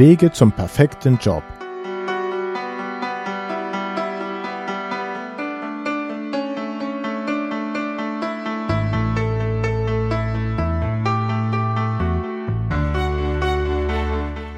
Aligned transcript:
Wege 0.00 0.32
zum 0.32 0.50
perfekten 0.50 1.18
Job. 1.18 1.42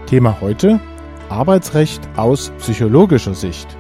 Thema 0.07 0.40
heute 0.40 0.79
Arbeitsrecht 1.29 2.09
aus 2.16 2.52
psychologischer 2.59 3.34
Sicht. 3.34 3.77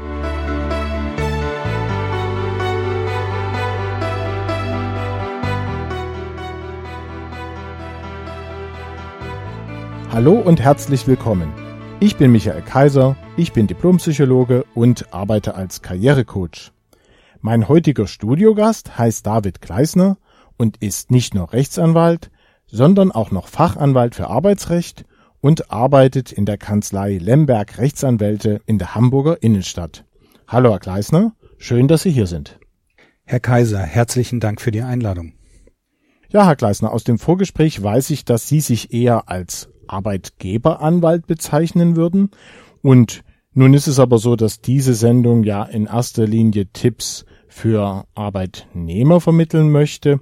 Hallo 10.12 10.34
und 10.34 10.60
herzlich 10.60 11.06
willkommen. 11.06 11.61
Ich 12.02 12.16
bin 12.16 12.32
Michael 12.32 12.62
Kaiser, 12.62 13.14
ich 13.36 13.52
bin 13.52 13.68
Diplompsychologe 13.68 14.64
und 14.74 15.14
arbeite 15.14 15.54
als 15.54 15.82
Karrierecoach. 15.82 16.72
Mein 17.40 17.68
heutiger 17.68 18.08
Studiogast 18.08 18.98
heißt 18.98 19.24
David 19.24 19.60
Kleisner 19.62 20.18
und 20.56 20.78
ist 20.78 21.12
nicht 21.12 21.32
nur 21.32 21.52
Rechtsanwalt, 21.52 22.32
sondern 22.66 23.12
auch 23.12 23.30
noch 23.30 23.46
Fachanwalt 23.46 24.16
für 24.16 24.26
Arbeitsrecht 24.26 25.04
und 25.40 25.70
arbeitet 25.70 26.32
in 26.32 26.44
der 26.44 26.58
Kanzlei 26.58 27.18
Lemberg 27.18 27.78
Rechtsanwälte 27.78 28.60
in 28.66 28.78
der 28.78 28.96
Hamburger 28.96 29.40
Innenstadt. 29.40 30.04
Hallo, 30.48 30.72
Herr 30.72 30.80
Gleisner. 30.80 31.36
Schön, 31.56 31.86
dass 31.86 32.02
Sie 32.02 32.10
hier 32.10 32.26
sind. 32.26 32.58
Herr 33.22 33.38
Kaiser, 33.38 33.78
herzlichen 33.78 34.40
Dank 34.40 34.60
für 34.60 34.72
die 34.72 34.82
Einladung. 34.82 35.34
Ja, 36.30 36.46
Herr 36.46 36.56
Gleisner, 36.56 36.90
aus 36.90 37.04
dem 37.04 37.20
Vorgespräch 37.20 37.80
weiß 37.80 38.10
ich, 38.10 38.24
dass 38.24 38.48
Sie 38.48 38.58
sich 38.58 38.92
eher 38.92 39.28
als 39.28 39.71
Arbeitgeberanwalt 39.86 41.26
bezeichnen 41.26 41.96
würden. 41.96 42.30
Und 42.82 43.22
nun 43.54 43.74
ist 43.74 43.86
es 43.86 43.98
aber 43.98 44.18
so, 44.18 44.36
dass 44.36 44.60
diese 44.60 44.94
Sendung 44.94 45.44
ja 45.44 45.64
in 45.64 45.86
erster 45.86 46.26
Linie 46.26 46.66
Tipps 46.72 47.24
für 47.48 48.06
Arbeitnehmer 48.14 49.20
vermitteln 49.20 49.70
möchte. 49.70 50.20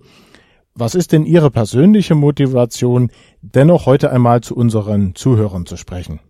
Was 0.75 0.94
ist 0.94 1.12
denn 1.12 1.27
Ihre 1.27 1.50
persönliche 1.50 2.14
Motivation, 2.14 3.11
dennoch 3.42 3.86
heute 3.86 4.11
einmal 4.11 4.41
zu 4.41 4.56
unseren 4.56 5.14
Zuhörern 5.14 5.66
zu 5.66 5.77
sprechen? 5.77 6.20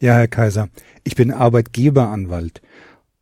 Ja, 0.00 0.14
Herr 0.14 0.28
Kaiser, 0.28 0.68
ich 1.04 1.14
bin 1.14 1.30
Arbeitgeberanwalt 1.30 2.60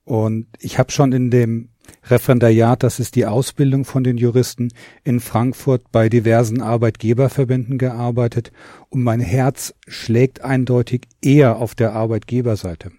und 0.05 0.47
ich 0.59 0.79
habe 0.79 0.91
schon 0.91 1.13
in 1.13 1.31
dem 1.31 1.69
Referendariat, 2.05 2.83
das 2.83 3.01
ist 3.01 3.17
die 3.17 3.27
Ausbildung 3.27 3.85
von 3.85 4.05
den 4.05 4.17
Juristen, 4.17 4.69
in 5.05 5.21
Frankfurt 5.21 5.93
bei 5.93 6.09
diversen 6.09 6.63
Arbeitgeberverbänden 6.63 7.79
gearbeitet 7.79 8.53
und 8.89 9.03
mein 9.03 9.21
Herz 9.21 9.75
schlägt 9.87 10.43
eindeutig 10.43 11.03
eher 11.23 11.57
auf 11.57 11.75
der 11.75 11.93
Arbeitgeberseite. 11.93 12.93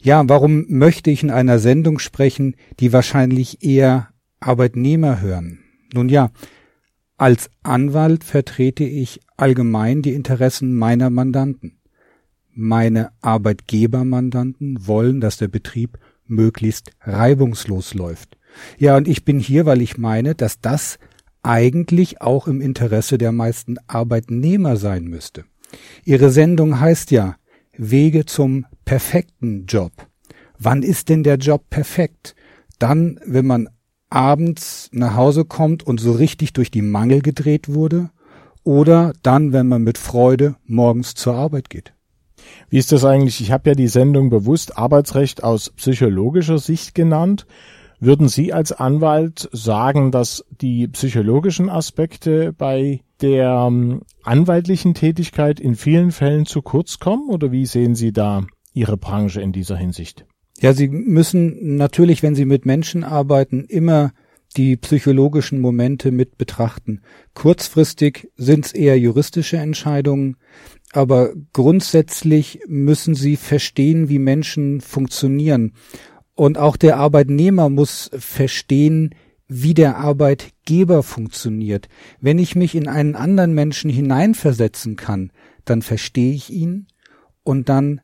Ja, 0.00 0.22
warum 0.26 0.66
möchte 0.68 1.10
ich 1.10 1.22
in 1.22 1.30
einer 1.30 1.58
Sendung 1.58 1.98
sprechen, 1.98 2.56
die 2.80 2.92
wahrscheinlich 2.92 3.62
eher 3.64 4.08
Arbeitnehmer 4.40 5.20
hören? 5.20 5.60
Nun 5.92 6.08
ja, 6.08 6.30
als 7.16 7.50
Anwalt 7.62 8.24
vertrete 8.24 8.82
ich 8.82 9.20
allgemein 9.36 10.02
die 10.02 10.14
Interessen 10.14 10.74
meiner 10.74 11.08
Mandanten. 11.08 11.78
Meine 12.52 13.12
Arbeitgebermandanten 13.20 14.86
wollen, 14.86 15.20
dass 15.20 15.36
der 15.36 15.48
Betrieb 15.48 15.98
möglichst 16.26 16.92
reibungslos 17.00 17.94
läuft. 17.94 18.36
Ja, 18.78 18.96
und 18.96 19.08
ich 19.08 19.24
bin 19.24 19.38
hier, 19.38 19.66
weil 19.66 19.80
ich 19.80 19.98
meine, 19.98 20.34
dass 20.34 20.60
das 20.60 20.98
eigentlich 21.42 22.20
auch 22.20 22.46
im 22.46 22.60
Interesse 22.60 23.18
der 23.18 23.32
meisten 23.32 23.76
Arbeitnehmer 23.86 24.76
sein 24.76 25.04
müsste. 25.04 25.44
Ihre 26.04 26.30
Sendung 26.30 26.80
heißt 26.80 27.10
ja 27.10 27.36
Wege 27.76 28.26
zum 28.26 28.66
perfekten 28.84 29.66
Job. 29.66 29.92
Wann 30.58 30.82
ist 30.82 31.08
denn 31.08 31.22
der 31.22 31.36
Job 31.36 31.68
perfekt? 31.70 32.34
Dann, 32.78 33.18
wenn 33.24 33.46
man 33.46 33.68
abends 34.10 34.90
nach 34.92 35.16
Hause 35.16 35.44
kommt 35.44 35.82
und 35.82 35.98
so 35.98 36.12
richtig 36.12 36.52
durch 36.52 36.70
die 36.70 36.82
Mangel 36.82 37.22
gedreht 37.22 37.68
wurde 37.68 38.10
oder 38.62 39.12
dann, 39.22 39.52
wenn 39.52 39.66
man 39.66 39.82
mit 39.82 39.98
Freude 39.98 40.56
morgens 40.66 41.14
zur 41.14 41.34
Arbeit 41.34 41.70
geht. 41.70 41.94
Wie 42.70 42.78
ist 42.78 42.92
das 42.92 43.04
eigentlich? 43.04 43.40
Ich 43.40 43.52
habe 43.52 43.70
ja 43.70 43.74
die 43.74 43.88
Sendung 43.88 44.30
bewusst 44.30 44.78
Arbeitsrecht 44.78 45.44
aus 45.44 45.70
psychologischer 45.70 46.58
Sicht 46.58 46.94
genannt. 46.94 47.46
Würden 48.00 48.28
Sie 48.28 48.52
als 48.52 48.72
Anwalt 48.72 49.48
sagen, 49.52 50.10
dass 50.10 50.44
die 50.60 50.88
psychologischen 50.88 51.70
Aspekte 51.70 52.52
bei 52.52 53.00
der 53.20 53.66
ähm, 53.68 54.02
anwaltlichen 54.24 54.94
Tätigkeit 54.94 55.60
in 55.60 55.76
vielen 55.76 56.10
Fällen 56.10 56.44
zu 56.44 56.62
kurz 56.62 56.98
kommen? 56.98 57.28
Oder 57.28 57.52
wie 57.52 57.64
sehen 57.64 57.94
Sie 57.94 58.12
da 58.12 58.44
Ihre 58.74 58.96
Branche 58.96 59.40
in 59.40 59.52
dieser 59.52 59.76
Hinsicht? 59.76 60.26
Ja, 60.58 60.72
Sie 60.72 60.88
müssen 60.88 61.76
natürlich, 61.76 62.22
wenn 62.22 62.34
Sie 62.34 62.44
mit 62.44 62.66
Menschen 62.66 63.04
arbeiten, 63.04 63.64
immer 63.64 64.12
die 64.56 64.76
psychologischen 64.76 65.60
Momente 65.60 66.10
mit 66.10 66.36
betrachten. 66.36 67.00
Kurzfristig 67.34 68.30
sind 68.36 68.66
es 68.66 68.72
eher 68.72 68.98
juristische 68.98 69.56
Entscheidungen, 69.56 70.36
aber 70.92 71.32
grundsätzlich 71.52 72.60
müssen 72.68 73.14
Sie 73.14 73.36
verstehen, 73.36 74.08
wie 74.08 74.18
Menschen 74.18 74.80
funktionieren. 74.80 75.72
Und 76.34 76.58
auch 76.58 76.76
der 76.76 76.98
Arbeitnehmer 76.98 77.68
muss 77.68 78.10
verstehen, 78.16 79.14
wie 79.48 79.74
der 79.74 79.96
Arbeitgeber 79.96 81.02
funktioniert. 81.02 81.88
Wenn 82.20 82.38
ich 82.38 82.56
mich 82.56 82.74
in 82.74 82.88
einen 82.88 83.16
anderen 83.16 83.54
Menschen 83.54 83.90
hineinversetzen 83.90 84.96
kann, 84.96 85.30
dann 85.64 85.82
verstehe 85.82 86.32
ich 86.32 86.50
ihn 86.50 86.86
und 87.42 87.68
dann 87.68 88.00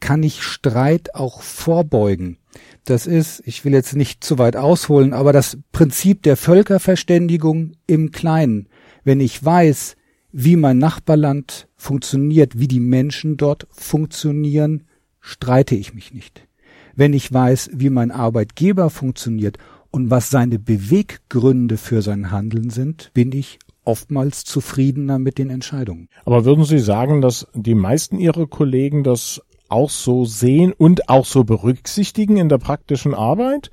kann 0.00 0.22
ich 0.22 0.42
Streit 0.42 1.14
auch 1.14 1.42
vorbeugen. 1.42 2.38
Das 2.84 3.06
ist, 3.06 3.42
ich 3.44 3.64
will 3.64 3.72
jetzt 3.72 3.96
nicht 3.96 4.24
zu 4.24 4.38
weit 4.38 4.56
ausholen, 4.56 5.12
aber 5.12 5.32
das 5.32 5.58
Prinzip 5.72 6.22
der 6.22 6.36
Völkerverständigung 6.36 7.72
im 7.86 8.10
Kleinen. 8.12 8.68
Wenn 9.04 9.20
ich 9.20 9.44
weiß, 9.44 9.96
wie 10.32 10.56
mein 10.56 10.78
Nachbarland 10.78 11.68
funktioniert, 11.76 12.58
wie 12.58 12.68
die 12.68 12.80
Menschen 12.80 13.36
dort 13.36 13.66
funktionieren, 13.70 14.84
streite 15.20 15.74
ich 15.74 15.94
mich 15.94 16.12
nicht. 16.12 16.46
Wenn 16.94 17.12
ich 17.12 17.32
weiß, 17.32 17.70
wie 17.72 17.90
mein 17.90 18.10
Arbeitgeber 18.10 18.90
funktioniert 18.90 19.58
und 19.90 20.10
was 20.10 20.30
seine 20.30 20.58
Beweggründe 20.58 21.76
für 21.76 22.02
sein 22.02 22.30
Handeln 22.30 22.70
sind, 22.70 23.10
bin 23.14 23.32
ich 23.32 23.58
oftmals 23.84 24.44
zufriedener 24.44 25.18
mit 25.18 25.38
den 25.38 25.48
Entscheidungen. 25.48 26.08
Aber 26.24 26.44
würden 26.44 26.64
Sie 26.64 26.78
sagen, 26.78 27.22
dass 27.22 27.46
die 27.54 27.74
meisten 27.74 28.18
Ihrer 28.18 28.46
Kollegen 28.46 29.02
das 29.02 29.40
auch 29.70 29.90
so 29.90 30.24
sehen 30.24 30.72
und 30.72 31.08
auch 31.08 31.24
so 31.24 31.44
berücksichtigen 31.44 32.36
in 32.36 32.48
der 32.48 32.58
praktischen 32.58 33.14
Arbeit? 33.14 33.70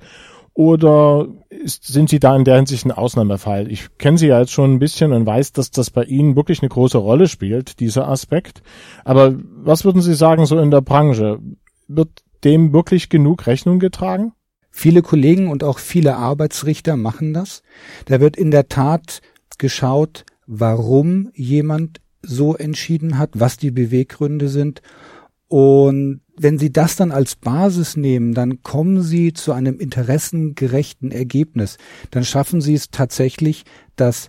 Oder 0.56 1.28
ist, 1.50 1.84
sind 1.84 2.08
Sie 2.08 2.18
da 2.18 2.34
in 2.34 2.44
der 2.44 2.56
Hinsicht 2.56 2.86
ein 2.86 2.90
Ausnahmefall? 2.90 3.70
Ich 3.70 3.98
kenne 3.98 4.16
Sie 4.16 4.28
ja 4.28 4.40
jetzt 4.40 4.52
schon 4.52 4.72
ein 4.72 4.78
bisschen 4.78 5.12
und 5.12 5.26
weiß, 5.26 5.52
dass 5.52 5.70
das 5.70 5.90
bei 5.90 6.02
Ihnen 6.04 6.34
wirklich 6.34 6.62
eine 6.62 6.70
große 6.70 6.96
Rolle 6.96 7.28
spielt, 7.28 7.78
dieser 7.78 8.08
Aspekt. 8.08 8.62
Aber 9.04 9.34
was 9.36 9.84
würden 9.84 10.00
Sie 10.00 10.14
sagen 10.14 10.46
so 10.46 10.58
in 10.58 10.70
der 10.70 10.80
Branche? 10.80 11.40
Wird 11.88 12.08
dem 12.42 12.72
wirklich 12.72 13.10
genug 13.10 13.46
Rechnung 13.46 13.80
getragen? 13.80 14.32
Viele 14.70 15.02
Kollegen 15.02 15.50
und 15.50 15.62
auch 15.62 15.78
viele 15.78 16.16
Arbeitsrichter 16.16 16.96
machen 16.96 17.34
das. 17.34 17.62
Da 18.06 18.18
wird 18.20 18.38
in 18.38 18.50
der 18.50 18.68
Tat 18.68 19.20
geschaut, 19.58 20.24
warum 20.46 21.30
jemand 21.34 22.00
so 22.22 22.56
entschieden 22.56 23.18
hat, 23.18 23.32
was 23.34 23.58
die 23.58 23.70
Beweggründe 23.70 24.48
sind 24.48 24.80
und 25.48 26.20
wenn 26.36 26.58
Sie 26.58 26.72
das 26.72 26.96
dann 26.96 27.12
als 27.12 27.36
Basis 27.36 27.96
nehmen, 27.96 28.34
dann 28.34 28.62
kommen 28.62 29.02
Sie 29.02 29.32
zu 29.32 29.52
einem 29.52 29.78
interessengerechten 29.78 31.10
Ergebnis. 31.10 31.78
Dann 32.10 32.24
schaffen 32.24 32.60
Sie 32.60 32.74
es 32.74 32.90
tatsächlich, 32.90 33.64
dass 33.94 34.28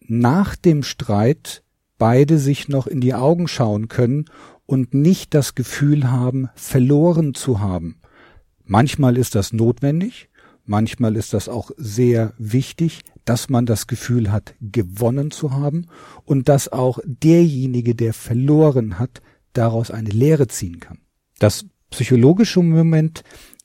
nach 0.00 0.56
dem 0.56 0.82
Streit 0.82 1.62
beide 1.98 2.38
sich 2.38 2.68
noch 2.68 2.86
in 2.86 3.00
die 3.00 3.14
Augen 3.14 3.48
schauen 3.48 3.88
können 3.88 4.26
und 4.66 4.92
nicht 4.92 5.34
das 5.34 5.54
Gefühl 5.54 6.10
haben, 6.10 6.48
verloren 6.54 7.34
zu 7.34 7.60
haben. 7.60 8.00
Manchmal 8.64 9.16
ist 9.16 9.34
das 9.34 9.52
notwendig, 9.52 10.28
manchmal 10.64 11.16
ist 11.16 11.32
das 11.32 11.48
auch 11.48 11.70
sehr 11.76 12.34
wichtig, 12.38 13.00
dass 13.24 13.48
man 13.48 13.66
das 13.66 13.86
Gefühl 13.86 14.30
hat, 14.30 14.54
gewonnen 14.60 15.30
zu 15.30 15.52
haben 15.52 15.86
und 16.24 16.48
dass 16.48 16.68
auch 16.70 16.98
derjenige, 17.04 17.94
der 17.94 18.12
verloren 18.12 18.98
hat, 18.98 19.22
daraus 19.52 19.90
eine 19.90 20.10
Lehre 20.10 20.48
ziehen 20.48 20.80
kann. 20.80 20.98
Das 21.38 21.66
psychologische 21.90 22.62
Moment 22.62 23.22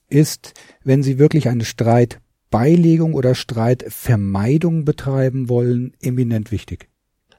ist, 0.08 0.54
wenn 0.82 1.02
Sie 1.02 1.18
wirklich 1.18 1.48
eine 1.48 1.64
Streitbeilegung 1.64 3.14
oder 3.14 3.34
Streitvermeidung 3.34 4.84
betreiben 4.84 5.48
wollen, 5.48 5.94
eminent 6.00 6.52
wichtig. 6.52 6.88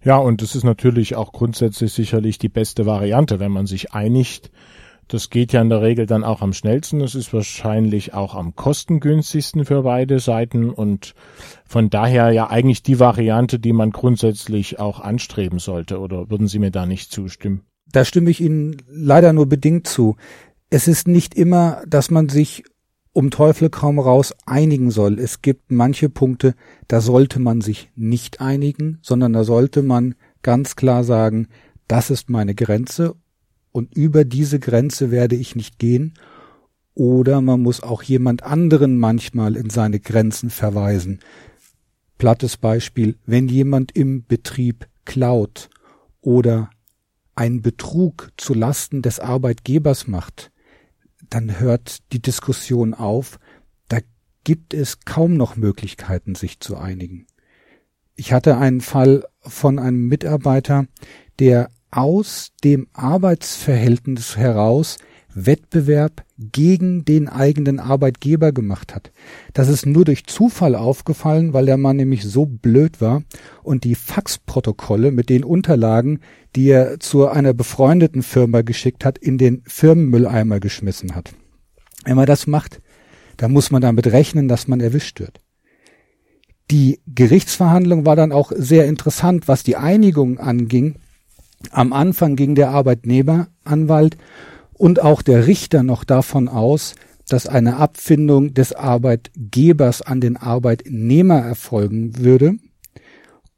Ja, 0.04 0.18
und 0.18 0.42
es 0.42 0.56
ist 0.56 0.64
natürlich 0.64 1.16
auch 1.16 1.32
grundsätzlich 1.32 1.92
sicherlich 1.92 2.38
die 2.38 2.50
beste 2.50 2.86
Variante, 2.86 3.40
wenn 3.40 3.52
man 3.52 3.66
sich 3.66 3.94
einigt. 3.94 4.52
Das 5.08 5.30
geht 5.30 5.54
ja 5.54 5.62
in 5.62 5.70
der 5.70 5.82
Regel 5.82 6.08
dann 6.08 6.24
auch 6.24 6.42
am 6.42 6.54
schnellsten. 6.54 7.02
Es 7.02 7.14
ist 7.14 7.32
wahrscheinlich 7.34 8.14
auch 8.14 8.34
am 8.36 8.56
kostengünstigsten 8.56 9.66
für 9.66 9.84
beide 9.84 10.20
Seiten 10.20 10.70
und 10.70 11.14
von 11.66 11.90
daher 11.90 12.32
ja 12.32 12.50
eigentlich 12.50 12.82
die 12.82 13.00
Variante, 13.00 13.60
die 13.60 13.74
man 13.74 13.92
grundsätzlich 13.92 14.80
auch 14.80 15.00
anstreben 15.00 15.60
sollte. 15.60 16.00
Oder 16.00 16.30
würden 16.30 16.48
Sie 16.48 16.60
mir 16.60 16.72
da 16.72 16.86
nicht 16.86 17.12
zustimmen? 17.12 17.62
Da 17.92 18.06
stimme 18.06 18.30
ich 18.30 18.42
Ihnen 18.42 18.78
leider 18.88 19.34
nur 19.34 19.48
bedingt 19.48 19.88
zu. 19.88 20.16
Es 20.70 20.88
ist 20.88 21.08
nicht 21.08 21.36
immer, 21.36 21.84
dass 21.88 22.12
man 22.12 22.30
sich 22.30 22.64
um 23.14 23.32
Teufel 23.32 23.70
kaum 23.70 23.98
raus 23.98 24.34
einigen 24.46 24.92
soll. 24.92 25.20
Es 25.20 25.42
gibt 25.42 25.72
manche 25.72 26.10
Punkte, 26.10 26.54
da 26.90 27.00
sollte 27.00 27.40
man 27.40 27.62
sich 27.62 27.90
nicht 27.96 28.42
einigen, 28.42 29.00
sondern 29.02 29.32
da 29.32 29.46
sollte 29.46 29.84
man 29.84 30.16
ganz 30.42 30.76
klar 30.76 31.06
sagen, 31.06 31.48
das 31.88 32.10
ist 32.10 32.30
meine 32.30 32.56
Grenze 32.56 33.16
und 33.72 33.96
über 33.96 34.26
diese 34.26 34.60
Grenze 34.60 35.12
werde 35.12 35.36
ich 35.36 35.56
nicht 35.56 35.80
gehen. 35.80 36.14
Oder 36.94 37.42
man 37.42 37.62
muss 37.62 37.84
auch 37.84 38.04
jemand 38.04 38.44
anderen 38.44 38.98
manchmal 38.98 39.56
in 39.56 39.70
seine 39.70 40.00
Grenzen 40.00 40.50
verweisen. 40.50 41.20
Plattes 42.18 42.58
Beispiel, 42.58 43.18
wenn 43.26 43.50
jemand 43.50 43.92
im 43.94 44.26
Betrieb 44.26 44.88
klaut 45.04 45.70
oder 46.22 46.70
einen 47.36 47.62
Betrug 47.62 48.32
zu 48.38 48.54
Lasten 48.54 49.02
des 49.02 49.20
Arbeitgebers 49.20 50.08
macht, 50.08 50.52
dann 51.30 51.60
hört 51.60 52.12
die 52.14 52.22
Diskussion 52.22 52.94
auf, 52.94 53.40
da 53.88 54.00
gibt 54.44 54.74
es 54.74 55.02
kaum 55.02 55.36
noch 55.36 55.56
Möglichkeiten, 55.56 56.36
sich 56.36 56.60
zu 56.60 56.78
einigen. 56.78 57.28
Ich 58.16 58.32
hatte 58.32 58.58
einen 58.58 58.82
Fall 58.82 59.26
von 59.42 59.80
einem 59.80 60.08
Mitarbeiter, 60.08 60.88
der 61.40 61.70
aus 61.92 62.52
dem 62.64 62.88
Arbeitsverhältnis 62.94 64.38
heraus 64.38 64.98
Wettbewerb 65.36 66.24
gegen 66.38 67.04
den 67.06 67.28
eigenen 67.28 67.80
Arbeitgeber 67.80 68.52
gemacht 68.54 68.96
hat. 68.96 69.12
Das 69.54 69.68
ist 69.68 69.86
nur 69.86 70.06
durch 70.06 70.26
Zufall 70.26 70.76
aufgefallen, 70.76 71.54
weil 71.54 71.66
der 71.66 71.78
Mann 71.78 71.98
nämlich 71.98 72.24
so 72.24 72.46
blöd 72.46 73.02
war 73.02 73.24
und 73.62 73.84
die 73.84 73.96
Faxprotokolle 73.96 75.12
mit 75.12 75.30
den 75.30 75.44
Unterlagen, 75.44 76.22
die 76.56 76.70
er 76.70 77.00
zu 77.00 77.28
einer 77.28 77.54
befreundeten 77.54 78.24
Firma 78.24 78.62
geschickt 78.62 79.04
hat, 79.04 79.18
in 79.18 79.38
den 79.38 79.62
Firmenmülleimer 79.68 80.60
geschmissen 80.60 81.16
hat. 81.16 81.34
Wenn 82.06 82.16
man 82.16 82.26
das 82.26 82.48
macht, 82.48 82.82
dann 83.38 83.52
muss 83.52 83.72
man 83.72 83.82
damit 83.82 84.08
rechnen, 84.08 84.48
dass 84.48 84.68
man 84.68 84.80
erwischt 84.80 85.20
wird. 85.20 85.42
Die 86.72 87.00
Gerichtsverhandlung 87.06 88.06
war 88.06 88.16
dann 88.16 88.32
auch 88.32 88.52
sehr 88.56 88.86
interessant, 88.86 89.48
was 89.48 89.64
die 89.64 89.76
Einigung 89.76 90.40
anging. 90.40 90.96
Am 91.72 91.94
Anfang 91.94 92.36
ging 92.36 92.56
der 92.56 92.70
Arbeitnehmeranwalt 92.70 94.18
und 94.78 95.02
auch 95.02 95.22
der 95.22 95.48
Richter 95.48 95.84
noch 95.84 96.04
davon 96.04 96.48
aus, 96.48 96.96
dass 97.28 97.48
eine 97.48 97.78
Abfindung 97.78 98.54
des 98.54 98.74
Arbeitgebers 98.74 100.02
an 100.02 100.22
den 100.22 100.38
Arbeitnehmer 100.38 101.40
erfolgen 101.40 102.18
würde. 102.20 102.56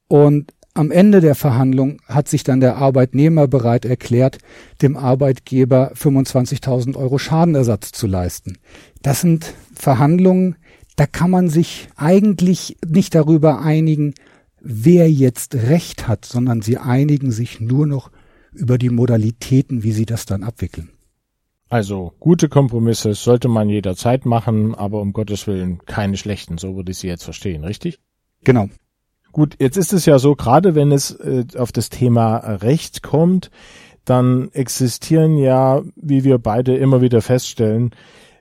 Und 0.07 0.53
am 0.73 0.91
Ende 0.91 1.21
der 1.21 1.35
Verhandlung 1.35 1.99
hat 2.05 2.29
sich 2.29 2.43
dann 2.43 2.59
der 2.59 2.77
Arbeitnehmer 2.77 3.47
bereit 3.47 3.83
erklärt, 3.83 4.37
dem 4.81 4.95
Arbeitgeber 4.95 5.91
25.000 5.95 6.95
Euro 6.95 7.17
Schadenersatz 7.17 7.91
zu 7.91 8.05
leisten. 8.05 8.57
Das 9.01 9.21
sind 9.21 9.53
Verhandlungen, 9.73 10.55
da 10.95 11.07
kann 11.07 11.31
man 11.31 11.49
sich 11.49 11.89
eigentlich 11.95 12.77
nicht 12.87 13.15
darüber 13.15 13.59
einigen, 13.61 14.13
wer 14.61 15.11
jetzt 15.11 15.55
Recht 15.55 16.07
hat, 16.07 16.25
sondern 16.25 16.61
sie 16.61 16.77
einigen 16.77 17.31
sich 17.31 17.59
nur 17.59 17.87
noch 17.87 18.11
über 18.53 18.77
die 18.77 18.89
Modalitäten, 18.89 19.83
wie 19.83 19.91
sie 19.91 20.05
das 20.05 20.25
dann 20.25 20.43
abwickeln. 20.43 20.89
Also 21.69 22.13
gute 22.19 22.47
Kompromisse 22.47 23.13
sollte 23.13 23.49
man 23.49 23.69
jederzeit 23.69 24.25
machen, 24.25 24.73
aber 24.73 25.01
um 25.01 25.11
Gottes 25.11 25.47
Willen 25.47 25.79
keine 25.85 26.15
schlechten, 26.15 26.57
so 26.57 26.75
würde 26.75 26.91
ich 26.91 26.97
sie 26.97 27.07
jetzt 27.07 27.23
verstehen, 27.23 27.63
richtig? 27.63 27.99
Genau. 28.43 28.69
Gut, 29.33 29.55
jetzt 29.59 29.77
ist 29.77 29.93
es 29.93 30.05
ja 30.05 30.17
so, 30.17 30.35
gerade 30.35 30.75
wenn 30.75 30.91
es 30.91 31.11
äh, 31.11 31.45
auf 31.57 31.71
das 31.71 31.89
Thema 31.89 32.37
Recht 32.37 33.03
kommt, 33.03 33.51
dann 34.05 34.49
existieren 34.53 35.37
ja, 35.37 35.81
wie 35.95 36.23
wir 36.23 36.37
beide 36.37 36.77
immer 36.77 37.01
wieder 37.01 37.21
feststellen, 37.21 37.91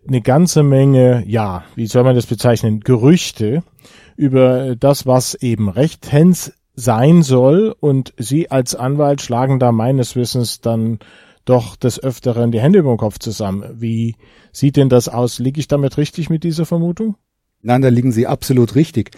eine 0.06 0.20
ganze 0.20 0.62
Menge, 0.62 1.24
ja, 1.26 1.64
wie 1.74 1.86
soll 1.86 2.04
man 2.04 2.14
das 2.14 2.26
bezeichnen, 2.26 2.80
Gerüchte 2.80 3.64
über 4.16 4.76
das, 4.76 5.06
was 5.06 5.34
eben 5.34 5.68
rechtens 5.68 6.52
sein 6.76 7.22
soll 7.22 7.74
und 7.80 8.14
Sie 8.16 8.50
als 8.50 8.74
Anwalt 8.74 9.22
schlagen 9.22 9.58
da 9.58 9.72
meines 9.72 10.14
Wissens 10.14 10.60
dann 10.60 11.00
doch 11.46 11.76
des 11.76 12.02
Öfteren 12.02 12.52
die 12.52 12.60
Hände 12.60 12.80
über 12.80 12.92
den 12.92 12.98
Kopf 12.98 13.18
zusammen. 13.18 13.80
Wie 13.80 14.16
sieht 14.52 14.76
denn 14.76 14.90
das 14.90 15.08
aus? 15.08 15.38
Liege 15.38 15.60
ich 15.60 15.68
damit 15.68 15.96
richtig 15.96 16.28
mit 16.28 16.44
dieser 16.44 16.66
Vermutung? 16.66 17.16
Nein, 17.62 17.80
da 17.80 17.88
liegen 17.88 18.12
Sie 18.12 18.26
absolut 18.26 18.74
richtig. 18.74 19.12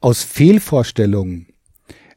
Aus 0.00 0.22
Fehlvorstellungen 0.22 1.48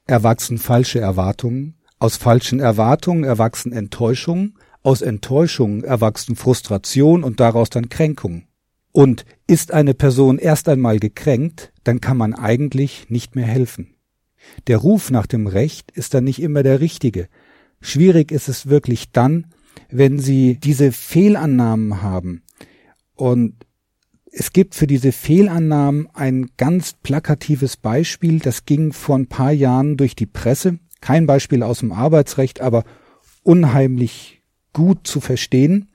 erwachsen 0.06 0.58
falsche 0.58 1.00
Erwartungen, 1.00 1.76
aus 2.00 2.18
falschen 2.18 2.60
Erwartungen 2.60 3.24
erwachsen 3.24 3.72
Enttäuschungen, 3.72 4.58
aus 4.84 5.02
Enttäuschungen 5.02 5.84
erwachsen 5.84 6.36
Frustration 6.36 7.24
und 7.24 7.40
daraus 7.40 7.70
dann 7.70 7.90
Kränkung. 7.90 8.44
Und 8.92 9.26
ist 9.48 9.74
eine 9.74 9.94
Person 9.94 10.38
erst 10.38 10.70
einmal 10.70 11.00
gekränkt, 11.00 11.74
dann 11.84 12.02
kann 12.02 12.18
man 12.18 12.34
eigentlich 12.34 13.10
nicht 13.10 13.36
mehr 13.36 13.46
helfen. 13.46 13.96
Der 14.68 14.78
Ruf 14.78 15.12
nach 15.12 15.26
dem 15.26 15.48
Recht 15.48 15.92
ist 15.92 16.14
dann 16.14 16.24
nicht 16.24 16.42
immer 16.42 16.64
der 16.64 16.80
richtige. 16.80 17.28
Schwierig 17.86 18.32
ist 18.32 18.50
es 18.50 18.68
wirklich 18.68 19.12
dann, 19.12 19.46
wenn 19.92 20.18
Sie 20.18 20.56
diese 20.56 20.92
Fehlannahmen 20.92 22.02
haben. 22.02 22.42
Und 23.14 23.54
es 24.32 24.52
gibt 24.52 24.74
für 24.74 24.88
diese 24.88 25.12
Fehlannahmen 25.12 26.08
ein 26.16 26.50
ganz 26.58 26.94
plakatives 26.94 27.78
Beispiel, 27.78 28.40
das 28.40 28.66
ging 28.66 28.92
vor 28.92 29.20
ein 29.20 29.28
paar 29.28 29.52
Jahren 29.52 29.98
durch 29.98 30.16
die 30.16 30.26
Presse. 30.26 30.80
Kein 31.00 31.28
Beispiel 31.28 31.62
aus 31.62 31.82
dem 31.82 31.92
Arbeitsrecht, 31.92 32.60
aber 32.60 32.86
unheimlich 33.44 34.42
gut 34.74 35.06
zu 35.06 35.22
verstehen. 35.22 35.90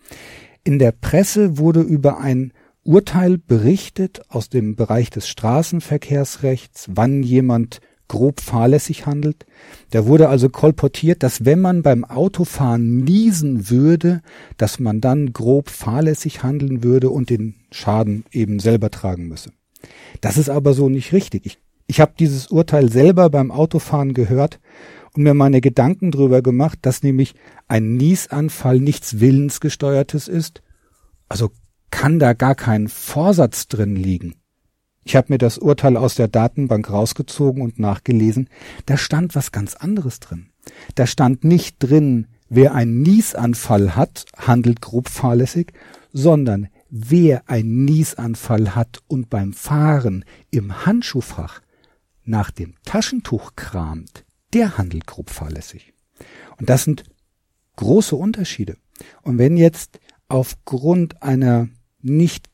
In 0.63 0.79
der 0.79 0.93
Presse 0.93 1.59
wurde 1.59 1.81
über 1.81 2.21
ein 2.21 2.53
Urteil 2.85 3.37
berichtet 3.37 4.23
aus 4.29 4.49
dem 4.49 4.77
Bereich 4.77 5.11
des 5.11 5.29
Straßenverkehrsrechts, 5.29 6.87
wann 6.93 7.25
jemand 7.25 7.81
grob 8.11 8.41
fahrlässig 8.41 9.07
handelt. 9.07 9.47
Da 9.91 10.05
wurde 10.05 10.29
also 10.29 10.49
kolportiert, 10.49 11.23
dass 11.23 11.45
wenn 11.45 11.61
man 11.61 11.83
beim 11.83 12.05
Autofahren 12.05 13.05
niesen 13.05 13.71
würde, 13.71 14.21
dass 14.57 14.81
man 14.81 15.01
dann 15.01 15.33
grob 15.33 15.71
fahrlässig 15.71 16.43
handeln 16.43 16.83
würde 16.83 17.09
und 17.09 17.31
den 17.31 17.55
Schaden 17.71 18.25
eben 18.33 18.59
selber 18.59 18.91
tragen 18.91 19.29
müsse. 19.29 19.53
Das 20.21 20.39
ist 20.39 20.51
aber 20.51 20.75
so 20.75 20.89
nicht 20.89 21.13
richtig. 21.13 21.47
Ich, 21.47 21.59
ich 21.87 22.01
habe 22.01 22.13
dieses 22.19 22.49
Urteil 22.49 22.91
selber 22.91 23.31
beim 23.31 23.53
Autofahren 23.53 24.13
gehört 24.13 24.59
und 25.15 25.23
mir 25.23 25.35
meine 25.35 25.61
Gedanken 25.61 26.11
drüber 26.11 26.43
gemacht, 26.43 26.81
dass 26.83 27.05
nämlich 27.05 27.37
ein 27.69 27.97
Niesanfall 27.97 28.81
nichts 28.81 29.21
Willensgesteuertes 29.21 30.27
ist. 30.27 30.63
Also 31.29 31.53
kann 31.93 32.19
da 32.19 32.33
gar 32.33 32.57
kein 32.57 32.89
Vorsatz 32.89 33.69
drin 33.69 33.95
liegen. 33.95 34.35
Ich 35.05 35.17
habe 35.17 35.33
mir 35.33 35.39
das 35.39 35.59
Urteil 35.59 35.97
aus 35.97 36.15
der 36.15 36.29
Datenbank 36.29 36.91
rausgezogen 36.91 37.63
und 37.63 37.79
nachgelesen. 37.79 38.49
Da 38.87 38.97
stand 38.97 39.35
was 39.35 39.53
ganz 39.53 39.75
anderes 39.75 40.21
drin. 40.21 40.51
Da 40.95 41.07
stand 41.07 41.43
nicht 41.45 41.77
drin, 41.79 42.27
wer 42.49 42.75
einen 42.75 43.03
Niesanfall 43.03 43.97
hat, 43.97 44.27
handelt 44.37 44.83
grob 44.83 45.09
fahrlässig, 45.09 45.73
sondern 46.13 46.69
wer 46.91 47.49
einen 47.49 47.85
Niesanfall 47.85 48.75
hat 48.75 49.01
und 49.07 49.31
beim 49.31 49.53
Fahren 49.53 50.25
im 50.51 50.85
Handschuhfach 50.85 51.61
nach 52.25 52.51
dem 52.51 52.75
Taschentuch 52.85 53.53
kramt, 53.57 54.25
der 54.53 54.77
handelt 54.77 55.07
grob 55.07 55.31
fahrlässig. 55.31 55.95
Und 56.59 56.69
das 56.69 56.85
sind 56.85 57.05
große 57.77 58.15
Unterschiede. 58.15 58.77
Und 59.23 59.39
wenn 59.39 59.57
jetzt 59.57 59.99
aufgrund 60.29 61.23
einer 61.23 61.69
nicht 62.03 62.50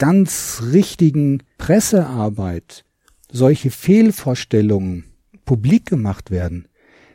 ganz 0.00 0.62
richtigen 0.72 1.42
Pressearbeit 1.58 2.84
solche 3.30 3.70
Fehlvorstellungen 3.70 5.04
publik 5.44 5.86
gemacht 5.86 6.30
werden, 6.30 6.66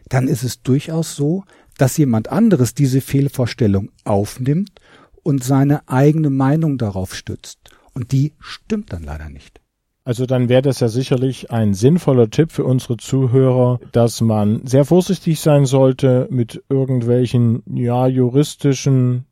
dann 0.07 0.27
ist 0.27 0.43
es 0.43 0.61
durchaus 0.61 1.15
so, 1.15 1.43
dass 1.79 1.97
jemand 1.97 2.29
anderes 2.29 2.75
diese 2.75 3.01
Fehlvorstellung 3.01 3.89
aufnimmt 4.03 4.79
und 5.23 5.43
seine 5.43 5.89
eigene 5.89 6.29
Meinung 6.29 6.77
darauf 6.77 7.15
stützt. 7.15 7.57
Und 7.93 8.11
die 8.11 8.33
stimmt 8.39 8.93
dann 8.93 9.03
leider 9.03 9.29
nicht. 9.29 9.61
Also 10.03 10.27
dann 10.27 10.47
wäre 10.47 10.61
das 10.61 10.79
ja 10.79 10.87
sicherlich 10.87 11.49
ein 11.49 11.73
sinnvoller 11.73 12.29
Tipp 12.29 12.51
für 12.51 12.65
unsere 12.65 12.97
Zuhörer, 12.97 13.79
dass 13.91 14.21
man 14.21 14.61
sehr 14.67 14.85
vorsichtig 14.85 15.39
sein 15.39 15.65
sollte 15.65 16.27
mit 16.29 16.63
irgendwelchen 16.69 17.63
ja 17.65 18.05
juristischen 18.05 19.25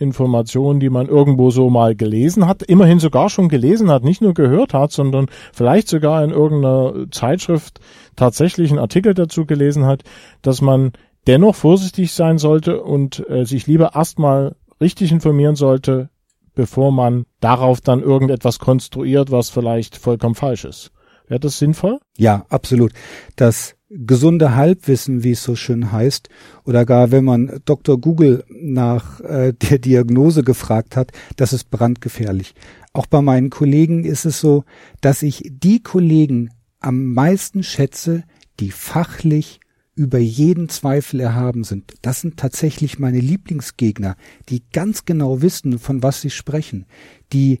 Informationen, 0.00 0.80
die 0.80 0.90
man 0.90 1.06
irgendwo 1.06 1.50
so 1.50 1.68
mal 1.68 1.94
gelesen 1.94 2.46
hat, 2.46 2.62
immerhin 2.62 2.98
sogar 2.98 3.28
schon 3.28 3.48
gelesen 3.48 3.90
hat, 3.90 4.02
nicht 4.02 4.22
nur 4.22 4.34
gehört 4.34 4.72
hat, 4.72 4.92
sondern 4.92 5.26
vielleicht 5.52 5.88
sogar 5.88 6.24
in 6.24 6.30
irgendeiner 6.30 7.10
Zeitschrift 7.10 7.80
tatsächlich 8.16 8.70
einen 8.70 8.80
Artikel 8.80 9.14
dazu 9.14 9.44
gelesen 9.44 9.84
hat, 9.84 10.02
dass 10.42 10.62
man 10.62 10.92
dennoch 11.26 11.54
vorsichtig 11.54 12.12
sein 12.12 12.38
sollte 12.38 12.82
und 12.82 13.28
äh, 13.28 13.44
sich 13.44 13.66
lieber 13.66 13.94
erstmal 13.94 14.56
richtig 14.80 15.12
informieren 15.12 15.54
sollte, 15.54 16.08
bevor 16.54 16.92
man 16.92 17.26
darauf 17.40 17.80
dann 17.80 18.02
irgendetwas 18.02 18.58
konstruiert, 18.58 19.30
was 19.30 19.50
vielleicht 19.50 19.96
vollkommen 19.96 20.34
falsch 20.34 20.64
ist. 20.64 20.92
Wäre 21.28 21.40
das 21.40 21.58
sinnvoll? 21.58 21.98
Ja, 22.16 22.46
absolut. 22.48 22.92
Das 23.36 23.76
gesunde 23.90 24.54
Halbwissen, 24.54 25.24
wie 25.24 25.32
es 25.32 25.42
so 25.42 25.56
schön 25.56 25.90
heißt, 25.90 26.28
oder 26.64 26.86
gar 26.86 27.10
wenn 27.10 27.24
man 27.24 27.60
Dr. 27.64 28.00
Google 28.00 28.44
nach 28.48 29.20
äh, 29.20 29.52
der 29.70 29.78
Diagnose 29.78 30.44
gefragt 30.44 30.96
hat, 30.96 31.12
das 31.36 31.52
ist 31.52 31.70
brandgefährlich. 31.70 32.54
Auch 32.92 33.06
bei 33.06 33.20
meinen 33.20 33.50
Kollegen 33.50 34.04
ist 34.04 34.24
es 34.24 34.40
so, 34.40 34.64
dass 35.00 35.22
ich 35.22 35.50
die 35.50 35.82
Kollegen 35.82 36.50
am 36.78 37.12
meisten 37.12 37.62
schätze, 37.62 38.24
die 38.58 38.70
fachlich 38.70 39.60
über 39.94 40.18
jeden 40.18 40.68
Zweifel 40.68 41.20
erhaben 41.20 41.62
sind. 41.62 41.94
Das 42.02 42.20
sind 42.20 42.36
tatsächlich 42.36 42.98
meine 42.98 43.20
Lieblingsgegner, 43.20 44.16
die 44.48 44.62
ganz 44.72 45.04
genau 45.04 45.42
wissen, 45.42 45.78
von 45.78 46.02
was 46.02 46.20
sie 46.20 46.30
sprechen, 46.30 46.86
die 47.32 47.60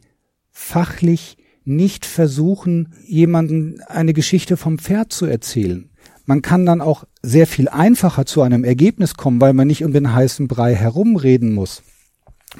fachlich 0.50 1.36
nicht 1.64 2.06
versuchen, 2.06 2.94
jemanden 3.06 3.80
eine 3.82 4.14
Geschichte 4.14 4.56
vom 4.56 4.78
Pferd 4.78 5.12
zu 5.12 5.26
erzählen. 5.26 5.90
Man 6.30 6.42
kann 6.42 6.64
dann 6.64 6.80
auch 6.80 7.02
sehr 7.22 7.44
viel 7.48 7.68
einfacher 7.68 8.24
zu 8.24 8.42
einem 8.42 8.62
Ergebnis 8.62 9.14
kommen, 9.14 9.40
weil 9.40 9.52
man 9.52 9.66
nicht 9.66 9.82
um 9.82 9.92
den 9.92 10.14
heißen 10.14 10.46
Brei 10.46 10.76
herumreden 10.76 11.52
muss. 11.52 11.82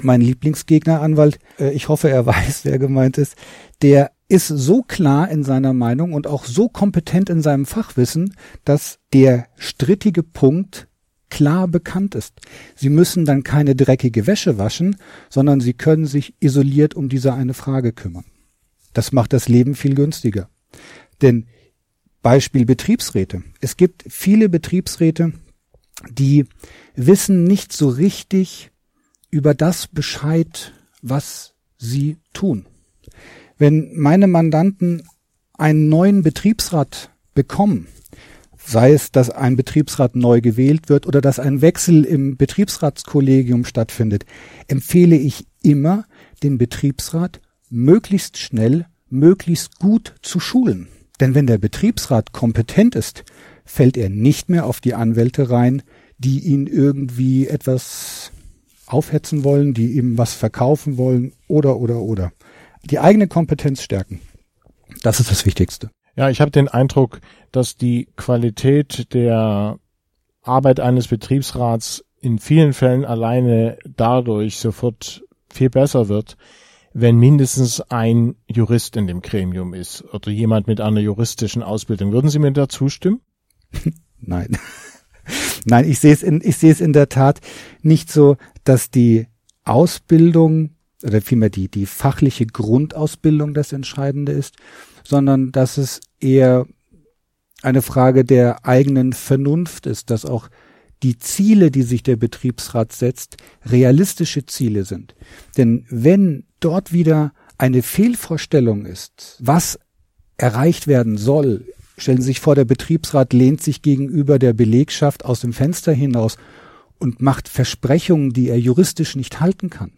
Mein 0.01 0.19
Lieblingsgegneranwalt, 0.19 1.39
äh, 1.57 1.71
ich 1.71 1.87
hoffe, 1.87 2.09
er 2.09 2.25
weiß, 2.25 2.65
wer 2.65 2.79
gemeint 2.79 3.17
ist, 3.17 3.35
der 3.81 4.11
ist 4.27 4.49
so 4.49 4.81
klar 4.81 5.29
in 5.29 5.45
seiner 5.45 5.71
Meinung 5.71 6.11
und 6.11 6.27
auch 6.27 6.43
so 6.43 6.67
kompetent 6.67 7.29
in 7.29 7.41
seinem 7.41 7.65
Fachwissen, 7.65 8.35
dass 8.65 8.99
der 9.13 9.45
strittige 9.55 10.23
Punkt 10.23 10.89
klar 11.29 11.69
bekannt 11.69 12.13
ist. 12.13 12.41
Sie 12.75 12.89
müssen 12.89 13.23
dann 13.23 13.43
keine 13.43 13.73
dreckige 13.73 14.27
Wäsche 14.27 14.57
waschen, 14.57 14.97
sondern 15.29 15.61
Sie 15.61 15.75
können 15.75 16.07
sich 16.07 16.35
isoliert 16.41 16.93
um 16.93 17.07
diese 17.07 17.33
eine 17.33 17.53
Frage 17.53 17.93
kümmern. 17.93 18.25
Das 18.91 19.13
macht 19.13 19.31
das 19.31 19.47
Leben 19.47 19.75
viel 19.75 19.95
günstiger. 19.95 20.49
Denn 21.21 21.45
Beispiel 22.21 22.65
Betriebsräte. 22.65 23.43
Es 23.59 23.77
gibt 23.77 24.05
viele 24.07 24.49
Betriebsräte, 24.49 25.33
die 26.09 26.45
wissen 26.95 27.43
nicht 27.43 27.73
so 27.73 27.89
richtig 27.89 28.71
über 29.29 29.53
das 29.53 29.87
Bescheid, 29.87 30.73
was 31.01 31.53
sie 31.77 32.17
tun. 32.33 32.65
Wenn 33.57 33.91
meine 33.95 34.27
Mandanten 34.27 35.03
einen 35.53 35.89
neuen 35.89 36.23
Betriebsrat 36.23 37.11
bekommen, 37.33 37.87
sei 38.57 38.93
es, 38.93 39.11
dass 39.11 39.29
ein 39.29 39.55
Betriebsrat 39.55 40.15
neu 40.15 40.41
gewählt 40.41 40.89
wird 40.89 41.07
oder 41.07 41.21
dass 41.21 41.39
ein 41.39 41.61
Wechsel 41.61 42.03
im 42.03 42.37
Betriebsratskollegium 42.37 43.65
stattfindet, 43.65 44.25
empfehle 44.67 45.15
ich 45.15 45.47
immer, 45.63 46.05
den 46.43 46.57
Betriebsrat 46.57 47.41
möglichst 47.69 48.37
schnell, 48.37 48.85
möglichst 49.09 49.79
gut 49.79 50.15
zu 50.21 50.39
schulen. 50.39 50.87
Denn 51.21 51.35
wenn 51.35 51.47
der 51.47 51.59
Betriebsrat 51.59 52.33
kompetent 52.33 52.95
ist, 52.95 53.23
fällt 53.63 53.95
er 53.95 54.09
nicht 54.09 54.49
mehr 54.49 54.65
auf 54.65 54.81
die 54.81 54.95
Anwälte 54.95 55.51
rein, 55.51 55.83
die 56.17 56.39
ihn 56.39 56.67
irgendwie 56.67 57.47
etwas 57.47 58.31
aufhetzen 58.87 59.43
wollen, 59.43 59.73
die 59.73 59.93
ihm 59.93 60.17
was 60.17 60.33
verkaufen 60.33 60.97
wollen 60.97 61.33
oder 61.47 61.77
oder 61.77 62.01
oder 62.01 62.31
die 62.83 62.99
eigene 62.99 63.27
Kompetenz 63.27 63.83
stärken. 63.83 64.19
Das 65.03 65.19
ist 65.19 65.31
das 65.31 65.45
Wichtigste. 65.45 65.91
Ja, 66.15 66.29
ich 66.29 66.41
habe 66.41 66.51
den 66.51 66.67
Eindruck, 66.67 67.21
dass 67.51 67.77
die 67.77 68.09
Qualität 68.17 69.13
der 69.13 69.77
Arbeit 70.41 70.79
eines 70.79 71.07
Betriebsrats 71.07 72.03
in 72.19 72.39
vielen 72.39 72.73
Fällen 72.73 73.05
alleine 73.05 73.77
dadurch 73.87 74.57
sofort 74.57 75.23
viel 75.49 75.69
besser 75.69 76.09
wird, 76.09 76.35
wenn 76.93 77.17
mindestens 77.17 77.81
ein 77.81 78.35
Jurist 78.47 78.97
in 78.97 79.07
dem 79.07 79.21
Gremium 79.21 79.73
ist 79.73 80.03
oder 80.13 80.29
jemand 80.31 80.67
mit 80.67 80.81
einer 80.81 80.99
juristischen 80.99 81.63
Ausbildung. 81.63 82.11
Würden 82.11 82.29
Sie 82.29 82.39
mir 82.39 82.51
da 82.51 82.67
zustimmen? 82.67 83.21
Nein. 84.19 84.57
Nein, 85.65 85.89
ich 85.89 85.99
sehe 85.99 86.13
es 86.13 86.23
in, 86.23 86.41
ich 86.43 86.57
sehe 86.57 86.71
es 86.71 86.81
in 86.81 86.93
der 86.93 87.09
Tat 87.09 87.39
nicht 87.81 88.11
so, 88.11 88.37
dass 88.63 88.89
die 88.89 89.27
Ausbildung 89.63 90.71
oder 91.03 91.21
vielmehr 91.21 91.49
die, 91.49 91.69
die 91.69 91.85
fachliche 91.85 92.45
Grundausbildung 92.45 93.53
das 93.53 93.71
Entscheidende 93.71 94.33
ist, 94.33 94.55
sondern 95.03 95.51
dass 95.51 95.77
es 95.77 96.01
eher 96.19 96.65
eine 97.63 97.81
Frage 97.81 98.25
der 98.25 98.65
eigenen 98.65 99.13
Vernunft 99.13 99.85
ist, 99.85 100.09
dass 100.09 100.25
auch 100.25 100.49
die 101.03 101.17
Ziele, 101.17 101.71
die 101.71 101.83
sich 101.83 102.03
der 102.03 102.15
Betriebsrat 102.15 102.93
setzt, 102.93 103.37
realistische 103.65 104.45
Ziele 104.45 104.83
sind. 104.83 105.15
Denn 105.57 105.85
wenn 105.89 106.45
dort 106.59 106.93
wieder 106.93 107.33
eine 107.57 107.81
Fehlvorstellung 107.81 108.85
ist, 108.85 109.37
was 109.39 109.79
erreicht 110.37 110.87
werden 110.87 111.17
soll, 111.17 111.65
stellen 111.97 112.21
Sie 112.21 112.27
sich 112.27 112.39
vor, 112.39 112.55
der 112.55 112.65
Betriebsrat 112.65 113.33
lehnt 113.33 113.61
sich 113.61 113.81
gegenüber 113.81 114.39
der 114.39 114.53
Belegschaft 114.53 115.25
aus 115.25 115.41
dem 115.41 115.53
Fenster 115.53 115.93
hinaus 115.93 116.37
und 116.99 117.21
macht 117.21 117.47
Versprechungen, 117.47 118.31
die 118.31 118.49
er 118.49 118.59
juristisch 118.59 119.15
nicht 119.15 119.39
halten 119.39 119.69
kann 119.69 119.91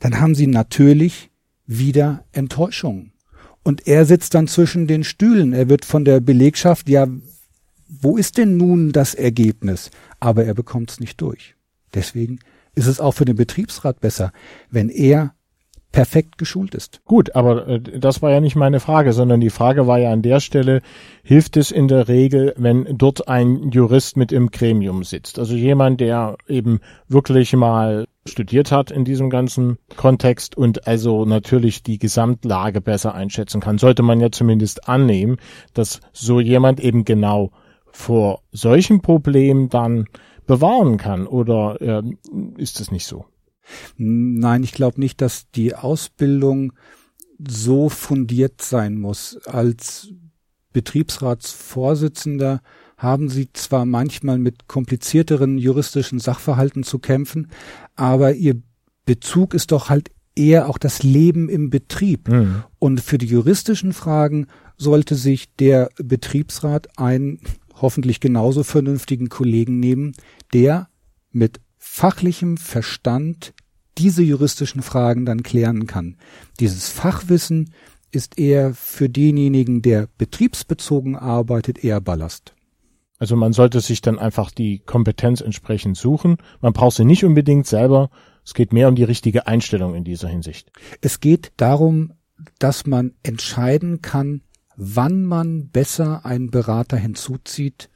dann 0.00 0.18
haben 0.18 0.34
sie 0.34 0.46
natürlich 0.46 1.30
wieder 1.66 2.24
Enttäuschungen. 2.32 3.12
Und 3.62 3.86
er 3.86 4.06
sitzt 4.06 4.34
dann 4.34 4.48
zwischen 4.48 4.86
den 4.86 5.04
Stühlen. 5.04 5.52
Er 5.52 5.68
wird 5.68 5.84
von 5.84 6.04
der 6.04 6.20
Belegschaft, 6.20 6.88
ja, 6.88 7.06
wo 7.90 8.16
ist 8.16 8.38
denn 8.38 8.56
nun 8.56 8.92
das 8.92 9.14
Ergebnis? 9.14 9.90
Aber 10.20 10.44
er 10.44 10.54
bekommt 10.54 10.92
es 10.92 11.00
nicht 11.00 11.20
durch. 11.20 11.56
Deswegen 11.92 12.38
ist 12.74 12.86
es 12.86 13.00
auch 13.00 13.12
für 13.12 13.24
den 13.24 13.36
Betriebsrat 13.36 14.00
besser, 14.00 14.32
wenn 14.70 14.88
er 14.88 15.34
perfekt 15.92 16.38
geschult 16.38 16.76
ist. 16.76 17.00
Gut, 17.04 17.34
aber 17.34 17.66
äh, 17.66 17.80
das 17.80 18.22
war 18.22 18.30
ja 18.30 18.40
nicht 18.40 18.54
meine 18.54 18.78
Frage, 18.78 19.12
sondern 19.12 19.40
die 19.40 19.50
Frage 19.50 19.88
war 19.88 19.98
ja 19.98 20.12
an 20.12 20.22
der 20.22 20.38
Stelle, 20.38 20.82
hilft 21.24 21.56
es 21.56 21.72
in 21.72 21.88
der 21.88 22.06
Regel, 22.06 22.54
wenn 22.56 22.86
dort 22.96 23.26
ein 23.26 23.70
Jurist 23.70 24.16
mit 24.16 24.30
im 24.30 24.52
Gremium 24.52 25.02
sitzt? 25.02 25.40
Also 25.40 25.56
jemand, 25.56 26.00
der 26.00 26.36
eben 26.46 26.78
wirklich 27.08 27.52
mal 27.54 28.06
studiert 28.24 28.70
hat 28.70 28.92
in 28.92 29.04
diesem 29.04 29.30
ganzen 29.30 29.78
Kontext 29.96 30.56
und 30.56 30.86
also 30.86 31.24
natürlich 31.24 31.82
die 31.82 31.98
Gesamtlage 31.98 32.80
besser 32.80 33.14
einschätzen 33.14 33.60
kann, 33.60 33.78
sollte 33.78 34.04
man 34.04 34.20
ja 34.20 34.30
zumindest 34.30 34.88
annehmen, 34.88 35.38
dass 35.74 36.00
so 36.12 36.38
jemand 36.38 36.78
eben 36.78 37.04
genau 37.04 37.50
vor 37.92 38.42
solchen 38.52 39.00
Problemen 39.02 39.68
dann 39.68 40.06
bewahren 40.46 40.96
kann 40.96 41.26
oder 41.26 41.80
äh, 41.80 42.02
ist 42.56 42.80
es 42.80 42.90
nicht 42.90 43.06
so? 43.06 43.26
Nein, 43.96 44.64
ich 44.64 44.72
glaube 44.72 45.00
nicht, 45.00 45.20
dass 45.20 45.50
die 45.50 45.74
Ausbildung 45.74 46.72
so 47.46 47.88
fundiert 47.88 48.60
sein 48.60 48.98
muss. 48.98 49.38
Als 49.46 50.12
Betriebsratsvorsitzender 50.72 52.60
haben 52.96 53.28
sie 53.28 53.52
zwar 53.52 53.86
manchmal 53.86 54.38
mit 54.38 54.68
komplizierteren 54.68 55.56
juristischen 55.56 56.18
Sachverhalten 56.18 56.82
zu 56.82 56.98
kämpfen, 56.98 57.50
aber 57.96 58.34
ihr 58.34 58.60
Bezug 59.06 59.54
ist 59.54 59.72
doch 59.72 59.88
halt 59.88 60.10
eher 60.36 60.68
auch 60.68 60.78
das 60.78 61.02
Leben 61.02 61.48
im 61.48 61.70
Betrieb. 61.70 62.28
Mhm. 62.28 62.64
Und 62.78 63.00
für 63.00 63.18
die 63.18 63.26
juristischen 63.26 63.92
Fragen 63.92 64.46
sollte 64.76 65.14
sich 65.14 65.54
der 65.56 65.90
Betriebsrat 65.96 66.98
einen 66.98 67.40
hoffentlich 67.80 68.20
genauso 68.20 68.62
vernünftigen 68.62 69.28
Kollegen 69.28 69.80
nehmen, 69.80 70.12
der 70.52 70.88
mit 71.30 71.60
fachlichem 71.78 72.56
Verstand 72.56 73.54
diese 73.98 74.22
juristischen 74.22 74.82
Fragen 74.82 75.24
dann 75.26 75.42
klären 75.42 75.86
kann. 75.86 76.16
Dieses 76.58 76.88
Fachwissen 76.88 77.72
ist 78.12 78.38
eher 78.38 78.74
für 78.74 79.08
denjenigen, 79.08 79.82
der 79.82 80.08
betriebsbezogen 80.18 81.16
arbeitet, 81.16 81.84
eher 81.84 82.00
Ballast. 82.00 82.54
Also 83.18 83.36
man 83.36 83.52
sollte 83.52 83.80
sich 83.80 84.00
dann 84.00 84.18
einfach 84.18 84.50
die 84.50 84.78
Kompetenz 84.78 85.42
entsprechend 85.42 85.96
suchen. 85.96 86.38
Man 86.60 86.72
braucht 86.72 86.96
sie 86.96 87.04
nicht 87.04 87.24
unbedingt 87.24 87.66
selber. 87.66 88.10
Es 88.44 88.54
geht 88.54 88.72
mehr 88.72 88.88
um 88.88 88.94
die 88.94 89.04
richtige 89.04 89.46
Einstellung 89.46 89.94
in 89.94 90.04
dieser 90.04 90.28
Hinsicht. 90.28 90.72
Es 91.02 91.20
geht 91.20 91.52
darum, 91.58 92.14
dass 92.58 92.86
man 92.86 93.12
entscheiden 93.22 94.00
kann, 94.00 94.40
wann 94.82 95.24
man 95.24 95.68
besser 95.68 96.24
einen 96.24 96.50
Berater 96.50 96.96
hinzuzieht 96.96 97.90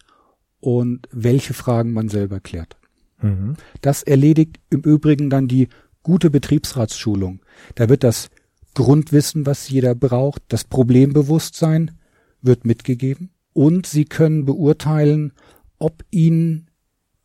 und 0.60 1.08
welche 1.10 1.54
Fragen 1.54 1.92
man 1.92 2.10
selber 2.10 2.40
klärt. 2.40 2.76
Mhm. 3.22 3.54
Das 3.80 4.02
erledigt 4.02 4.60
im 4.68 4.82
Übrigen 4.82 5.30
dann 5.30 5.48
die 5.48 5.68
gute 6.02 6.28
Betriebsratsschulung. 6.28 7.40
Da 7.74 7.88
wird 7.88 8.04
das 8.04 8.28
Grundwissen, 8.74 9.46
was 9.46 9.70
jeder 9.70 9.94
braucht, 9.94 10.42
das 10.48 10.64
Problembewusstsein 10.64 11.92
wird 12.42 12.66
mitgegeben 12.66 13.30
und 13.54 13.86
Sie 13.86 14.04
können 14.04 14.44
beurteilen, 14.44 15.32
ob 15.78 16.04
Ihnen 16.10 16.68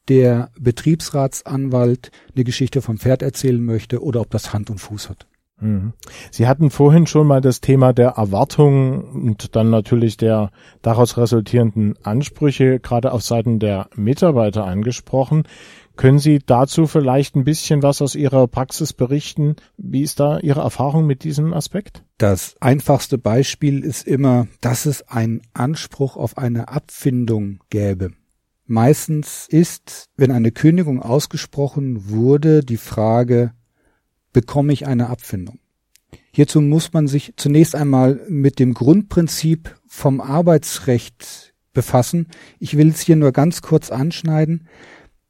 der 0.07 0.51
Betriebsratsanwalt 0.57 2.11
eine 2.33 2.45
Geschichte 2.45 2.81
vom 2.81 2.97
Pferd 2.97 3.21
erzählen 3.23 3.63
möchte 3.63 4.01
oder 4.01 4.21
ob 4.21 4.31
das 4.31 4.53
Hand 4.53 4.69
und 4.69 4.79
Fuß 4.79 5.09
hat. 5.09 5.27
Mhm. 5.61 5.93
Sie 6.31 6.47
hatten 6.47 6.69
vorhin 6.69 7.07
schon 7.07 7.27
mal 7.27 7.41
das 7.41 7.61
Thema 7.61 7.93
der 7.93 8.11
Erwartungen 8.11 9.01
und 9.01 9.55
dann 9.55 9.69
natürlich 9.69 10.17
der 10.17 10.51
daraus 10.81 11.17
resultierenden 11.17 11.95
Ansprüche 12.03 12.79
gerade 12.79 13.11
auf 13.11 13.21
Seiten 13.23 13.59
der 13.59 13.89
Mitarbeiter 13.95 14.65
angesprochen. 14.65 15.43
Können 15.99 16.19
Sie 16.19 16.39
dazu 16.39 16.87
vielleicht 16.87 17.35
ein 17.35 17.43
bisschen 17.43 17.83
was 17.83 18.01
aus 18.01 18.15
Ihrer 18.15 18.47
Praxis 18.47 18.93
berichten? 18.93 19.57
Wie 19.75 20.01
ist 20.03 20.21
da 20.21 20.39
Ihre 20.39 20.61
Erfahrung 20.61 21.05
mit 21.05 21.25
diesem 21.25 21.53
Aspekt? 21.53 22.05
Das 22.17 22.55
einfachste 22.61 23.17
Beispiel 23.17 23.83
ist 23.83 24.07
immer, 24.07 24.47
dass 24.61 24.85
es 24.85 25.05
einen 25.09 25.41
Anspruch 25.53 26.15
auf 26.15 26.37
eine 26.37 26.69
Abfindung 26.69 27.59
gäbe. 27.69 28.11
Meistens 28.65 29.47
ist, 29.49 30.05
wenn 30.15 30.31
eine 30.31 30.51
Kündigung 30.51 31.01
ausgesprochen 31.01 32.07
wurde, 32.09 32.61
die 32.61 32.77
Frage, 32.77 33.51
bekomme 34.33 34.73
ich 34.73 34.87
eine 34.87 35.09
Abfindung? 35.09 35.59
Hierzu 36.31 36.61
muss 36.61 36.93
man 36.93 37.07
sich 37.07 37.33
zunächst 37.37 37.75
einmal 37.75 38.21
mit 38.27 38.59
dem 38.59 38.73
Grundprinzip 38.73 39.75
vom 39.87 40.21
Arbeitsrecht 40.21 41.53
befassen. 41.73 42.27
Ich 42.59 42.77
will 42.77 42.89
es 42.89 43.01
hier 43.01 43.15
nur 43.15 43.31
ganz 43.31 43.61
kurz 43.61 43.91
anschneiden. 43.91 44.67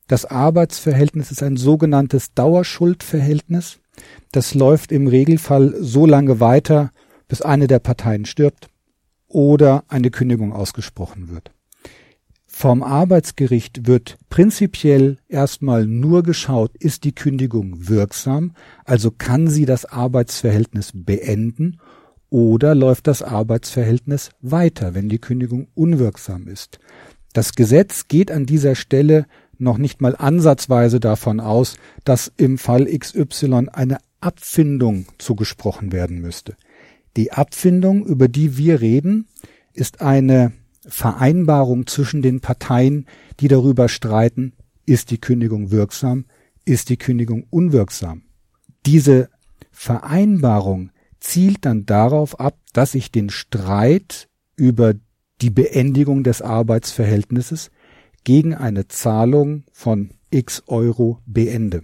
Das 0.08 0.26
Arbeitsverhältnis 0.26 1.32
ist 1.32 1.44
ein 1.44 1.58
sogenanntes 1.58 2.34
Dauerschuldverhältnis. 2.34 3.80
Das 4.32 4.54
läuft 4.54 4.92
im 4.92 5.08
Regelfall 5.08 5.76
so 5.80 6.06
lange 6.06 6.40
weiter, 6.40 6.92
bis 7.28 7.42
eine 7.42 7.68
der 7.68 7.80
Parteien 7.80 8.26
stirbt 8.26 8.70
oder 9.28 9.84
eine 9.88 10.10
Kündigung 10.10 10.54
ausgesprochen 10.54 11.30
wird. 11.30 11.52
Vom 12.62 12.84
Arbeitsgericht 12.84 13.88
wird 13.88 14.18
prinzipiell 14.30 15.18
erstmal 15.30 15.88
nur 15.88 16.24
geschaut, 16.24 16.76
ist 16.78 17.06
die 17.06 17.16
Kündigung 17.16 17.88
wirksam, 17.88 18.52
also 18.84 19.12
kann 19.12 19.48
sie 19.48 19.66
das 19.66 19.86
Arbeitsverhältnis 19.86 20.92
beenden 20.94 21.80
oder 22.30 22.76
läuft 22.76 23.08
das 23.08 23.22
Arbeitsverhältnis 23.22 24.32
weiter, 24.42 24.94
wenn 24.94 25.08
die 25.08 25.20
Kündigung 25.20 25.70
unwirksam 25.74 26.50
ist. 26.50 26.80
Das 27.32 27.54
Gesetz 27.54 28.10
geht 28.10 28.30
an 28.30 28.46
dieser 28.46 28.76
Stelle 28.76 29.26
noch 29.58 29.78
nicht 29.78 30.02
mal 30.02 30.18
ansatzweise 30.18 31.00
davon 31.00 31.40
aus, 31.40 31.78
dass 32.04 32.30
im 32.36 32.58
Fall 32.58 32.88
XY 32.88 33.70
eine 33.72 34.00
Abfindung 34.20 35.06
zugesprochen 35.18 35.94
werden 35.94 36.20
müsste. 36.20 36.58
Die 37.16 37.32
Abfindung, 37.32 38.06
über 38.06 38.28
die 38.28 38.58
wir 38.58 38.82
reden, 38.82 39.28
ist 39.72 40.02
eine 40.02 40.52
Vereinbarung 40.90 41.88
zwischen 41.88 42.22
den 42.22 42.42
Parteien, 42.42 43.06
die 43.40 43.48
darüber 43.48 43.90
streiten, 43.90 44.54
ist 44.86 45.12
die 45.12 45.20
Kündigung 45.20 45.72
wirksam, 45.72 46.26
ist 46.66 46.90
die 46.90 46.98
Kündigung 46.98 47.46
unwirksam. 47.50 48.24
Diese 48.86 49.30
Vereinbarung 49.72 50.92
zielt 51.20 51.66
dann 51.66 51.86
darauf 51.86 52.40
ab, 52.40 52.58
dass 52.74 52.96
ich 52.96 53.12
den 53.12 53.30
Streit 53.30 54.30
über 54.56 54.94
die 55.42 55.50
Beendigung 55.50 56.24
des 56.24 56.42
Arbeitsverhältnisses 56.42 57.72
gegen 58.24 58.54
eine 58.54 58.88
Zahlung 58.88 59.64
von 59.72 60.12
x 60.32 60.64
Euro 60.68 61.20
beende. 61.26 61.84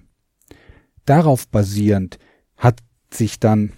Darauf 1.05 1.47
basierend 1.47 2.17
hat 2.57 2.81
sich 3.11 3.39
dann 3.39 3.71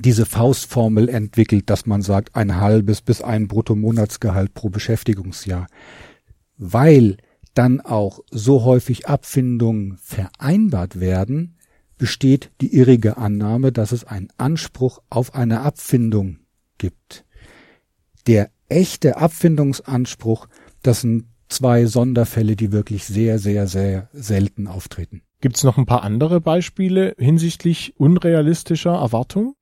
diese 0.00 0.26
Faustformel 0.26 1.08
entwickelt, 1.08 1.68
dass 1.68 1.86
man 1.86 2.02
sagt, 2.02 2.34
ein 2.34 2.56
halbes 2.56 3.02
bis 3.02 3.22
ein 3.22 3.48
Bruttomonatsgehalt 3.48 4.54
pro 4.54 4.70
Beschäftigungsjahr. 4.70 5.66
Weil 6.56 7.18
dann 7.54 7.80
auch 7.80 8.20
so 8.30 8.64
häufig 8.64 9.08
Abfindungen 9.08 9.98
vereinbart 10.00 11.00
werden, 11.00 11.56
besteht 11.98 12.50
die 12.60 12.74
irrige 12.74 13.16
Annahme, 13.16 13.70
dass 13.70 13.92
es 13.92 14.04
einen 14.04 14.28
Anspruch 14.38 15.00
auf 15.10 15.34
eine 15.34 15.60
Abfindung 15.60 16.38
gibt. 16.78 17.24
Der 18.26 18.50
echte 18.68 19.18
Abfindungsanspruch, 19.18 20.48
das 20.82 21.02
sind 21.02 21.26
zwei 21.48 21.86
Sonderfälle, 21.86 22.56
die 22.56 22.72
wirklich 22.72 23.04
sehr, 23.04 23.38
sehr, 23.38 23.66
sehr 23.66 24.08
selten 24.12 24.66
auftreten. 24.66 25.22
Gibt 25.40 25.56
es 25.56 25.64
noch 25.64 25.76
ein 25.76 25.86
paar 25.86 26.02
andere 26.02 26.40
Beispiele 26.40 27.14
hinsichtlich 27.18 27.94
unrealistischer 27.98 28.94
Erwartungen? 28.94 29.54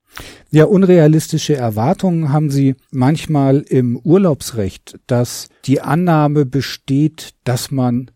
Ja, 0.50 0.64
unrealistische 0.64 1.54
Erwartungen 1.54 2.32
haben 2.32 2.50
Sie 2.50 2.74
manchmal 2.90 3.60
im 3.60 3.96
Urlaubsrecht, 3.96 4.98
dass 5.06 5.48
die 5.64 5.80
Annahme 5.80 6.44
besteht, 6.44 7.34
dass 7.44 7.70
man 7.70 8.10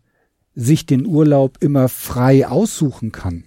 sich 0.53 0.85
den 0.85 1.05
Urlaub 1.05 1.57
immer 1.61 1.89
frei 1.89 2.47
aussuchen 2.47 3.11
kann. 3.11 3.45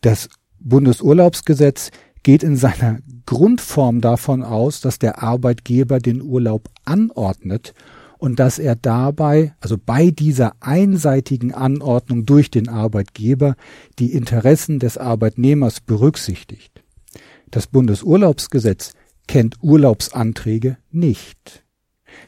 Das 0.00 0.28
Bundesurlaubsgesetz 0.60 1.90
geht 2.22 2.42
in 2.42 2.56
seiner 2.56 2.98
Grundform 3.24 4.00
davon 4.00 4.42
aus, 4.42 4.80
dass 4.80 4.98
der 4.98 5.22
Arbeitgeber 5.22 5.98
den 5.98 6.22
Urlaub 6.22 6.68
anordnet 6.84 7.74
und 8.18 8.40
dass 8.40 8.58
er 8.58 8.74
dabei, 8.74 9.54
also 9.60 9.76
bei 9.78 10.10
dieser 10.10 10.54
einseitigen 10.60 11.52
Anordnung 11.52 12.24
durch 12.24 12.50
den 12.50 12.68
Arbeitgeber, 12.68 13.54
die 13.98 14.12
Interessen 14.12 14.78
des 14.78 14.96
Arbeitnehmers 14.96 15.80
berücksichtigt. 15.80 16.82
Das 17.50 17.66
Bundesurlaubsgesetz 17.66 18.92
kennt 19.26 19.56
Urlaubsanträge 19.62 20.78
nicht. 20.90 21.64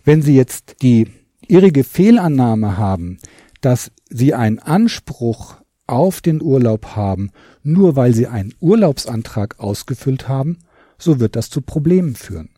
Wenn 0.05 0.23
Sie 0.23 0.35
jetzt 0.35 0.77
die 0.83 1.09
irrige 1.47 1.85
Fehlannahme 1.85 2.77
haben, 2.77 3.19
dass 3.61 3.91
Sie 4.09 4.35
einen 4.35 4.59
Anspruch 4.59 5.57
auf 5.87 6.21
den 6.21 6.43
Urlaub 6.43 6.97
haben, 6.97 7.31
nur 7.63 7.97
weil 7.97 8.15
Sie 8.15 8.27
einen 8.27 8.55
Urlaubsantrag 8.61 9.59
ausgefüllt 9.59 10.29
haben, 10.29 10.59
so 10.99 11.21
wird 11.21 11.37
das 11.37 11.51
zu 11.51 11.63
Problemen 11.63 12.15
führen. 12.15 12.51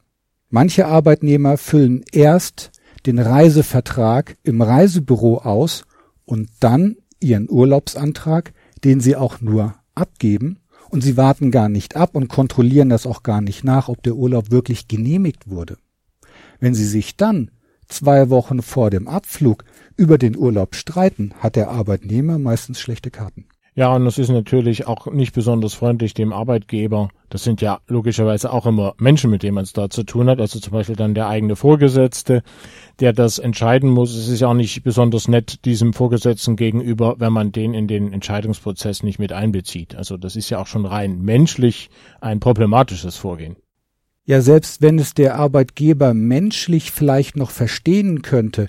Manche 0.48 0.86
Arbeitnehmer 0.86 1.56
füllen 1.56 2.02
erst 2.12 2.72
den 3.06 3.18
Reisevertrag 3.18 4.36
im 4.42 4.60
Reisebüro 4.60 5.38
aus 5.38 5.84
und 6.24 6.50
dann 6.60 6.96
ihren 7.20 7.48
Urlaubsantrag, 7.50 8.52
den 8.84 9.00
sie 9.00 9.16
auch 9.16 9.40
nur 9.40 9.74
abgeben, 9.94 10.59
und 10.90 11.02
sie 11.02 11.16
warten 11.16 11.50
gar 11.50 11.68
nicht 11.68 11.96
ab 11.96 12.14
und 12.14 12.28
kontrollieren 12.28 12.88
das 12.88 13.06
auch 13.06 13.22
gar 13.22 13.40
nicht 13.40 13.64
nach, 13.64 13.88
ob 13.88 14.02
der 14.02 14.16
Urlaub 14.16 14.50
wirklich 14.50 14.88
genehmigt 14.88 15.48
wurde. 15.48 15.78
Wenn 16.58 16.74
sie 16.74 16.86
sich 16.86 17.16
dann 17.16 17.50
zwei 17.88 18.28
Wochen 18.28 18.62
vor 18.62 18.90
dem 18.90 19.08
Abflug 19.08 19.64
über 19.96 20.18
den 20.18 20.36
Urlaub 20.36 20.74
streiten, 20.74 21.32
hat 21.38 21.56
der 21.56 21.70
Arbeitnehmer 21.70 22.38
meistens 22.38 22.80
schlechte 22.80 23.10
Karten. 23.10 23.46
Ja, 23.74 23.94
und 23.94 24.04
das 24.04 24.18
ist 24.18 24.30
natürlich 24.30 24.86
auch 24.86 25.06
nicht 25.06 25.32
besonders 25.32 25.74
freundlich 25.74 26.12
dem 26.12 26.32
Arbeitgeber. 26.32 27.08
Das 27.28 27.44
sind 27.44 27.60
ja 27.60 27.78
logischerweise 27.86 28.52
auch 28.52 28.66
immer 28.66 28.94
Menschen, 28.98 29.30
mit 29.30 29.44
denen 29.44 29.54
man 29.54 29.62
es 29.62 29.72
da 29.72 29.88
zu 29.88 30.02
tun 30.02 30.28
hat. 30.28 30.40
Also 30.40 30.58
zum 30.58 30.72
Beispiel 30.72 30.96
dann 30.96 31.14
der 31.14 31.28
eigene 31.28 31.54
Vorgesetzte, 31.54 32.42
der 32.98 33.12
das 33.12 33.38
entscheiden 33.38 33.88
muss. 33.88 34.14
Es 34.16 34.28
ist 34.28 34.40
ja 34.40 34.48
auch 34.48 34.54
nicht 34.54 34.82
besonders 34.82 35.28
nett 35.28 35.64
diesem 35.64 35.92
Vorgesetzten 35.92 36.56
gegenüber, 36.56 37.16
wenn 37.18 37.32
man 37.32 37.52
den 37.52 37.72
in 37.72 37.86
den 37.86 38.12
Entscheidungsprozess 38.12 39.04
nicht 39.04 39.20
mit 39.20 39.32
einbezieht. 39.32 39.94
Also 39.94 40.16
das 40.16 40.34
ist 40.34 40.50
ja 40.50 40.58
auch 40.58 40.66
schon 40.66 40.84
rein 40.84 41.20
menschlich 41.22 41.90
ein 42.20 42.40
problematisches 42.40 43.16
Vorgehen. 43.16 43.56
Ja, 44.24 44.40
selbst 44.40 44.82
wenn 44.82 44.98
es 44.98 45.14
der 45.14 45.36
Arbeitgeber 45.36 46.12
menschlich 46.12 46.90
vielleicht 46.90 47.36
noch 47.36 47.50
verstehen 47.50 48.22
könnte, 48.22 48.68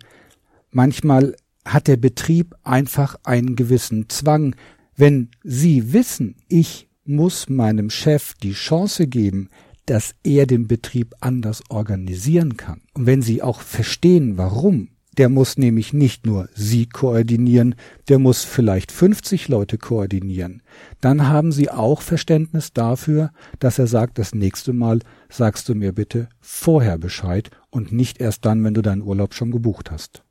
manchmal 0.69 1.35
hat 1.65 1.87
der 1.87 1.97
Betrieb 1.97 2.55
einfach 2.63 3.15
einen 3.23 3.55
gewissen 3.55 4.09
Zwang, 4.09 4.55
wenn 5.01 5.29
Sie 5.43 5.93
wissen, 5.93 6.35
ich 6.47 6.87
muss 7.05 7.49
meinem 7.49 7.89
Chef 7.89 8.35
die 8.35 8.53
Chance 8.53 9.07
geben, 9.07 9.49
dass 9.87 10.13
er 10.23 10.45
den 10.45 10.67
Betrieb 10.67 11.15
anders 11.21 11.63
organisieren 11.69 12.55
kann. 12.55 12.81
Und 12.93 13.07
wenn 13.07 13.23
Sie 13.23 13.41
auch 13.41 13.61
verstehen, 13.61 14.37
warum, 14.37 14.89
der 15.17 15.29
muss 15.29 15.57
nämlich 15.57 15.91
nicht 15.91 16.27
nur 16.27 16.49
Sie 16.53 16.85
koordinieren, 16.85 17.73
der 18.09 18.19
muss 18.19 18.43
vielleicht 18.43 18.91
50 18.91 19.47
Leute 19.47 19.79
koordinieren. 19.79 20.61
Dann 21.01 21.27
haben 21.27 21.51
Sie 21.51 21.71
auch 21.71 22.03
Verständnis 22.03 22.71
dafür, 22.71 23.31
dass 23.57 23.79
er 23.79 23.87
sagt, 23.87 24.19
das 24.19 24.35
nächste 24.35 24.71
Mal 24.71 24.99
sagst 25.29 25.67
du 25.67 25.73
mir 25.73 25.93
bitte 25.93 26.29
vorher 26.41 26.99
Bescheid 26.99 27.49
und 27.71 27.91
nicht 27.91 28.21
erst 28.21 28.45
dann, 28.45 28.63
wenn 28.63 28.75
du 28.75 28.83
deinen 28.83 29.01
Urlaub 29.01 29.33
schon 29.33 29.49
gebucht 29.49 29.89
hast. 29.89 30.23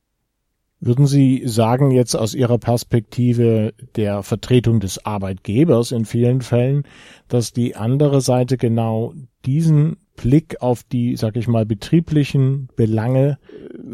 Würden 0.83 1.07
Sie 1.07 1.43
sagen, 1.45 1.91
jetzt 1.91 2.15
aus 2.15 2.35
Ihrer 2.35 2.57
Perspektive 2.57 3.75
der 3.97 4.23
Vertretung 4.23 4.81
des 4.81 5.05
Arbeitgebers 5.05 5.93
in 5.93 6.07
vielen 6.07 6.41
Fällen, 6.41 6.85
dass 7.29 7.53
die 7.53 7.77
andere 7.77 8.23
Seite 8.23 8.57
genau 8.57 9.13
diesen 9.45 9.99
Blick 10.17 10.63
auf 10.63 10.83
die, 10.83 11.17
sag 11.17 11.37
ich 11.37 11.49
mal, 11.49 11.67
betrieblichen 11.67 12.69
Belange 12.77 13.39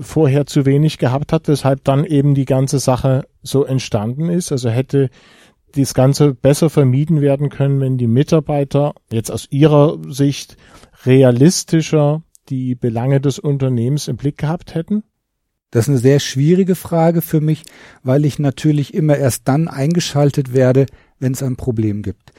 vorher 0.01 0.47
zu 0.47 0.65
wenig 0.65 0.99
gehabt 0.99 1.33
hat, 1.33 1.49
weshalb 1.49 1.83
dann 1.83 2.05
eben 2.05 2.35
die 2.37 2.45
ganze 2.45 2.79
Sache 2.79 3.27
so 3.43 3.65
entstanden 3.65 4.29
ist? 4.29 4.53
Also 4.53 4.69
hätte 4.69 5.11
das 5.75 5.93
Ganze 5.93 6.35
besser 6.35 6.71
vermieden 6.71 7.21
werden 7.21 7.49
können, 7.49 7.81
wenn 7.81 7.99
die 7.99 8.07
Mitarbeiter 8.07 8.95
jetzt 9.11 9.31
aus 9.31 9.49
ihrer 9.51 9.99
Sicht 10.09 10.57
realistischer 11.05 12.23
die 12.49 12.77
Belange 12.77 13.21
des 13.21 13.41
Unternehmens 13.41 14.07
im 14.07 14.17
Blick 14.17 14.39
gehabt 14.39 14.75
hätten? 14.77 15.03
Das 15.71 15.85
ist 15.85 15.89
eine 15.89 15.99
sehr 15.99 16.21
schwierige 16.21 16.75
Frage 16.75 17.23
für 17.23 17.41
mich, 17.41 17.65
weil 18.03 18.25
ich 18.25 18.39
natürlich 18.39 18.95
immer 18.95 19.17
erst 19.17 19.49
dann 19.49 19.69
eingeschaltet 19.69 20.53
werde, 20.53 20.87
wenn 21.19 21.33
es 21.33 21.43
ein 21.43 21.57
Problem 21.57 22.03
gibt. 22.03 22.33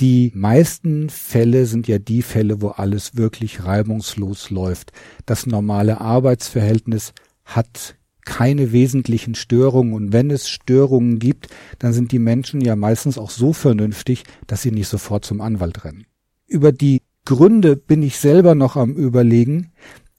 Die 0.00 0.32
meisten 0.34 1.10
Fälle 1.10 1.66
sind 1.66 1.86
ja 1.86 1.98
die 1.98 2.22
Fälle, 2.22 2.60
wo 2.60 2.68
alles 2.68 3.16
wirklich 3.16 3.64
reibungslos 3.64 4.50
läuft. 4.50 4.92
Das 5.26 5.46
normale 5.46 6.00
Arbeitsverhältnis 6.00 7.12
hat 7.44 7.96
keine 8.24 8.72
wesentlichen 8.72 9.34
Störungen. 9.34 9.92
Und 9.92 10.12
wenn 10.12 10.30
es 10.30 10.48
Störungen 10.48 11.18
gibt, 11.18 11.48
dann 11.78 11.92
sind 11.92 12.12
die 12.12 12.18
Menschen 12.18 12.60
ja 12.60 12.76
meistens 12.76 13.18
auch 13.18 13.30
so 13.30 13.52
vernünftig, 13.52 14.24
dass 14.46 14.62
sie 14.62 14.70
nicht 14.70 14.88
sofort 14.88 15.24
zum 15.24 15.40
Anwalt 15.40 15.84
rennen. 15.84 16.06
Über 16.46 16.72
die 16.72 17.02
Gründe 17.24 17.76
bin 17.76 18.02
ich 18.02 18.18
selber 18.18 18.54
noch 18.54 18.76
am 18.76 18.94
Überlegen, 18.94 19.72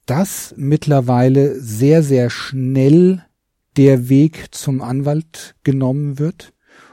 dass 0.06 0.54
mittlerweile 0.56 1.60
sehr, 1.60 2.02
sehr 2.02 2.30
schnell 2.30 3.24
der 3.76 4.08
Weg 4.08 4.54
zum 4.54 4.82
Anwalt 4.82 5.54
genommen 5.64 6.18
wird 6.18 6.52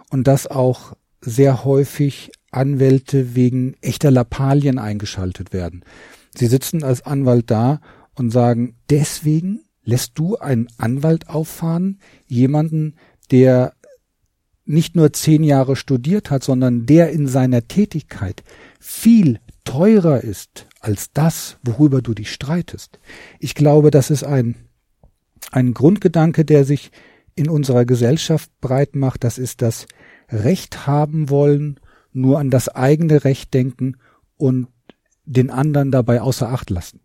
und 0.09 0.27
dass 0.27 0.47
auch 0.47 0.93
sehr 1.21 1.63
häufig 1.63 2.31
Anwälte 2.51 3.35
wegen 3.35 3.75
echter 3.81 4.11
Lappalien 4.11 4.79
eingeschaltet 4.79 5.53
werden. 5.53 5.83
Sie 6.35 6.47
sitzen 6.47 6.83
als 6.83 7.05
Anwalt 7.05 7.51
da 7.51 7.81
und 8.15 8.31
sagen, 8.31 8.75
deswegen 8.89 9.61
lässt 9.83 10.17
du 10.17 10.37
einen 10.37 10.67
Anwalt 10.77 11.29
auffahren, 11.29 11.99
jemanden, 12.27 12.95
der 13.31 13.73
nicht 14.65 14.95
nur 14.95 15.11
zehn 15.13 15.43
Jahre 15.43 15.75
studiert 15.75 16.31
hat, 16.31 16.43
sondern 16.43 16.85
der 16.85 17.11
in 17.11 17.27
seiner 17.27 17.67
Tätigkeit 17.67 18.43
viel 18.79 19.39
teurer 19.63 20.21
ist 20.21 20.67
als 20.81 21.11
das, 21.13 21.57
worüber 21.63 22.01
du 22.01 22.13
dich 22.13 22.31
streitest. 22.31 22.99
Ich 23.39 23.55
glaube, 23.55 23.91
das 23.91 24.09
ist 24.09 24.23
ein, 24.23 24.55
ein 25.51 25.73
Grundgedanke, 25.73 26.43
der 26.43 26.65
sich 26.65 26.91
in 27.35 27.49
unserer 27.49 27.85
Gesellschaft 27.85 28.51
breit 28.59 28.95
macht. 28.95 29.23
Das 29.23 29.37
ist 29.37 29.61
das 29.61 29.85
Recht 30.29 30.87
haben 30.87 31.29
wollen, 31.29 31.79
nur 32.11 32.39
an 32.39 32.49
das 32.49 32.67
eigene 32.67 33.23
Recht 33.23 33.53
denken 33.53 33.97
und 34.37 34.67
den 35.25 35.49
anderen 35.49 35.91
dabei 35.91 36.21
außer 36.21 36.49
Acht 36.49 36.69
lassen. 36.69 36.99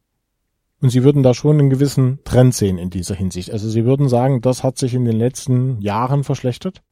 Und 0.81 0.91
Sie 0.91 1.05
würden 1.05 1.23
da 1.23 1.33
schon 1.33 1.59
einen 1.59 1.71
gewissen 1.71 2.19
Trend 2.25 2.55
sehen 2.55 2.79
in 2.79 2.91
dieser 2.91 3.15
Hinsicht. 3.15 3.51
Also 3.53 3.69
Sie 3.69 3.85
würden 3.85 4.09
sagen, 4.09 4.41
das 4.41 4.63
hat 4.63 4.79
sich 4.79 4.95
in 4.95 5.05
den 5.05 5.17
letzten 5.17 5.81
Jahren 5.81 6.25
verschlechtert? 6.25 6.83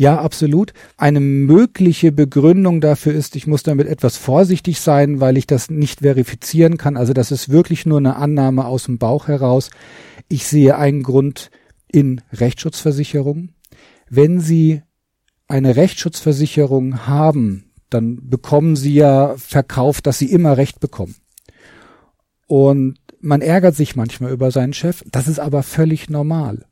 Ja, 0.00 0.18
absolut. 0.18 0.72
Eine 0.96 1.20
mögliche 1.20 2.10
Begründung 2.10 2.80
dafür 2.80 3.12
ist, 3.12 3.36
ich 3.36 3.46
muss 3.46 3.62
damit 3.62 3.86
etwas 3.86 4.16
vorsichtig 4.16 4.80
sein, 4.80 5.20
weil 5.20 5.36
ich 5.36 5.46
das 5.46 5.68
nicht 5.68 6.00
verifizieren 6.00 6.78
kann. 6.78 6.96
Also 6.96 7.12
das 7.12 7.30
ist 7.30 7.50
wirklich 7.50 7.84
nur 7.84 7.98
eine 7.98 8.16
Annahme 8.16 8.64
aus 8.64 8.84
dem 8.84 8.96
Bauch 8.96 9.28
heraus. 9.28 9.68
Ich 10.26 10.46
sehe 10.46 10.78
einen 10.78 11.02
Grund 11.02 11.50
in 11.86 12.22
Rechtsschutzversicherungen. 12.32 13.52
Wenn 14.08 14.40
Sie 14.40 14.80
eine 15.48 15.76
Rechtsschutzversicherung 15.76 17.06
haben, 17.06 17.70
dann 17.90 18.26
bekommen 18.30 18.76
Sie 18.76 18.94
ja 18.94 19.34
verkauft, 19.36 20.06
dass 20.06 20.18
Sie 20.18 20.32
immer 20.32 20.56
Recht 20.56 20.80
bekommen. 20.80 21.16
Und 22.46 22.96
man 23.20 23.42
ärgert 23.42 23.76
sich 23.76 23.96
manchmal 23.96 24.32
über 24.32 24.50
seinen 24.50 24.72
Chef, 24.72 25.04
das 25.10 25.28
ist 25.28 25.40
aber 25.40 25.62
völlig 25.62 26.08
normal. 26.08 26.64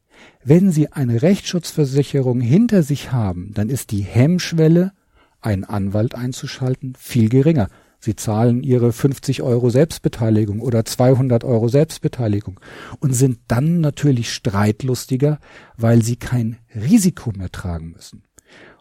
Wenn 0.44 0.70
Sie 0.70 0.92
eine 0.92 1.22
Rechtsschutzversicherung 1.22 2.40
hinter 2.40 2.82
sich 2.82 3.12
haben, 3.12 3.52
dann 3.54 3.68
ist 3.68 3.90
die 3.90 4.02
Hemmschwelle, 4.02 4.92
einen 5.40 5.64
Anwalt 5.64 6.14
einzuschalten, 6.14 6.94
viel 6.98 7.28
geringer. 7.28 7.68
Sie 8.00 8.14
zahlen 8.14 8.62
Ihre 8.62 8.92
50 8.92 9.42
Euro 9.42 9.70
Selbstbeteiligung 9.70 10.60
oder 10.60 10.84
200 10.84 11.42
Euro 11.44 11.68
Selbstbeteiligung 11.68 12.60
und 13.00 13.12
sind 13.12 13.40
dann 13.48 13.80
natürlich 13.80 14.32
streitlustiger, 14.32 15.38
weil 15.76 16.02
Sie 16.02 16.16
kein 16.16 16.58
Risiko 16.74 17.32
mehr 17.36 17.50
tragen 17.50 17.90
müssen. 17.90 18.22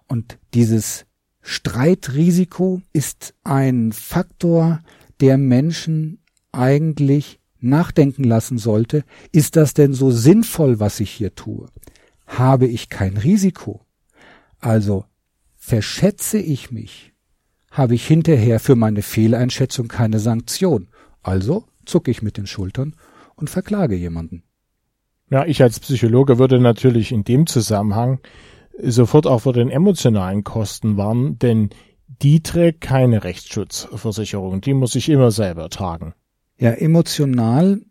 Und 0.08 0.38
dieses 0.54 1.06
Streitrisiko 1.42 2.82
ist 2.94 3.34
ein 3.44 3.92
Faktor, 3.92 4.82
der 5.20 5.38
Menschen 5.38 6.20
eigentlich 6.52 7.40
nachdenken 7.60 8.24
lassen 8.24 8.58
sollte, 8.58 9.04
ist 9.32 9.56
das 9.56 9.74
denn 9.74 9.94
so 9.94 10.12
sinnvoll, 10.12 10.80
was 10.80 11.00
ich 11.00 11.12
hier 11.12 11.36
tue? 11.36 11.68
Habe 12.26 12.68
ich 12.68 12.90
kein 12.90 13.18
Risiko? 13.18 13.82
Also 14.60 15.06
verschätze 15.56 16.40
ich 16.40 16.72
mich? 16.72 17.14
Habe 17.72 17.96
ich 17.96 18.08
hinterher 18.08 18.60
für 18.60 18.76
meine 18.76 19.02
Fehleinschätzung 19.02 19.88
keine 19.88 20.20
Sanktion? 20.20 20.88
Also 21.22 21.66
zucke 21.86 22.12
ich 22.12 22.22
mit 22.22 22.38
den 22.38 22.48
Schultern 22.48 22.96
und 23.36 23.50
verklage 23.50 23.96
jemanden. 23.96 24.44
Ja, 25.30 25.46
ich 25.46 25.62
als 25.62 25.80
Psychologe 25.80 26.40
würde 26.40 26.60
natürlich 26.60 27.12
in 27.12 27.24
dem 27.24 27.48
Zusammenhang 27.48 28.20
sofort 28.82 29.28
auch 29.28 29.40
vor 29.40 29.54
den 29.54 29.70
emotionalen 29.70 30.44
Kosten 30.44 30.98
warnen, 30.98 31.38
denn 31.40 31.70
die 32.08 32.42
trägt 32.42 32.82
keine 32.82 33.24
Rechtsschutzversicherung, 33.24 34.62
die 34.62 34.74
muss 34.74 34.96
ich 34.96 35.10
immer 35.10 35.32
selber 35.32 35.70
tragen. 35.70 36.14
Ja, 36.60 36.72
emotional 36.72 37.82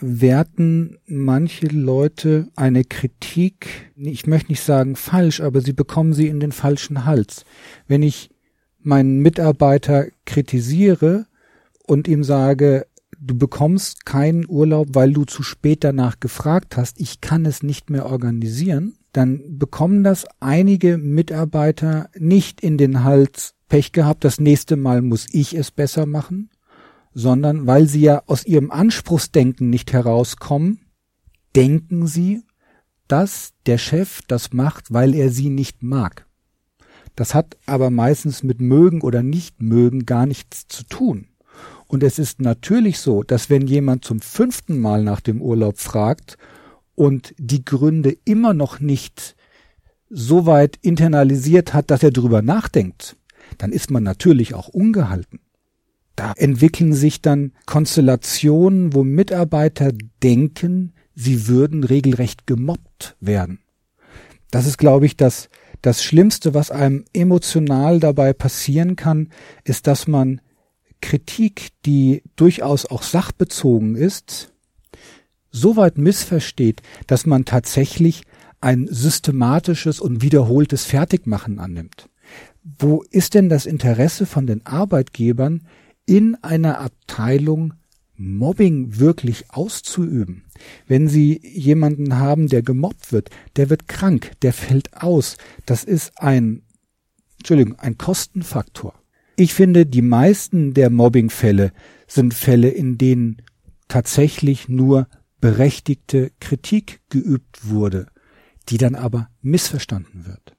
werten 0.00 0.98
manche 1.06 1.66
Leute 1.66 2.48
eine 2.54 2.84
Kritik, 2.84 3.90
ich 3.96 4.26
möchte 4.26 4.52
nicht 4.52 4.62
sagen 4.62 4.94
falsch, 4.94 5.40
aber 5.40 5.60
sie 5.60 5.72
bekommen 5.72 6.12
sie 6.12 6.28
in 6.28 6.38
den 6.38 6.52
falschen 6.52 7.04
Hals. 7.04 7.44
Wenn 7.88 8.02
ich 8.02 8.30
meinen 8.78 9.20
Mitarbeiter 9.20 10.06
kritisiere 10.24 11.26
und 11.84 12.06
ihm 12.06 12.22
sage, 12.22 12.86
du 13.18 13.36
bekommst 13.36 14.06
keinen 14.06 14.44
Urlaub, 14.48 14.88
weil 14.92 15.12
du 15.12 15.24
zu 15.24 15.42
spät 15.42 15.82
danach 15.82 16.20
gefragt 16.20 16.76
hast, 16.76 17.00
ich 17.00 17.20
kann 17.20 17.44
es 17.44 17.62
nicht 17.62 17.90
mehr 17.90 18.06
organisieren, 18.06 18.94
dann 19.12 19.58
bekommen 19.58 20.04
das 20.04 20.26
einige 20.38 20.98
Mitarbeiter 20.98 22.10
nicht 22.16 22.60
in 22.60 22.78
den 22.78 23.02
Hals 23.02 23.54
Pech 23.68 23.90
gehabt, 23.90 24.24
das 24.24 24.38
nächste 24.38 24.76
Mal 24.76 25.02
muss 25.02 25.26
ich 25.32 25.54
es 25.54 25.72
besser 25.72 26.06
machen, 26.06 26.50
sondern 27.18 27.66
weil 27.66 27.88
sie 27.88 28.02
ja 28.02 28.22
aus 28.26 28.44
ihrem 28.44 28.70
Anspruchsdenken 28.70 29.70
nicht 29.70 29.90
herauskommen, 29.94 30.80
denken 31.56 32.06
sie, 32.06 32.42
dass 33.08 33.54
der 33.64 33.78
Chef 33.78 34.20
das 34.28 34.52
macht, 34.52 34.92
weil 34.92 35.14
er 35.14 35.30
sie 35.30 35.48
nicht 35.48 35.82
mag. 35.82 36.26
Das 37.14 37.34
hat 37.34 37.56
aber 37.64 37.88
meistens 37.88 38.42
mit 38.42 38.60
mögen 38.60 39.00
oder 39.00 39.22
nicht 39.22 39.62
mögen 39.62 40.04
gar 40.04 40.26
nichts 40.26 40.68
zu 40.68 40.84
tun. 40.84 41.28
Und 41.86 42.02
es 42.02 42.18
ist 42.18 42.42
natürlich 42.42 42.98
so, 42.98 43.22
dass 43.22 43.48
wenn 43.48 43.66
jemand 43.66 44.04
zum 44.04 44.20
fünften 44.20 44.78
Mal 44.78 45.02
nach 45.02 45.22
dem 45.22 45.40
Urlaub 45.40 45.78
fragt 45.78 46.36
und 46.96 47.34
die 47.38 47.64
Gründe 47.64 48.14
immer 48.26 48.52
noch 48.52 48.78
nicht 48.78 49.36
so 50.10 50.44
weit 50.44 50.76
internalisiert 50.82 51.72
hat, 51.72 51.90
dass 51.90 52.02
er 52.02 52.10
drüber 52.10 52.42
nachdenkt, 52.42 53.16
dann 53.56 53.72
ist 53.72 53.90
man 53.90 54.02
natürlich 54.02 54.52
auch 54.52 54.68
ungehalten. 54.68 55.40
Da 56.16 56.32
entwickeln 56.32 56.94
sich 56.94 57.20
dann 57.20 57.52
Konstellationen, 57.66 58.94
wo 58.94 59.04
Mitarbeiter 59.04 59.92
denken, 60.22 60.94
sie 61.14 61.46
würden 61.46 61.84
regelrecht 61.84 62.46
gemobbt 62.46 63.16
werden. 63.20 63.60
Das 64.50 64.66
ist, 64.66 64.78
glaube 64.78 65.06
ich, 65.06 65.16
das, 65.16 65.50
das 65.82 66.02
Schlimmste, 66.02 66.54
was 66.54 66.70
einem 66.70 67.04
emotional 67.12 68.00
dabei 68.00 68.32
passieren 68.32 68.96
kann, 68.96 69.28
ist, 69.64 69.86
dass 69.86 70.08
man 70.08 70.40
Kritik, 71.02 71.68
die 71.84 72.22
durchaus 72.36 72.86
auch 72.86 73.02
sachbezogen 73.02 73.96
ist, 73.96 74.52
so 75.50 75.76
weit 75.76 75.98
missversteht, 75.98 76.82
dass 77.06 77.26
man 77.26 77.44
tatsächlich 77.44 78.22
ein 78.60 78.88
systematisches 78.90 80.00
und 80.00 80.22
wiederholtes 80.22 80.84
Fertigmachen 80.84 81.58
annimmt. 81.58 82.08
Wo 82.78 83.04
ist 83.10 83.34
denn 83.34 83.48
das 83.48 83.66
Interesse 83.66 84.26
von 84.26 84.46
den 84.46 84.64
Arbeitgebern, 84.66 85.66
in 86.06 86.36
einer 86.42 86.80
Abteilung 86.80 87.74
Mobbing 88.18 88.98
wirklich 88.98 89.50
auszuüben. 89.50 90.44
Wenn 90.86 91.08
Sie 91.08 91.40
jemanden 91.42 92.16
haben, 92.16 92.48
der 92.48 92.62
gemobbt 92.62 93.12
wird, 93.12 93.30
der 93.56 93.68
wird 93.68 93.88
krank, 93.88 94.32
der 94.42 94.52
fällt 94.52 94.96
aus, 95.02 95.36
das 95.66 95.84
ist 95.84 96.12
ein, 96.16 96.62
Entschuldigung, 97.38 97.78
ein 97.78 97.98
Kostenfaktor. 97.98 98.94
Ich 99.36 99.52
finde, 99.52 99.84
die 99.84 100.02
meisten 100.02 100.72
der 100.72 100.88
Mobbingfälle 100.88 101.72
sind 102.06 102.32
Fälle, 102.32 102.68
in 102.68 102.96
denen 102.96 103.42
tatsächlich 103.88 104.68
nur 104.68 105.08
berechtigte 105.40 106.32
Kritik 106.40 107.00
geübt 107.10 107.68
wurde, 107.68 108.06
die 108.70 108.78
dann 108.78 108.94
aber 108.94 109.28
missverstanden 109.42 110.24
wird. 110.26 110.56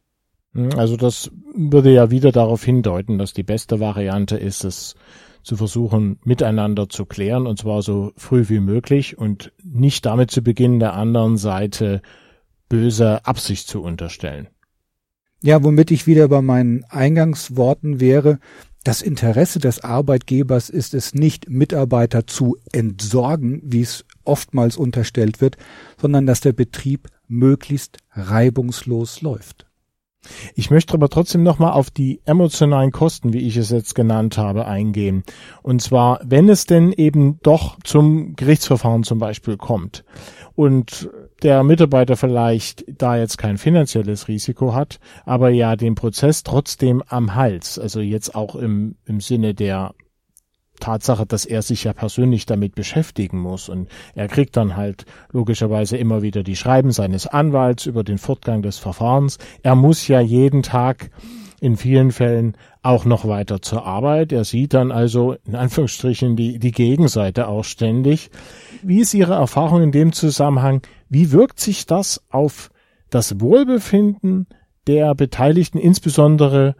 Also 0.76 0.96
das 0.96 1.32
würde 1.56 1.92
ja 1.92 2.10
wieder 2.10 2.32
darauf 2.32 2.64
hindeuten, 2.64 3.18
dass 3.18 3.34
die 3.34 3.44
beste 3.44 3.80
Variante 3.80 4.38
ist, 4.38 4.64
es 4.64 4.96
zu 5.44 5.58
versuchen, 5.58 6.20
miteinander 6.24 6.90
zu 6.90 7.06
klären, 7.06 7.48
und 7.48 7.60
zwar 7.60 7.82
so 7.82 8.12
früh 8.18 8.50
wie 8.50 8.60
möglich 8.60 9.18
und 9.18 9.52
nicht 9.64 10.06
damit 10.06 10.32
zu 10.32 10.42
beginnen, 10.42 10.80
der 10.80 10.94
anderen 10.94 11.38
Seite 11.38 12.02
böse 12.70 13.26
Absicht 13.26 13.68
zu 13.68 13.82
unterstellen. 13.82 14.48
Ja, 15.44 15.64
womit 15.64 15.92
ich 15.92 16.08
wieder 16.08 16.28
bei 16.28 16.42
meinen 16.42 16.84
Eingangsworten 16.90 18.00
wäre, 18.00 18.40
das 18.84 19.02
Interesse 19.02 19.60
des 19.60 19.84
Arbeitgebers 19.84 20.70
ist 20.70 20.94
es 20.94 21.14
nicht, 21.14 21.50
Mitarbeiter 21.50 22.26
zu 22.26 22.58
entsorgen, 22.72 23.62
wie 23.64 23.82
es 23.82 24.06
oftmals 24.24 24.78
unterstellt 24.78 25.42
wird, 25.42 25.58
sondern 26.00 26.26
dass 26.26 26.40
der 26.40 26.54
Betrieb 26.54 27.10
möglichst 27.28 27.98
reibungslos 28.12 29.22
läuft. 29.22 29.67
Ich 30.56 30.72
möchte 30.72 30.94
aber 30.94 31.10
trotzdem 31.10 31.44
nochmal 31.44 31.74
auf 31.74 31.90
die 31.90 32.22
emotionalen 32.26 32.92
Kosten, 32.92 33.34
wie 33.34 33.48
ich 33.48 33.58
es 33.58 33.70
jetzt 33.70 33.96
genannt 33.96 34.38
habe, 34.38 34.66
eingehen. 34.66 35.24
Und 35.62 35.82
zwar, 35.82 36.20
wenn 36.24 36.50
es 36.50 36.66
denn 36.66 36.92
eben 36.92 37.40
doch 37.44 37.78
zum 37.84 38.36
Gerichtsverfahren 38.36 39.04
zum 39.04 39.20
Beispiel 39.20 39.58
kommt 39.58 40.04
und 40.56 41.10
der 41.44 41.64
Mitarbeiter 41.64 42.18
vielleicht 42.18 42.86
da 42.88 43.18
jetzt 43.18 43.38
kein 43.38 43.58
finanzielles 43.58 44.28
Risiko 44.28 44.74
hat, 44.74 45.00
aber 45.26 45.50
ja 45.50 45.76
den 45.76 45.96
Prozess 45.96 46.44
trotzdem 46.44 47.04
am 47.08 47.36
Hals, 47.36 47.78
also 47.78 48.00
jetzt 48.00 48.36
auch 48.36 48.56
im, 48.56 48.96
im 49.06 49.22
Sinne 49.22 49.54
der 49.54 49.94
Tatsache, 50.80 51.26
dass 51.26 51.46
er 51.46 51.62
sich 51.62 51.84
ja 51.84 51.94
persönlich 51.94 52.46
damit 52.46 52.76
beschäftigen 52.76 53.40
muss 53.40 53.70
und 53.70 53.90
er 54.16 54.28
kriegt 54.28 54.58
dann 54.58 54.76
halt 54.76 55.06
logischerweise 55.32 55.98
immer 55.98 56.22
wieder 56.22 56.44
die 56.44 56.56
Schreiben 56.56 56.92
seines 56.92 57.28
Anwalts 57.28 57.86
über 57.86 58.04
den 58.04 58.18
Fortgang 58.18 58.62
des 58.62 58.78
Verfahrens. 58.78 59.38
Er 59.64 59.76
muss 59.76 60.08
ja 60.08 60.20
jeden 60.20 60.64
Tag 60.64 61.10
in 61.60 61.76
vielen 61.76 62.12
Fällen 62.12 62.56
auch 62.84 63.06
noch 63.06 63.28
weiter 63.28 63.62
zur 63.62 63.86
Arbeit. 63.86 64.32
Er 64.32 64.44
sieht 64.44 64.74
dann 64.74 64.92
also 64.92 65.36
in 65.46 65.56
Anführungsstrichen 65.56 66.36
die, 66.36 66.60
die 66.60 66.72
Gegenseite 66.72 67.48
auch 67.48 67.64
ständig. 67.64 68.30
Wie 68.84 69.00
ist 69.00 69.14
Ihre 69.14 69.34
Erfahrung 69.34 69.82
in 69.82 69.92
dem 69.92 70.14
Zusammenhang? 70.14 70.82
Wie 71.10 71.32
wirkt 71.32 71.60
sich 71.60 71.86
das 71.86 72.24
auf 72.30 72.70
das 73.10 73.40
Wohlbefinden 73.40 74.48
der 74.86 75.16
Beteiligten, 75.16 75.80
insbesondere 75.80 76.76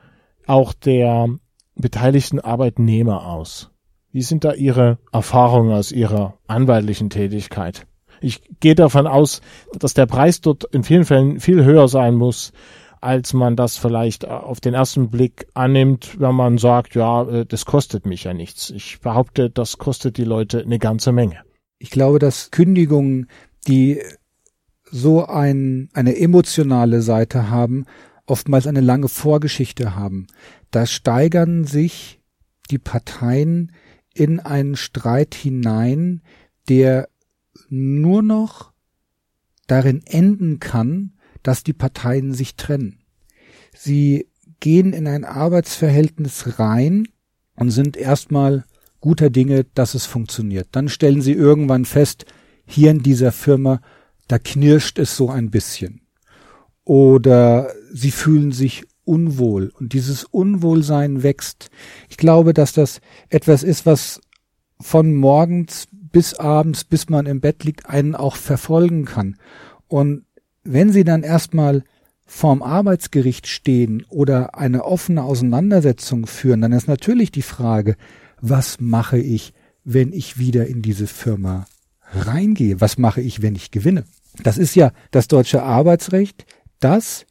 auch 0.46 0.74
der 0.74 1.28
beteiligten 1.76 2.40
Arbeitnehmer 2.40 3.26
aus? 3.26 3.72
Wie 4.18 4.24
sind 4.24 4.46
da 4.46 4.54
Ihre 4.54 4.98
Erfahrungen 5.12 5.72
aus 5.72 5.92
Ihrer 5.92 6.40
anwaltlichen 6.48 7.12
Tätigkeit? 7.12 7.86
Ich 8.20 8.42
gehe 8.60 8.74
davon 8.74 9.06
aus, 9.06 9.42
dass 9.78 9.94
der 9.94 10.08
Preis 10.08 10.42
dort 10.42 10.64
in 10.74 10.84
vielen 10.84 11.06
Fällen 11.06 11.40
viel 11.40 11.64
höher 11.64 11.88
sein 11.88 12.16
muss, 12.16 12.52
als 13.00 13.34
man 13.34 13.56
das 13.56 13.78
vielleicht 13.78 14.28
auf 14.28 14.60
den 14.60 14.74
ersten 14.74 15.12
Blick 15.12 15.46
annimmt, 15.54 16.20
wenn 16.20 16.34
man 16.34 16.58
sagt, 16.58 16.96
ja, 16.96 17.30
äh, 17.30 17.46
das 17.46 17.66
kostet 17.66 18.08
mich 18.08 18.24
ja 18.24 18.34
nichts. 18.34 18.72
Ich 18.72 19.02
behaupte, 19.02 19.52
das 19.52 19.78
kostet 19.78 20.18
die 20.18 20.24
Leute 20.24 20.64
eine 20.64 20.80
ganze 20.80 21.12
Menge. 21.12 21.44
Ich 21.78 21.92
glaube, 21.92 22.18
dass 22.18 22.50
Kündigungen, 22.50 23.28
die 23.68 24.02
so 24.90 25.28
ein, 25.28 25.90
eine 25.94 26.18
emotionale 26.18 27.04
Seite 27.04 27.52
haben, 27.52 27.86
oftmals 28.26 28.66
eine 28.66 28.82
lange 28.82 29.10
Vorgeschichte 29.10 29.96
haben. 29.96 30.26
Da 30.72 30.88
steigern 30.88 31.66
sich 31.66 32.20
die 32.72 32.80
Parteien 32.80 33.72
in 34.18 34.40
einen 34.40 34.76
Streit 34.76 35.36
hinein, 35.36 36.22
der 36.70 37.08
nur 37.70 38.24
noch 38.24 38.72
darin 39.68 40.02
enden 40.06 40.60
kann, 40.60 41.14
dass 41.44 41.64
die 41.64 41.74
Parteien 41.74 42.34
sich 42.34 42.56
trennen. 42.56 43.00
Sie 43.76 44.28
gehen 44.60 44.94
in 44.94 45.08
ein 45.08 45.24
Arbeitsverhältnis 45.24 46.60
rein 46.60 47.08
und 47.56 47.70
sind 47.70 47.96
erstmal 47.96 48.66
guter 49.02 49.30
Dinge, 49.30 49.66
dass 49.76 49.94
es 49.94 50.06
funktioniert. 50.06 50.70
Dann 50.72 50.90
stellen 50.90 51.22
sie 51.22 51.34
irgendwann 51.34 51.86
fest, 51.86 52.26
hier 52.66 52.92
in 52.92 53.04
dieser 53.04 53.32
Firma, 53.32 53.82
da 54.28 54.40
knirscht 54.40 54.98
es 54.98 55.16
so 55.16 55.30
ein 55.30 55.52
bisschen. 55.52 56.02
Oder 56.84 57.72
sie 57.94 58.12
fühlen 58.12 58.52
sich 58.52 58.84
unwohl 59.08 59.72
und 59.80 59.94
dieses 59.94 60.24
Unwohlsein 60.24 61.24
wächst. 61.24 61.70
Ich 62.10 62.18
glaube, 62.18 62.54
dass 62.54 62.74
das 62.74 63.02
etwas 63.30 63.64
ist, 63.64 63.86
was 63.86 64.22
von 64.80 65.16
morgens 65.16 65.88
bis 65.92 66.34
abends, 66.36 66.84
bis 66.84 67.10
man 67.10 67.26
im 67.26 67.42
Bett 67.42 67.64
liegt, 67.64 67.90
einen 67.90 68.16
auch 68.16 68.36
verfolgen 68.36 69.06
kann. 69.06 69.38
Und 69.88 70.26
wenn 70.64 70.92
Sie 70.92 71.04
dann 71.04 71.24
erstmal 71.24 71.84
vorm 72.26 72.62
Arbeitsgericht 72.62 73.48
stehen 73.48 74.06
oder 74.10 74.58
eine 74.58 74.84
offene 74.84 75.24
Auseinandersetzung 75.24 76.28
führen, 76.28 76.62
dann 76.62 76.74
ist 76.74 76.88
natürlich 76.88 77.32
die 77.32 77.42
Frage, 77.42 77.96
was 78.42 78.80
mache 78.80 79.18
ich, 79.18 79.54
wenn 79.84 80.12
ich 80.12 80.38
wieder 80.38 80.68
in 80.68 80.82
diese 80.82 81.08
Firma 81.08 81.66
reingehe? 82.12 82.82
Was 82.82 82.98
mache 82.98 83.22
ich, 83.22 83.42
wenn 83.42 83.56
ich 83.56 83.72
gewinne? 83.72 84.04
Das 84.44 84.58
ist 84.58 84.76
ja 84.76 84.92
das 85.12 85.28
deutsche 85.28 85.64
Arbeitsrecht, 85.64 86.46
das 86.80 87.26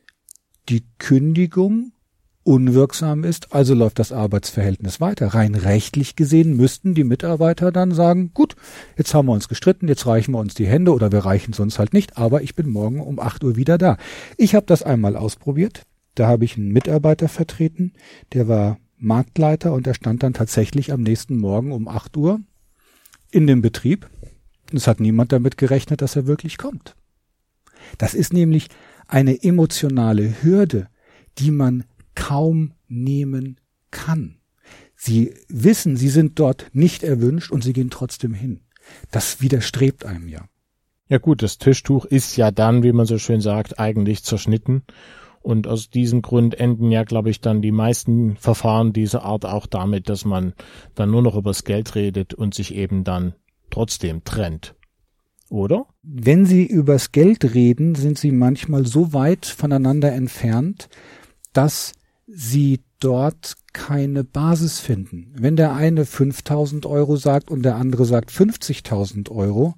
die 0.68 0.84
Kündigung 0.98 1.92
unwirksam 2.46 3.24
ist, 3.24 3.52
also 3.52 3.74
läuft 3.74 3.98
das 3.98 4.12
Arbeitsverhältnis 4.12 5.00
weiter. 5.00 5.28
Rein 5.28 5.56
rechtlich 5.56 6.14
gesehen 6.14 6.56
müssten 6.56 6.94
die 6.94 7.02
Mitarbeiter 7.02 7.72
dann 7.72 7.92
sagen, 7.92 8.30
gut, 8.34 8.54
jetzt 8.96 9.12
haben 9.14 9.26
wir 9.26 9.32
uns 9.32 9.48
gestritten, 9.48 9.88
jetzt 9.88 10.06
reichen 10.06 10.32
wir 10.32 10.38
uns 10.38 10.54
die 10.54 10.66
Hände 10.66 10.94
oder 10.94 11.10
wir 11.10 11.24
reichen 11.24 11.52
es 11.52 11.60
uns 11.60 11.78
halt 11.80 11.92
nicht, 11.92 12.16
aber 12.16 12.42
ich 12.42 12.54
bin 12.54 12.70
morgen 12.70 13.00
um 13.00 13.18
acht 13.18 13.42
Uhr 13.42 13.56
wieder 13.56 13.78
da. 13.78 13.96
Ich 14.36 14.54
habe 14.54 14.66
das 14.66 14.84
einmal 14.84 15.16
ausprobiert. 15.16 15.82
Da 16.14 16.28
habe 16.28 16.44
ich 16.44 16.56
einen 16.56 16.72
Mitarbeiter 16.72 17.28
vertreten, 17.28 17.92
der 18.32 18.48
war 18.48 18.78
Marktleiter 18.96 19.72
und 19.72 19.86
er 19.86 19.94
stand 19.94 20.22
dann 20.22 20.32
tatsächlich 20.32 20.92
am 20.92 21.02
nächsten 21.02 21.36
Morgen 21.36 21.72
um 21.72 21.88
acht 21.88 22.16
Uhr 22.16 22.40
in 23.30 23.46
dem 23.46 23.60
Betrieb. 23.60 24.08
Es 24.72 24.86
hat 24.86 25.00
niemand 25.00 25.32
damit 25.32 25.58
gerechnet, 25.58 26.00
dass 26.00 26.16
er 26.16 26.26
wirklich 26.26 26.58
kommt. 26.58 26.94
Das 27.98 28.14
ist 28.14 28.32
nämlich 28.32 28.68
eine 29.08 29.42
emotionale 29.42 30.42
Hürde, 30.42 30.88
die 31.38 31.50
man 31.50 31.84
kaum 32.14 32.72
nehmen 32.88 33.60
kann. 33.90 34.38
Sie 34.96 35.34
wissen, 35.48 35.96
sie 35.96 36.08
sind 36.08 36.38
dort 36.38 36.66
nicht 36.72 37.02
erwünscht 37.02 37.50
und 37.50 37.62
sie 37.62 37.72
gehen 37.72 37.90
trotzdem 37.90 38.34
hin. 38.34 38.60
Das 39.10 39.40
widerstrebt 39.40 40.04
einem 40.04 40.28
ja. 40.28 40.48
Ja 41.08 41.18
gut, 41.18 41.42
das 41.42 41.58
Tischtuch 41.58 42.04
ist 42.04 42.36
ja 42.36 42.50
dann, 42.50 42.82
wie 42.82 42.92
man 42.92 43.06
so 43.06 43.18
schön 43.18 43.40
sagt, 43.40 43.78
eigentlich 43.78 44.24
zerschnitten. 44.24 44.82
Und 45.40 45.68
aus 45.68 45.90
diesem 45.90 46.22
Grund 46.22 46.58
enden 46.58 46.90
ja, 46.90 47.04
glaube 47.04 47.30
ich, 47.30 47.40
dann 47.40 47.62
die 47.62 47.70
meisten 47.70 48.36
Verfahren 48.36 48.92
dieser 48.92 49.22
Art 49.22 49.44
auch 49.44 49.66
damit, 49.66 50.08
dass 50.08 50.24
man 50.24 50.54
dann 50.96 51.10
nur 51.10 51.22
noch 51.22 51.36
übers 51.36 51.62
Geld 51.62 51.94
redet 51.94 52.34
und 52.34 52.54
sich 52.54 52.74
eben 52.74 53.04
dann 53.04 53.34
trotzdem 53.70 54.24
trennt 54.24 54.75
oder? 55.48 55.86
Wenn 56.02 56.46
Sie 56.46 56.66
übers 56.66 57.12
Geld 57.12 57.54
reden, 57.54 57.94
sind 57.94 58.18
Sie 58.18 58.32
manchmal 58.32 58.86
so 58.86 59.12
weit 59.12 59.46
voneinander 59.46 60.12
entfernt, 60.12 60.88
dass 61.52 61.92
Sie 62.26 62.80
dort 62.98 63.54
keine 63.72 64.24
Basis 64.24 64.80
finden. 64.80 65.32
Wenn 65.38 65.56
der 65.56 65.74
eine 65.74 66.06
5000 66.06 66.86
Euro 66.86 67.16
sagt 67.16 67.50
und 67.50 67.62
der 67.62 67.76
andere 67.76 68.04
sagt 68.04 68.30
50.000 68.30 69.30
Euro, 69.30 69.74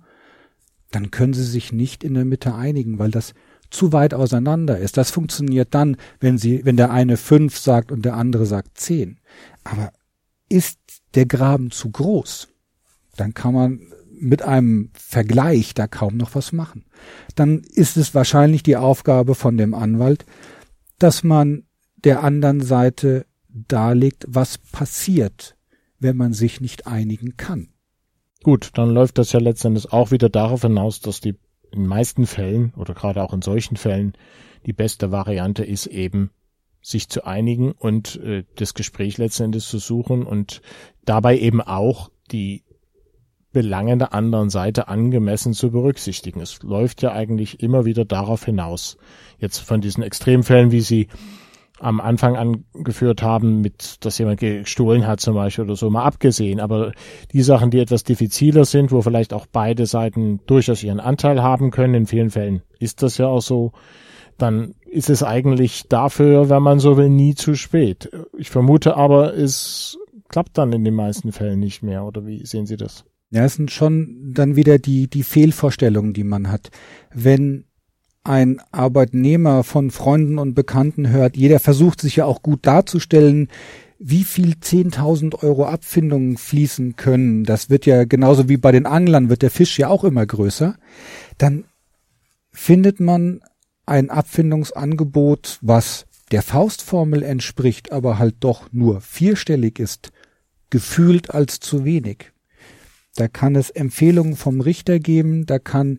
dann 0.90 1.10
können 1.10 1.34
Sie 1.34 1.44
sich 1.44 1.72
nicht 1.72 2.04
in 2.04 2.14
der 2.14 2.24
Mitte 2.24 2.54
einigen, 2.54 2.98
weil 2.98 3.10
das 3.10 3.34
zu 3.70 3.92
weit 3.92 4.14
auseinander 4.14 4.78
ist. 4.78 4.96
Das 4.96 5.10
funktioniert 5.10 5.74
dann, 5.74 5.96
wenn 6.20 6.38
Sie, 6.38 6.64
wenn 6.64 6.76
der 6.76 6.90
eine 6.90 7.16
fünf 7.16 7.58
sagt 7.58 7.92
und 7.92 8.04
der 8.04 8.14
andere 8.14 8.46
sagt 8.46 8.78
zehn. 8.78 9.20
Aber 9.64 9.92
ist 10.48 10.78
der 11.14 11.26
Graben 11.26 11.70
zu 11.70 11.90
groß, 11.90 12.48
dann 13.16 13.34
kann 13.34 13.52
man 13.52 13.80
mit 14.20 14.42
einem 14.42 14.90
Vergleich 14.94 15.74
da 15.74 15.86
kaum 15.86 16.16
noch 16.16 16.34
was 16.34 16.52
machen. 16.52 16.84
Dann 17.34 17.60
ist 17.60 17.96
es 17.96 18.14
wahrscheinlich 18.14 18.62
die 18.62 18.76
Aufgabe 18.76 19.34
von 19.34 19.56
dem 19.56 19.74
Anwalt, 19.74 20.24
dass 20.98 21.22
man 21.24 21.64
der 21.96 22.22
anderen 22.22 22.60
Seite 22.60 23.26
darlegt, 23.48 24.24
was 24.28 24.58
passiert, 24.58 25.56
wenn 25.98 26.16
man 26.16 26.32
sich 26.32 26.60
nicht 26.60 26.86
einigen 26.86 27.36
kann. 27.36 27.68
Gut, 28.42 28.70
dann 28.74 28.90
läuft 28.90 29.18
das 29.18 29.32
ja 29.32 29.40
letztendlich 29.40 29.92
auch 29.92 30.10
wieder 30.10 30.28
darauf 30.28 30.62
hinaus, 30.62 31.00
dass 31.00 31.20
die 31.20 31.36
in 31.72 31.86
meisten 31.86 32.26
Fällen 32.26 32.72
oder 32.76 32.94
gerade 32.94 33.22
auch 33.22 33.32
in 33.32 33.42
solchen 33.42 33.76
Fällen 33.76 34.14
die 34.64 34.72
beste 34.72 35.10
Variante 35.10 35.64
ist 35.64 35.86
eben 35.86 36.30
sich 36.80 37.08
zu 37.08 37.24
einigen 37.24 37.72
und 37.72 38.16
äh, 38.16 38.44
das 38.56 38.74
Gespräch 38.74 39.18
letztendlich 39.18 39.64
zu 39.64 39.78
suchen 39.78 40.24
und 40.24 40.62
dabei 41.04 41.38
eben 41.38 41.60
auch 41.60 42.10
die 42.30 42.62
Belange 43.52 43.96
der 43.96 44.12
anderen 44.12 44.50
Seite 44.50 44.88
angemessen 44.88 45.54
zu 45.54 45.70
berücksichtigen. 45.70 46.40
Es 46.40 46.62
läuft 46.62 47.02
ja 47.02 47.12
eigentlich 47.12 47.62
immer 47.62 47.84
wieder 47.84 48.04
darauf 48.04 48.44
hinaus. 48.44 48.98
Jetzt 49.38 49.58
von 49.58 49.80
diesen 49.80 50.02
Extremfällen, 50.02 50.70
wie 50.70 50.80
Sie 50.80 51.08
am 51.80 52.00
Anfang 52.00 52.36
angeführt 52.36 53.22
haben, 53.22 53.60
mit, 53.60 54.04
dass 54.04 54.18
jemand 54.18 54.40
gestohlen 54.40 55.06
hat 55.06 55.20
zum 55.20 55.34
Beispiel 55.34 55.64
oder 55.64 55.76
so, 55.76 55.90
mal 55.90 56.04
abgesehen. 56.04 56.60
Aber 56.60 56.92
die 57.32 57.42
Sachen, 57.42 57.70
die 57.70 57.78
etwas 57.78 58.04
diffiziler 58.04 58.64
sind, 58.64 58.90
wo 58.90 59.02
vielleicht 59.02 59.32
auch 59.32 59.46
beide 59.46 59.86
Seiten 59.86 60.40
durchaus 60.46 60.82
ihren 60.82 61.00
Anteil 61.00 61.42
haben 61.42 61.70
können, 61.70 61.94
in 61.94 62.06
vielen 62.06 62.30
Fällen 62.30 62.62
ist 62.78 63.02
das 63.02 63.18
ja 63.18 63.26
auch 63.26 63.42
so, 63.42 63.72
dann 64.38 64.74
ist 64.84 65.10
es 65.10 65.22
eigentlich 65.22 65.84
dafür, 65.88 66.48
wenn 66.48 66.62
man 66.62 66.78
so 66.78 66.96
will, 66.96 67.08
nie 67.08 67.34
zu 67.34 67.54
spät. 67.54 68.10
Ich 68.36 68.50
vermute 68.50 68.96
aber, 68.96 69.34
es 69.34 69.98
klappt 70.28 70.58
dann 70.58 70.72
in 70.72 70.84
den 70.84 70.94
meisten 70.94 71.32
Fällen 71.32 71.60
nicht 71.60 71.82
mehr, 71.82 72.04
oder 72.04 72.26
wie 72.26 72.44
sehen 72.44 72.66
Sie 72.66 72.76
das? 72.76 73.04
Ja, 73.30 73.44
es 73.44 73.54
sind 73.54 73.70
schon 73.70 74.32
dann 74.32 74.56
wieder 74.56 74.78
die, 74.78 75.08
die 75.08 75.22
Fehlvorstellungen, 75.22 76.14
die 76.14 76.24
man 76.24 76.50
hat. 76.50 76.70
Wenn 77.12 77.64
ein 78.24 78.60
Arbeitnehmer 78.72 79.64
von 79.64 79.90
Freunden 79.90 80.38
und 80.38 80.54
Bekannten 80.54 81.10
hört, 81.10 81.36
jeder 81.36 81.60
versucht 81.60 82.00
sich 82.00 82.16
ja 82.16 82.24
auch 82.24 82.42
gut 82.42 82.66
darzustellen, 82.66 83.48
wie 83.98 84.24
viel 84.24 84.52
10.000 84.52 85.42
Euro 85.42 85.66
Abfindungen 85.66 86.36
fließen 86.36 86.96
können, 86.96 87.44
das 87.44 87.68
wird 87.68 87.84
ja 87.84 88.04
genauso 88.04 88.48
wie 88.48 88.56
bei 88.56 88.70
den 88.70 88.86
Anglern, 88.86 89.28
wird 89.28 89.42
der 89.42 89.50
Fisch 89.50 89.78
ja 89.78 89.88
auch 89.88 90.04
immer 90.04 90.24
größer, 90.24 90.76
dann 91.36 91.64
findet 92.52 93.00
man 93.00 93.40
ein 93.86 94.10
Abfindungsangebot, 94.10 95.58
was 95.62 96.06
der 96.30 96.42
Faustformel 96.42 97.22
entspricht, 97.22 97.90
aber 97.90 98.18
halt 98.18 98.36
doch 98.40 98.72
nur 98.72 99.00
vierstellig 99.00 99.78
ist, 99.78 100.12
gefühlt 100.70 101.30
als 101.30 101.60
zu 101.60 101.84
wenig. 101.84 102.32
Da 103.18 103.26
kann 103.26 103.56
es 103.56 103.70
Empfehlungen 103.70 104.36
vom 104.36 104.60
Richter 104.60 105.00
geben, 105.00 105.44
da 105.44 105.58
kann 105.58 105.98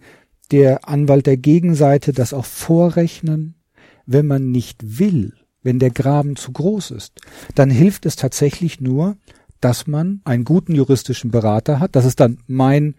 der 0.52 0.88
Anwalt 0.88 1.26
der 1.26 1.36
Gegenseite 1.36 2.14
das 2.14 2.34
auch 2.34 2.46
vorrechnen. 2.46 3.56
Wenn 4.06 4.26
man 4.26 4.52
nicht 4.52 5.00
will, 5.00 5.34
wenn 5.62 5.80
der 5.80 5.90
Graben 5.90 6.38
zu 6.38 6.54
groß 6.54 6.92
ist, 6.92 7.20
dann 7.56 7.70
hilft 7.70 8.06
es 8.06 8.16
tatsächlich 8.16 8.80
nur, 8.80 9.18
dass 9.60 9.86
man 9.86 10.22
einen 10.24 10.46
guten 10.46 10.74
juristischen 10.74 11.30
Berater 11.30 11.82
hat. 11.82 11.98
Das 11.98 12.06
ist 12.06 12.22
dann 12.22 12.38
mein 12.48 12.96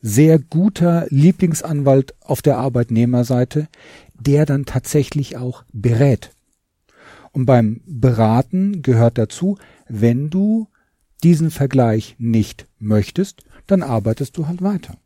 sehr 0.00 0.38
guter 0.38 1.06
Lieblingsanwalt 1.08 2.14
auf 2.20 2.42
der 2.42 2.58
Arbeitnehmerseite, 2.58 3.66
der 4.14 4.46
dann 4.46 4.66
tatsächlich 4.66 5.36
auch 5.36 5.64
berät. 5.72 6.30
Und 7.32 7.46
beim 7.46 7.80
Beraten 7.86 8.82
gehört 8.82 9.18
dazu, 9.18 9.58
wenn 9.88 10.30
du 10.30 10.68
diesen 11.24 11.50
Vergleich 11.50 12.14
nicht 12.18 12.68
möchtest, 12.78 13.42
dann 13.66 13.82
arbeitest 13.82 14.36
du 14.36 14.46
halt 14.46 14.62
weiter. 14.62 14.96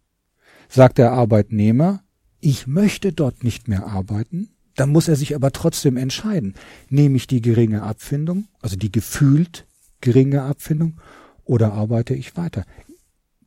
Sagt 0.69 0.99
der 0.99 1.13
Arbeitnehmer, 1.13 2.03
ich 2.41 2.67
möchte 2.67 3.13
dort 3.13 3.43
nicht 3.43 3.69
mehr 3.69 3.87
arbeiten, 3.87 4.51
dann 4.77 4.91
muss 4.91 5.09
er 5.09 5.17
sich 5.17 5.35
aber 5.35 5.51
trotzdem 5.51 5.97
entscheiden. 5.97 6.55
Nehme 6.89 7.17
ich 7.17 7.27
die 7.27 7.41
geringe 7.41 7.83
Abfindung, 7.83 8.47
also 8.61 8.77
die 8.77 8.93
gefühlt 8.93 9.67
geringe 10.01 10.43
Abfindung, 10.43 11.01
oder 11.45 11.73
arbeite 11.73 12.15
ich 12.15 12.37
weiter? 12.37 12.65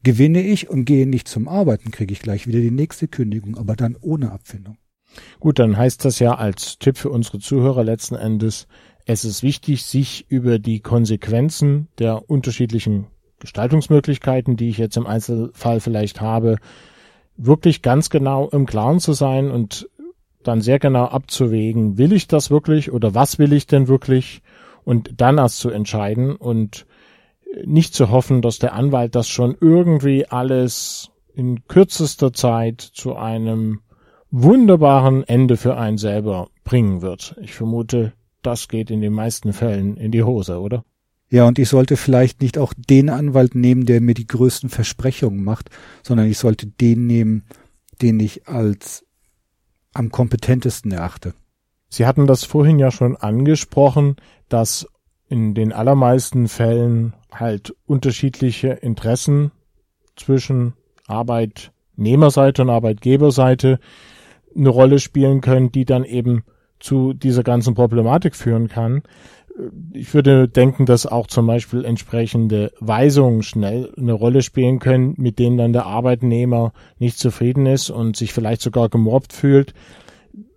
Gewinne 0.03 0.41
ich 0.41 0.69
und 0.69 0.85
gehe 0.85 1.07
nicht 1.07 1.27
zum 1.27 1.47
Arbeiten, 1.47 1.91
kriege 1.91 2.11
ich 2.11 2.21
gleich 2.21 2.47
wieder 2.47 2.59
die 2.59 2.71
nächste 2.71 3.07
Kündigung, 3.07 3.55
aber 3.57 3.75
dann 3.75 3.95
ohne 4.01 4.31
Abfindung. 4.31 4.77
Gut, 5.39 5.59
dann 5.59 5.77
heißt 5.77 6.03
das 6.03 6.19
ja 6.19 6.35
als 6.35 6.79
Tipp 6.79 6.97
für 6.97 7.09
unsere 7.09 7.39
Zuhörer 7.39 7.83
letzten 7.83 8.15
Endes, 8.15 8.67
es 9.05 9.25
ist 9.25 9.43
wichtig, 9.43 9.83
sich 9.83 10.25
über 10.29 10.59
die 10.59 10.79
Konsequenzen 10.79 11.87
der 11.97 12.29
unterschiedlichen 12.29 13.07
Gestaltungsmöglichkeiten, 13.41 14.55
die 14.55 14.69
ich 14.69 14.77
jetzt 14.77 14.95
im 14.95 15.05
Einzelfall 15.05 15.81
vielleicht 15.81 16.21
habe, 16.21 16.57
wirklich 17.35 17.81
ganz 17.81 18.09
genau 18.09 18.47
im 18.49 18.65
Klaren 18.65 18.99
zu 18.99 19.13
sein 19.13 19.51
und 19.51 19.89
dann 20.43 20.61
sehr 20.61 20.79
genau 20.79 21.05
abzuwägen, 21.05 21.97
will 21.97 22.13
ich 22.13 22.27
das 22.27 22.49
wirklich 22.49 22.91
oder 22.91 23.13
was 23.13 23.37
will 23.37 23.53
ich 23.53 23.67
denn 23.67 23.87
wirklich 23.87 24.41
und 24.83 25.11
dann 25.17 25.37
erst 25.37 25.59
zu 25.59 25.69
entscheiden 25.69 26.35
und 26.35 26.85
nicht 27.65 27.93
zu 27.93 28.09
hoffen, 28.09 28.41
dass 28.41 28.59
der 28.59 28.73
Anwalt 28.73 29.15
das 29.15 29.27
schon 29.27 29.55
irgendwie 29.59 30.25
alles 30.27 31.11
in 31.35 31.67
kürzester 31.67 32.33
Zeit 32.33 32.81
zu 32.81 33.15
einem 33.15 33.81
wunderbaren 34.29 35.23
Ende 35.27 35.57
für 35.57 35.77
einen 35.77 35.97
selber 35.97 36.49
bringen 36.63 37.01
wird. 37.01 37.35
Ich 37.41 37.53
vermute, 37.53 38.13
das 38.41 38.67
geht 38.67 38.89
in 38.89 39.01
den 39.01 39.13
meisten 39.13 39.53
Fällen 39.53 39.97
in 39.97 40.11
die 40.11 40.23
Hose, 40.23 40.59
oder? 40.59 40.83
Ja, 41.31 41.47
und 41.47 41.57
ich 41.59 41.69
sollte 41.69 41.95
vielleicht 41.95 42.41
nicht 42.41 42.57
auch 42.57 42.73
den 42.77 43.09
Anwalt 43.09 43.55
nehmen, 43.55 43.85
der 43.85 44.01
mir 44.01 44.13
die 44.13 44.27
größten 44.27 44.69
Versprechungen 44.69 45.43
macht, 45.43 45.69
sondern 46.03 46.27
ich 46.27 46.37
sollte 46.37 46.67
den 46.67 47.07
nehmen, 47.07 47.45
den 48.01 48.19
ich 48.19 48.49
als 48.49 49.05
am 49.93 50.11
kompetentesten 50.11 50.91
erachte. 50.91 51.33
Sie 51.87 52.05
hatten 52.05 52.27
das 52.27 52.43
vorhin 52.43 52.79
ja 52.79 52.91
schon 52.91 53.15
angesprochen, 53.15 54.17
dass 54.49 54.87
in 55.29 55.53
den 55.53 55.71
allermeisten 55.71 56.49
Fällen 56.49 57.13
halt 57.33 57.73
unterschiedliche 57.85 58.67
Interessen 58.67 59.51
zwischen 60.17 60.73
Arbeitnehmerseite 61.07 62.63
und 62.63 62.69
Arbeitgeberseite 62.69 63.79
eine 64.53 64.69
Rolle 64.69 64.99
spielen 64.99 65.39
können, 65.39 65.71
die 65.71 65.85
dann 65.85 66.03
eben 66.03 66.43
zu 66.81 67.13
dieser 67.13 67.43
ganzen 67.43 67.73
Problematik 67.73 68.35
führen 68.35 68.67
kann. 68.67 69.03
Ich 69.93 70.13
würde 70.13 70.47
denken, 70.47 70.85
dass 70.85 71.05
auch 71.05 71.27
zum 71.27 71.47
Beispiel 71.47 71.85
entsprechende 71.85 72.71
Weisungen 72.79 73.43
schnell 73.43 73.91
eine 73.97 74.13
Rolle 74.13 74.41
spielen 74.41 74.79
können, 74.79 75.13
mit 75.17 75.39
denen 75.39 75.57
dann 75.57 75.73
der 75.73 75.85
Arbeitnehmer 75.85 76.73
nicht 76.99 77.17
zufrieden 77.19 77.65
ist 77.65 77.89
und 77.89 78.15
sich 78.15 78.33
vielleicht 78.33 78.61
sogar 78.61 78.89
gemobbt 78.89 79.33
fühlt. 79.33 79.73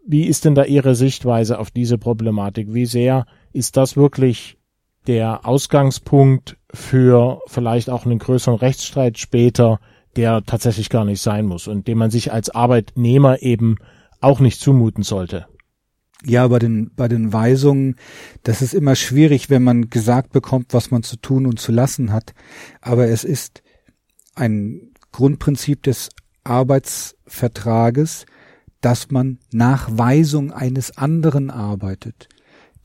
Wie 0.06 0.24
ist 0.24 0.44
denn 0.44 0.54
da 0.54 0.64
Ihre 0.64 0.94
Sichtweise 0.94 1.58
auf 1.58 1.70
diese 1.70 1.98
Problematik? 1.98 2.72
Wie 2.72 2.86
sehr 2.86 3.26
ist 3.52 3.76
das 3.76 3.96
wirklich 3.96 4.58
der 5.06 5.46
Ausgangspunkt 5.46 6.56
für 6.72 7.40
vielleicht 7.46 7.90
auch 7.90 8.04
einen 8.06 8.18
größeren 8.18 8.58
Rechtsstreit 8.58 9.18
später, 9.18 9.80
der 10.16 10.44
tatsächlich 10.44 10.90
gar 10.90 11.04
nicht 11.04 11.20
sein 11.20 11.46
muss 11.46 11.68
und 11.68 11.88
den 11.88 11.98
man 11.98 12.10
sich 12.10 12.32
als 12.32 12.50
Arbeitnehmer 12.50 13.42
eben 13.42 13.76
auch 14.20 14.40
nicht 14.40 14.60
zumuten 14.60 15.02
sollte. 15.02 15.46
Ja, 16.26 16.48
bei 16.48 16.58
den, 16.58 16.90
bei 16.96 17.06
den 17.06 17.32
Weisungen, 17.32 17.96
das 18.44 18.62
ist 18.62 18.72
immer 18.72 18.96
schwierig, 18.96 19.50
wenn 19.50 19.62
man 19.62 19.90
gesagt 19.90 20.32
bekommt, 20.32 20.72
was 20.72 20.90
man 20.90 21.02
zu 21.02 21.16
tun 21.16 21.46
und 21.46 21.60
zu 21.60 21.70
lassen 21.70 22.12
hat. 22.12 22.32
Aber 22.80 23.08
es 23.08 23.24
ist 23.24 23.62
ein 24.34 24.92
Grundprinzip 25.12 25.82
des 25.82 26.08
Arbeitsvertrages, 26.44 28.26
dass 28.80 29.10
man 29.10 29.38
nach 29.52 29.88
Weisung 29.92 30.52
eines 30.52 30.96
anderen 30.96 31.50
arbeitet. 31.50 32.28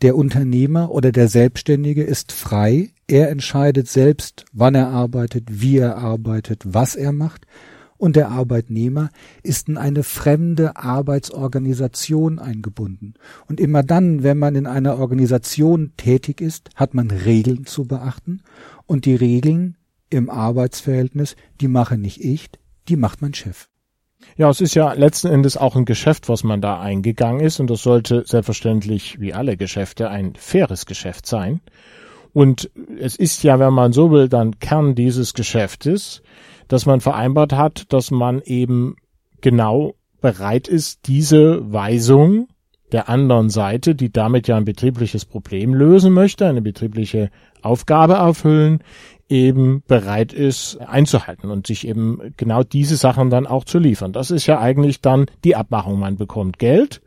Der 0.02 0.16
Unternehmer 0.16 0.92
oder 0.92 1.12
der 1.12 1.28
Selbstständige 1.28 2.04
ist 2.04 2.32
frei. 2.32 2.92
Er 3.08 3.30
entscheidet 3.30 3.90
selbst, 3.90 4.46
wann 4.54 4.76
er 4.76 4.88
arbeitet, 4.88 5.46
wie 5.50 5.78
er 5.78 5.98
arbeitet, 5.98 6.64
was 6.66 6.96
er 6.96 7.12
macht. 7.12 7.46
Und 8.00 8.16
der 8.16 8.30
Arbeitnehmer 8.30 9.10
ist 9.44 9.68
in 9.68 9.78
eine 9.78 10.04
fremde 10.04 10.78
Arbeitsorganisation 10.78 12.40
eingebunden. 12.40 13.16
Und 13.46 13.60
immer 13.60 13.84
dann, 13.84 14.24
wenn 14.24 14.38
man 14.38 14.56
in 14.56 14.66
einer 14.66 14.98
Organisation 14.98 15.92
tätig 15.98 16.40
ist, 16.40 16.70
hat 16.76 16.94
man 16.94 17.12
Regeln 17.12 17.66
zu 17.66 17.86
beachten. 17.86 18.42
Und 18.86 19.04
die 19.04 19.16
Regeln 19.16 19.76
im 20.10 20.30
Arbeitsverhältnis, 20.30 21.36
die 21.60 21.68
mache 21.68 21.98
nicht 21.98 22.24
ich, 22.24 22.50
die 22.88 22.96
macht 22.96 23.22
mein 23.22 23.34
Chef. 23.34 23.68
Ja, 24.38 24.50
es 24.50 24.62
ist 24.62 24.76
ja 24.76 24.94
letzten 24.94 25.28
Endes 25.28 25.58
auch 25.58 25.76
ein 25.76 25.84
Geschäft, 25.84 26.30
was 26.30 26.46
man 26.46 26.62
da 26.62 26.80
eingegangen 26.80 27.42
ist 27.42 27.60
und 27.60 27.70
das 27.70 27.84
sollte 27.84 28.24
selbstverständlich 28.26 29.20
wie 29.20 29.34
alle 29.34 29.58
Geschäfte 29.58 30.10
ein 30.10 30.36
faires 30.36 30.86
Geschäft 30.86 31.26
sein. 31.26 31.60
Und 32.32 32.70
es 32.98 33.18
ist 33.18 33.44
ja, 33.44 33.60
wenn 33.60 33.74
man 33.74 33.92
so 33.92 34.12
will, 34.12 34.30
dann 34.30 34.60
Kern 34.60 34.96
dieses 34.96 35.34
Geschäftes, 35.34 36.22
dass 36.70 36.86
man 36.86 37.02
vereinbart 37.02 37.52
hat, 37.52 37.92
dass 37.92 38.12
man 38.12 38.42
eben 38.42 38.96
genau 39.42 39.96
bereit 40.22 40.70
ist, 40.70 41.08
diese 41.08 41.74
Weisung 41.74 42.48
der 42.92 43.10
anderen 43.10 43.50
Seite, 43.50 43.96
die 43.96 44.12
damit 44.12 44.48
ja 44.48 44.56
ein 44.56 44.66
betriebliches 44.66 45.26
Problem 45.26 45.74
lösen 45.74 46.14
möchte, 46.14 46.48
eine 46.48 46.62
betriebliche 46.62 47.30
Aufgabe 47.62 48.14
erfüllen, 48.14 48.80
eben 49.28 49.84
bereit 49.88 50.34
ist 50.34 50.78
einzuhalten 50.78 51.52
und 51.52 51.68
sich 51.68 51.88
eben 51.88 52.34
genau 52.36 52.64
diese 52.64 52.96
Sachen 52.96 53.30
dann 53.30 53.46
auch 53.46 53.64
zu 53.64 53.78
liefern. 53.78 54.12
Das 54.12 54.32
ist 54.32 54.48
ja 54.48 54.60
eigentlich 54.60 55.02
dann 55.02 55.28
die 55.44 55.56
Abmachung. 55.56 56.00
Man 56.00 56.18
bekommt 56.18 56.58
Geld, 56.58 57.02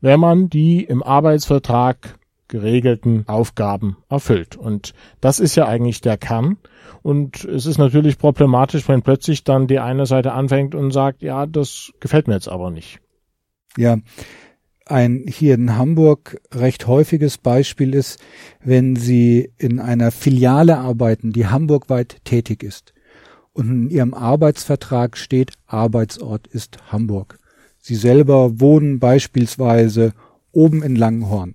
wenn 0.00 0.18
man 0.18 0.48
die 0.48 0.82
im 0.82 1.02
Arbeitsvertrag 1.02 2.18
geregelten 2.48 3.24
Aufgaben 3.28 3.96
erfüllt. 4.08 4.56
Und 4.56 4.94
das 5.20 5.40
ist 5.40 5.54
ja 5.56 5.66
eigentlich 5.66 6.00
der 6.00 6.18
Kern. 6.18 6.58
Und 7.02 7.44
es 7.44 7.66
ist 7.66 7.78
natürlich 7.78 8.18
problematisch, 8.18 8.88
wenn 8.88 9.02
plötzlich 9.02 9.44
dann 9.44 9.66
die 9.66 9.80
eine 9.80 10.06
Seite 10.06 10.32
anfängt 10.32 10.74
und 10.74 10.92
sagt, 10.92 11.22
ja, 11.22 11.46
das 11.46 11.92
gefällt 12.00 12.28
mir 12.28 12.34
jetzt 12.34 12.48
aber 12.48 12.70
nicht. 12.70 13.00
Ja, 13.76 13.98
ein 14.86 15.24
hier 15.28 15.54
in 15.54 15.76
Hamburg 15.76 16.40
recht 16.52 16.86
häufiges 16.86 17.38
Beispiel 17.38 17.94
ist, 17.94 18.20
wenn 18.62 18.96
Sie 18.96 19.50
in 19.58 19.80
einer 19.80 20.10
Filiale 20.10 20.78
arbeiten, 20.78 21.32
die 21.32 21.46
hamburgweit 21.46 22.24
tätig 22.24 22.62
ist 22.62 22.92
und 23.52 23.70
in 23.70 23.90
Ihrem 23.90 24.14
Arbeitsvertrag 24.14 25.16
steht, 25.16 25.52
Arbeitsort 25.66 26.46
ist 26.46 26.92
Hamburg. 26.92 27.38
Sie 27.78 27.94
selber 27.94 28.60
wohnen 28.60 28.98
beispielsweise 28.98 30.12
oben 30.52 30.82
in 30.82 30.96
Langenhorn. 30.96 31.54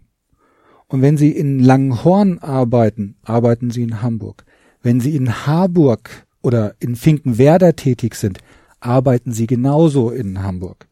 Und 0.88 1.02
wenn 1.02 1.18
Sie 1.18 1.32
in 1.32 1.60
Langenhorn 1.60 2.40
arbeiten, 2.40 3.18
arbeiten 3.24 3.72
Sie 3.72 3.84
in 3.84 4.02
Hamburg. 4.02 4.46
Wenn 4.82 5.00
Sie 5.00 5.16
in 5.16 5.46
Harburg 5.46 6.26
oder 6.42 6.76
in 6.80 6.96
Finkenwerder 6.96 7.76
tätig 7.76 8.16
sind, 8.16 8.40
arbeiten 8.80 9.32
Sie 9.34 9.48
genauso 9.48 10.12
in 10.12 10.44
Hamburg 10.44 10.88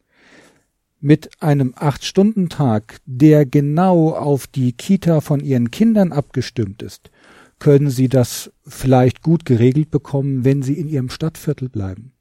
mit 1.06 1.30
einem 1.40 1.72
Acht-Stunden-Tag, 1.76 2.98
der 3.06 3.46
genau 3.46 4.10
auf 4.10 4.46
die 4.46 4.72
Kita 4.72 5.20
von 5.20 5.40
ihren 5.40 5.70
Kindern 5.70 6.12
abgestimmt 6.12 6.82
ist, 6.82 7.10
können 7.58 7.90
sie 7.90 8.08
das 8.08 8.50
vielleicht 8.66 9.22
gut 9.22 9.44
geregelt 9.44 9.90
bekommen, 9.90 10.44
wenn 10.44 10.62
sie 10.62 10.74
in 10.74 10.88
ihrem 10.88 11.08
Stadtviertel 11.08 11.68
bleiben. 11.68 12.12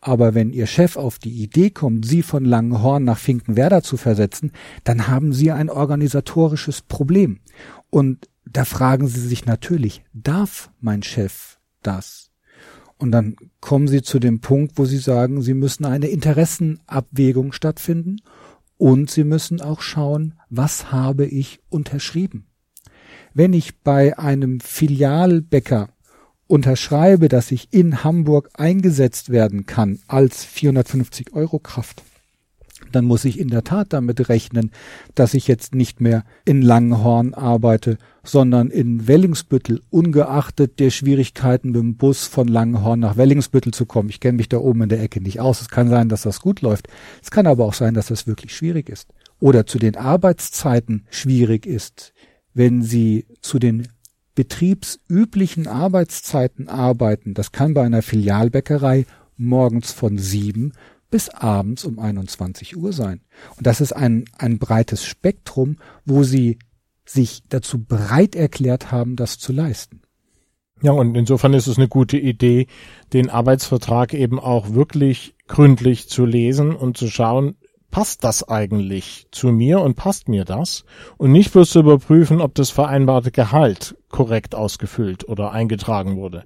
Aber 0.00 0.34
wenn 0.34 0.52
ihr 0.52 0.66
Chef 0.66 0.96
auf 0.96 1.18
die 1.18 1.42
Idee 1.42 1.70
kommt, 1.70 2.04
sie 2.04 2.22
von 2.22 2.44
Langenhorn 2.44 3.04
nach 3.04 3.18
Finkenwerder 3.18 3.82
zu 3.82 3.96
versetzen, 3.96 4.52
dann 4.84 5.08
haben 5.08 5.32
sie 5.32 5.50
ein 5.50 5.70
organisatorisches 5.70 6.82
Problem. 6.82 7.40
Und 7.90 8.28
da 8.50 8.64
fragen 8.64 9.08
sie 9.08 9.20
sich 9.20 9.44
natürlich, 9.46 10.02
darf 10.12 10.70
mein 10.80 11.02
Chef 11.02 11.58
das? 11.82 12.30
Und 12.98 13.12
dann 13.12 13.36
kommen 13.60 13.88
sie 13.88 14.00
zu 14.02 14.18
dem 14.18 14.40
Punkt, 14.40 14.78
wo 14.78 14.86
sie 14.86 14.98
sagen, 14.98 15.42
sie 15.42 15.54
müssen 15.54 15.84
eine 15.84 16.06
Interessenabwägung 16.06 17.52
stattfinden. 17.52 18.20
Und 18.78 19.10
Sie 19.10 19.24
müssen 19.24 19.60
auch 19.60 19.80
schauen, 19.80 20.34
was 20.50 20.92
habe 20.92 21.24
ich 21.24 21.60
unterschrieben. 21.70 22.46
Wenn 23.32 23.52
ich 23.52 23.80
bei 23.80 24.18
einem 24.18 24.60
Filialbäcker 24.60 25.88
unterschreibe, 26.46 27.28
dass 27.28 27.50
ich 27.50 27.72
in 27.72 28.04
Hamburg 28.04 28.50
eingesetzt 28.54 29.30
werden 29.30 29.66
kann 29.66 29.98
als 30.08 30.44
450 30.44 31.32
Euro 31.32 31.58
Kraft, 31.58 32.02
dann 32.96 33.04
muss 33.04 33.24
ich 33.24 33.38
in 33.38 33.48
der 33.48 33.62
Tat 33.62 33.92
damit 33.92 34.28
rechnen, 34.28 34.72
dass 35.14 35.34
ich 35.34 35.46
jetzt 35.46 35.74
nicht 35.74 36.00
mehr 36.00 36.24
in 36.44 36.62
Langenhorn 36.62 37.34
arbeite, 37.34 37.98
sondern 38.24 38.70
in 38.70 39.06
Wellingsbüttel, 39.06 39.82
ungeachtet 39.90 40.80
der 40.80 40.90
Schwierigkeiten 40.90 41.68
mit 41.68 41.80
dem 41.80 41.96
Bus 41.96 42.26
von 42.26 42.48
Langenhorn 42.48 43.00
nach 43.00 43.16
Wellingsbüttel 43.16 43.72
zu 43.72 43.86
kommen. 43.86 44.08
Ich 44.08 44.20
kenne 44.20 44.38
mich 44.38 44.48
da 44.48 44.58
oben 44.58 44.82
in 44.82 44.88
der 44.88 45.02
Ecke 45.02 45.20
nicht 45.20 45.40
aus. 45.40 45.60
Es 45.60 45.68
kann 45.68 45.88
sein, 45.88 46.08
dass 46.08 46.22
das 46.22 46.40
gut 46.40 46.62
läuft. 46.62 46.88
Es 47.22 47.30
kann 47.30 47.46
aber 47.46 47.66
auch 47.66 47.74
sein, 47.74 47.94
dass 47.94 48.06
das 48.06 48.26
wirklich 48.26 48.56
schwierig 48.56 48.88
ist. 48.88 49.12
Oder 49.38 49.66
zu 49.66 49.78
den 49.78 49.96
Arbeitszeiten 49.96 51.04
schwierig 51.10 51.66
ist, 51.66 52.14
wenn 52.54 52.82
Sie 52.82 53.26
zu 53.42 53.58
den 53.58 53.88
betriebsüblichen 54.34 55.66
Arbeitszeiten 55.66 56.68
arbeiten. 56.68 57.34
Das 57.34 57.52
kann 57.52 57.74
bei 57.74 57.84
einer 57.84 58.02
Filialbäckerei 58.02 59.06
morgens 59.36 59.92
von 59.92 60.18
sieben 60.18 60.72
bis 61.16 61.30
abends 61.30 61.86
um 61.86 61.98
21 61.98 62.76
Uhr 62.76 62.92
sein. 62.92 63.22
Und 63.56 63.66
das 63.66 63.80
ist 63.80 63.92
ein, 63.92 64.26
ein 64.36 64.58
breites 64.58 65.06
Spektrum, 65.06 65.78
wo 66.04 66.24
sie 66.24 66.58
sich 67.06 67.42
dazu 67.48 67.82
bereit 67.82 68.36
erklärt 68.36 68.92
haben, 68.92 69.16
das 69.16 69.38
zu 69.38 69.54
leisten. 69.54 70.02
Ja, 70.82 70.92
und 70.92 71.14
insofern 71.14 71.54
ist 71.54 71.68
es 71.68 71.78
eine 71.78 71.88
gute 71.88 72.18
Idee, 72.18 72.66
den 73.14 73.30
Arbeitsvertrag 73.30 74.12
eben 74.12 74.38
auch 74.38 74.74
wirklich 74.74 75.34
gründlich 75.48 76.10
zu 76.10 76.26
lesen 76.26 76.76
und 76.76 76.98
zu 76.98 77.08
schauen, 77.08 77.56
passt 77.90 78.22
das 78.22 78.46
eigentlich 78.46 79.26
zu 79.30 79.48
mir 79.48 79.80
und 79.80 79.94
passt 79.94 80.28
mir 80.28 80.44
das? 80.44 80.84
Und 81.16 81.32
nicht 81.32 81.50
bloß 81.50 81.70
zu 81.70 81.78
überprüfen, 81.80 82.42
ob 82.42 82.54
das 82.54 82.68
vereinbarte 82.68 83.30
Gehalt 83.30 83.96
korrekt 84.10 84.54
ausgefüllt 84.54 85.26
oder 85.26 85.50
eingetragen 85.52 86.16
wurde 86.16 86.44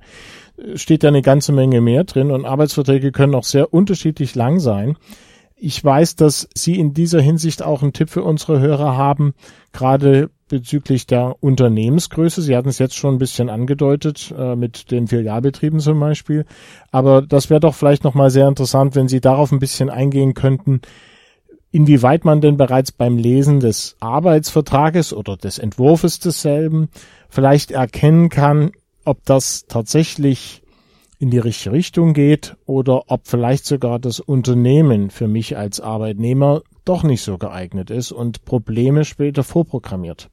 steht 0.75 1.03
da 1.05 1.09
eine 1.09 1.23
ganze 1.23 1.53
Menge 1.53 1.81
mehr 1.81 2.05
drin 2.05 2.31
und 2.31 2.45
Arbeitsverträge 2.45 3.13
können 3.13 3.35
auch 3.35 3.45
sehr 3.45 3.73
unterschiedlich 3.73 4.35
lang 4.35 4.61
sein. 4.61 4.97
Ich 5.63 5.85
weiß, 5.85 6.17
dass 6.17 6.49
Sie 6.55 6.79
in 6.79 6.95
dieser 6.95 7.21
Hinsicht 7.21 7.63
auch 7.63 7.83
einen 7.83 7.93
Tipp 7.93 8.09
für 8.09 8.25
unsere 8.25 8.61
Hörer 8.61 8.97
haben, 8.97 9.35
gerade 9.73 10.31
bezüglich 10.49 11.07
der 11.07 11.37
Unternehmensgröße. 11.41 12.41
Sie 12.41 12.57
hatten 12.57 12.71
es 12.71 12.79
jetzt 12.79 12.97
schon 12.97 13.17
ein 13.17 13.19
bisschen 13.19 13.51
angedeutet, 13.51 14.35
äh, 14.37 14.57
mit 14.57 14.91
den 14.91 15.07
Filialbetrieben 15.07 15.81
zum 15.81 16.01
Beispiel. 16.01 16.47
Aber 16.91 17.21
das 17.21 17.51
wäre 17.51 17.61
doch 17.61 17.75
vielleicht 17.75 18.05
nochmal 18.05 18.31
sehr 18.31 18.49
interessant, 18.49 18.95
wenn 18.97 19.09
Sie 19.09 19.21
darauf 19.21 19.53
ein 19.53 19.59
bisschen 19.59 19.91
eingehen 19.91 20.33
könnten, 20.33 20.81
inwieweit 21.71 22.25
man 22.25 22.41
denn 22.41 22.57
bereits 22.57 22.91
beim 22.91 23.19
Lesen 23.19 23.61
des 23.61 23.97
Arbeitsvertrages 24.01 25.13
oder 25.13 25.37
des 25.37 25.59
Entwurfes 25.59 26.19
desselben 26.21 26.89
vielleicht 27.29 27.71
erkennen 27.71 28.29
kann, 28.29 28.73
ob 29.11 29.25
das 29.25 29.67
tatsächlich 29.67 30.63
in 31.19 31.31
die 31.31 31.39
richtige 31.39 31.73
Richtung 31.73 32.15
geht 32.15 32.57
oder 32.65 33.11
ob 33.11 33.27
vielleicht 33.27 33.67
sogar 33.67 33.99
das 33.99 34.21
Unternehmen 34.21 35.11
für 35.11 35.27
mich 35.27 35.57
als 35.57 35.81
Arbeitnehmer 35.81 36.63
doch 36.85 37.03
nicht 37.03 37.23
so 37.23 37.37
geeignet 37.37 37.91
ist 37.91 38.13
und 38.13 38.45
Probleme 38.45 39.05
später 39.05 39.43
vorprogrammiert. 39.43 40.31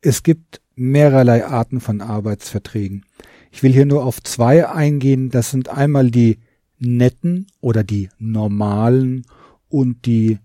Es 0.00 0.22
gibt 0.22 0.62
mehrerlei 0.74 1.46
Arten 1.46 1.80
von 1.80 2.00
Arbeitsverträgen. 2.00 3.04
Ich 3.50 3.62
will 3.62 3.72
hier 3.72 3.86
nur 3.86 4.04
auf 4.04 4.22
zwei 4.22 4.66
eingehen. 4.66 5.28
Das 5.28 5.50
sind 5.50 5.68
einmal 5.68 6.10
die 6.10 6.38
netten 6.78 7.46
oder 7.60 7.84
die 7.84 8.08
normalen 8.18 9.26
und 9.68 10.06
die 10.06 10.38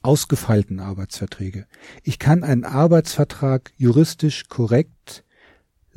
ausgefeilten 0.00 0.80
Arbeitsverträge. 0.80 1.66
Ich 2.02 2.18
kann 2.18 2.42
einen 2.44 2.64
Arbeitsvertrag 2.64 3.72
juristisch 3.76 4.48
korrekt 4.48 5.22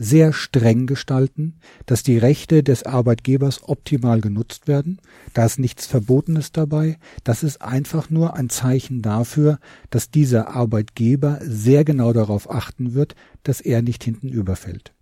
sehr 0.02 0.34
streng 0.34 0.88
gestalten, 0.88 1.60
dass 1.86 2.02
die 2.02 2.18
Rechte 2.18 2.64
des 2.64 2.84
Arbeitgebers 2.84 3.70
optimal 3.70 4.20
genutzt 4.20 4.68
werden. 4.68 5.00
Da 5.36 5.46
ist 5.46 5.60
nichts 5.60 5.86
Verbotenes 5.86 6.52
dabei. 6.52 6.98
Das 7.24 7.44
ist 7.44 7.62
einfach 7.62 8.10
nur 8.10 8.36
ein 8.36 8.50
Zeichen 8.50 9.04
dafür, 9.04 9.60
dass 9.92 10.10
dieser 10.10 10.56
Arbeitgeber 10.56 11.40
sehr 11.44 11.84
genau 11.84 12.14
darauf 12.14 12.50
achten 12.50 12.96
wird, 12.96 13.14
dass 13.44 13.62
er 13.62 13.84
nicht 13.84 14.04
hinten 14.04 14.30
überfällt. 14.30 14.94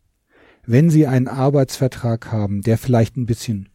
Wenn 0.66 0.90
Sie 0.90 1.08
einen 1.08 1.30
Arbeitsvertrag 1.30 2.32
haben, 2.32 2.62
der 2.62 2.78
vielleicht 2.78 3.16
ein 3.16 3.26
bisschen 3.26 3.70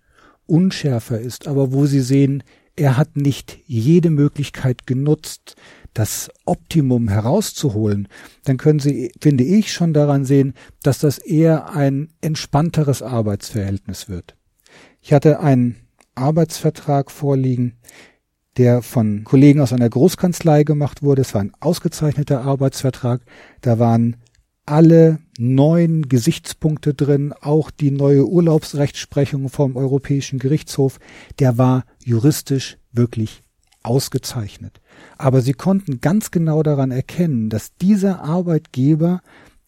unschärfer 0.44 1.18
ist, 1.18 1.48
aber 1.48 1.72
wo 1.72 1.86
Sie 1.86 2.00
sehen, 2.00 2.42
er 2.76 2.98
hat 2.98 3.16
nicht 3.16 3.58
jede 3.64 4.10
Möglichkeit 4.10 4.86
genutzt, 4.86 5.56
das 5.94 6.28
Optimum 6.44 7.08
herauszuholen, 7.08 8.08
dann 8.44 8.56
können 8.56 8.80
Sie, 8.80 9.12
finde 9.20 9.44
ich, 9.44 9.72
schon 9.72 9.94
daran 9.94 10.24
sehen, 10.24 10.54
dass 10.82 10.98
das 10.98 11.18
eher 11.18 11.70
ein 11.70 12.08
entspannteres 12.20 13.00
Arbeitsverhältnis 13.00 14.08
wird. 14.08 14.36
Ich 15.00 15.12
hatte 15.12 15.40
einen 15.40 15.76
Arbeitsvertrag 16.14 17.10
vorliegen, 17.10 17.76
der 18.56 18.82
von 18.82 19.24
Kollegen 19.24 19.60
aus 19.60 19.72
einer 19.72 19.88
Großkanzlei 19.88 20.64
gemacht 20.64 21.02
wurde. 21.02 21.22
Es 21.22 21.34
war 21.34 21.40
ein 21.40 21.52
ausgezeichneter 21.60 22.42
Arbeitsvertrag. 22.42 23.22
Da 23.60 23.78
waren 23.78 24.16
alle 24.66 25.18
neuen 25.38 26.08
Gesichtspunkte 26.08 26.94
drin, 26.94 27.34
auch 27.40 27.70
die 27.70 27.90
neue 27.90 28.26
Urlaubsrechtsprechung 28.26 29.48
vom 29.48 29.76
Europäischen 29.76 30.38
Gerichtshof. 30.38 30.98
Der 31.38 31.58
war 31.58 31.84
juristisch 32.04 32.78
wirklich 32.92 33.42
ausgezeichnet. 33.82 34.80
Aber 35.18 35.40
sie 35.40 35.52
konnten 35.52 36.00
ganz 36.00 36.30
genau 36.30 36.62
daran 36.62 36.90
erkennen, 36.90 37.50
dass 37.50 37.74
dieser 37.76 38.22
Arbeitgeber 38.22 39.20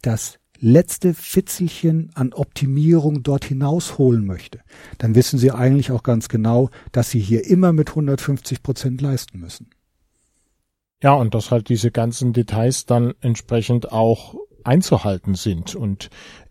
das 0.02 0.38
letzte 0.58 1.14
Fitzelchen 1.14 2.10
an 2.14 2.32
Optimierung 2.32 3.22
dort 3.22 3.44
hinausholen 3.44 4.24
möchte, 4.24 4.60
dann 4.98 5.14
wissen 5.14 5.38
sie 5.38 5.52
eigentlich 5.52 5.90
auch 5.90 6.02
ganz 6.02 6.28
genau, 6.28 6.70
dass 6.92 7.10
sie 7.10 7.20
hier 7.20 7.46
immer 7.46 7.72
mit 7.72 7.90
150 7.90 8.62
Prozent 8.62 9.00
leisten 9.00 9.38
müssen. 9.38 9.70
Ja, 11.02 11.12
und 11.12 11.34
dass 11.34 11.50
halt 11.50 11.68
diese 11.68 11.90
ganzen 11.90 12.32
Details 12.32 12.86
dann 12.86 13.12
entsprechend 13.20 13.92
auch 13.92 14.34
einzuhalten 14.64 15.34
sind 15.34 15.74
und 15.74 16.08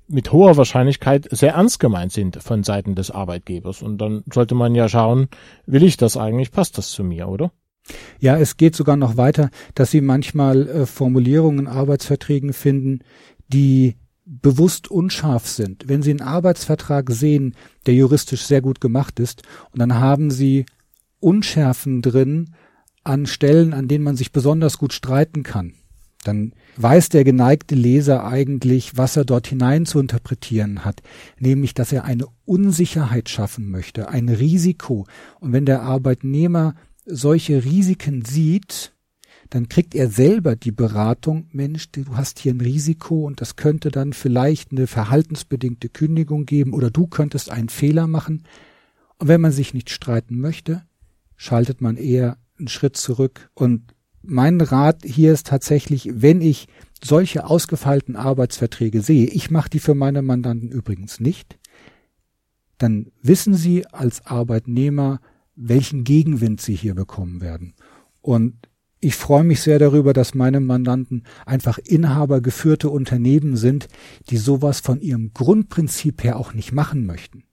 mit 0.08 0.32
hoher 0.32 0.56
Wahrscheinlichkeit 0.56 1.28
sehr 1.32 1.54
ernst 1.54 1.80
gemeint 1.80 2.12
sind 2.12 2.42
von 2.42 2.64
Seiten 2.64 2.94
des 2.94 3.10
Arbeitgebers. 3.10 3.82
Und 3.82 3.98
dann 3.98 4.24
sollte 4.32 4.54
man 4.54 4.76
ja 4.76 4.88
schauen, 4.88 5.30
will 5.66 5.84
ich 5.84 5.98
das 5.98 6.16
eigentlich, 6.16 6.52
passt 6.52 6.78
das 6.78 6.92
zu 6.92 7.04
mir, 7.04 7.28
oder? 7.28 7.52
Ja, 8.20 8.38
es 8.38 8.58
geht 8.58 8.76
sogar 8.76 8.96
noch 8.98 9.18
weiter, 9.18 9.50
dass 9.74 9.92
sie 9.92 10.02
manchmal 10.02 10.68
äh, 10.68 10.86
Formulierungen 10.86 11.60
in 11.60 11.68
Arbeitsverträgen 11.68 12.54
finden, 12.54 13.00
die 13.48 13.96
bewusst 14.26 14.90
unscharf 14.90 15.48
sind. 15.48 15.88
Wenn 15.88 16.02
Sie 16.02 16.10
einen 16.10 16.22
Arbeitsvertrag 16.22 17.12
sehen, 17.12 17.56
der 17.86 17.94
juristisch 17.94 18.44
sehr 18.44 18.62
gut 18.62 18.82
gemacht 18.82 19.20
ist, 19.20 19.44
und 19.72 19.80
dann 19.80 19.96
haben 19.96 20.32
Sie 20.32 20.66
Unschärfen 21.20 22.02
drin 22.02 22.56
an 23.04 23.28
Stellen, 23.28 23.74
an 23.74 23.88
denen 23.88 24.04
man 24.04 24.16
sich 24.16 24.32
besonders 24.32 24.80
gut 24.80 24.94
streiten 24.94 25.44
kann, 25.44 25.74
dann 26.24 26.54
weiß 26.78 27.10
der 27.10 27.24
geneigte 27.24 27.76
Leser 27.76 28.26
eigentlich, 28.26 28.98
was 28.98 29.16
er 29.16 29.26
dort 29.26 29.48
hinein 29.48 29.86
zu 29.86 30.00
interpretieren 30.00 30.84
hat, 30.84 31.02
nämlich, 31.40 31.76
dass 31.76 31.92
er 31.92 32.04
eine 32.04 32.26
Unsicherheit 32.46 33.30
schaffen 33.30 33.70
möchte, 33.70 34.10
ein 34.10 34.30
Risiko. 34.30 35.06
Und 35.40 35.54
wenn 35.54 35.66
der 35.66 35.84
Arbeitnehmer 35.84 36.76
solche 37.06 37.64
Risiken 37.64 38.26
sieht, 38.26 38.94
dann 39.50 39.70
kriegt 39.70 39.94
er 39.94 40.10
selber 40.10 40.56
die 40.56 40.72
Beratung, 40.72 41.48
Mensch, 41.52 41.92
du 41.92 42.04
hast 42.16 42.40
hier 42.40 42.54
ein 42.54 42.62
Risiko 42.62 43.26
und 43.26 43.42
das 43.42 43.56
könnte 43.56 43.92
dann 43.92 44.14
vielleicht 44.14 44.72
eine 44.72 44.88
verhaltensbedingte 44.88 45.90
Kündigung 45.90 46.46
geben 46.46 46.74
oder 46.74 46.90
du 46.90 47.08
könntest 47.08 47.52
einen 47.52 47.70
Fehler 47.70 48.08
machen. 48.08 48.44
Und 49.18 49.28
wenn 49.28 49.42
man 49.42 49.52
sich 49.52 49.74
nicht 49.74 49.92
streiten 49.92 50.40
möchte, 50.40 50.84
schaltet 51.36 51.80
man 51.82 51.96
eher 51.96 52.38
einen 52.58 52.68
Schritt 52.68 52.98
zurück. 52.98 53.50
Und 53.54 53.94
mein 54.24 54.60
Rat 54.60 55.04
hier 55.06 55.32
ist 55.34 55.48
tatsächlich, 55.48 56.10
wenn 56.12 56.42
ich 56.42 56.68
solche 57.04 57.46
ausgefeilten 57.46 58.16
Arbeitsverträge 58.16 59.02
sehe, 59.02 59.28
ich 59.28 59.52
mache 59.52 59.70
die 59.70 59.80
für 59.80 59.96
meine 59.96 60.24
Mandanten 60.24 60.70
übrigens 60.70 61.20
nicht, 61.20 61.60
dann 62.78 63.12
wissen 63.22 63.54
Sie 63.54 63.86
als 63.86 64.26
Arbeitnehmer, 64.26 65.22
welchen 65.56 66.04
Gegenwind 66.04 66.62
sie 66.62 66.76
hier 66.76 66.96
bekommen 66.96 67.42
werden. 67.42 67.74
Und 68.22 68.56
ich 69.00 69.16
freue 69.16 69.44
mich 69.44 69.62
sehr 69.62 69.78
darüber, 69.78 70.14
dass 70.14 70.34
meine 70.34 70.60
Mandanten 70.60 71.24
einfach 71.46 71.78
inhabergeführte 71.78 72.90
Unternehmen 72.90 73.56
sind, 73.56 73.88
die 74.30 74.38
sowas 74.38 74.80
von 74.80 75.00
ihrem 75.00 75.32
Grundprinzip 75.34 76.24
her 76.24 76.38
auch 76.38 76.54
nicht 76.54 76.72
machen 76.72 77.06
möchten. 77.06 77.44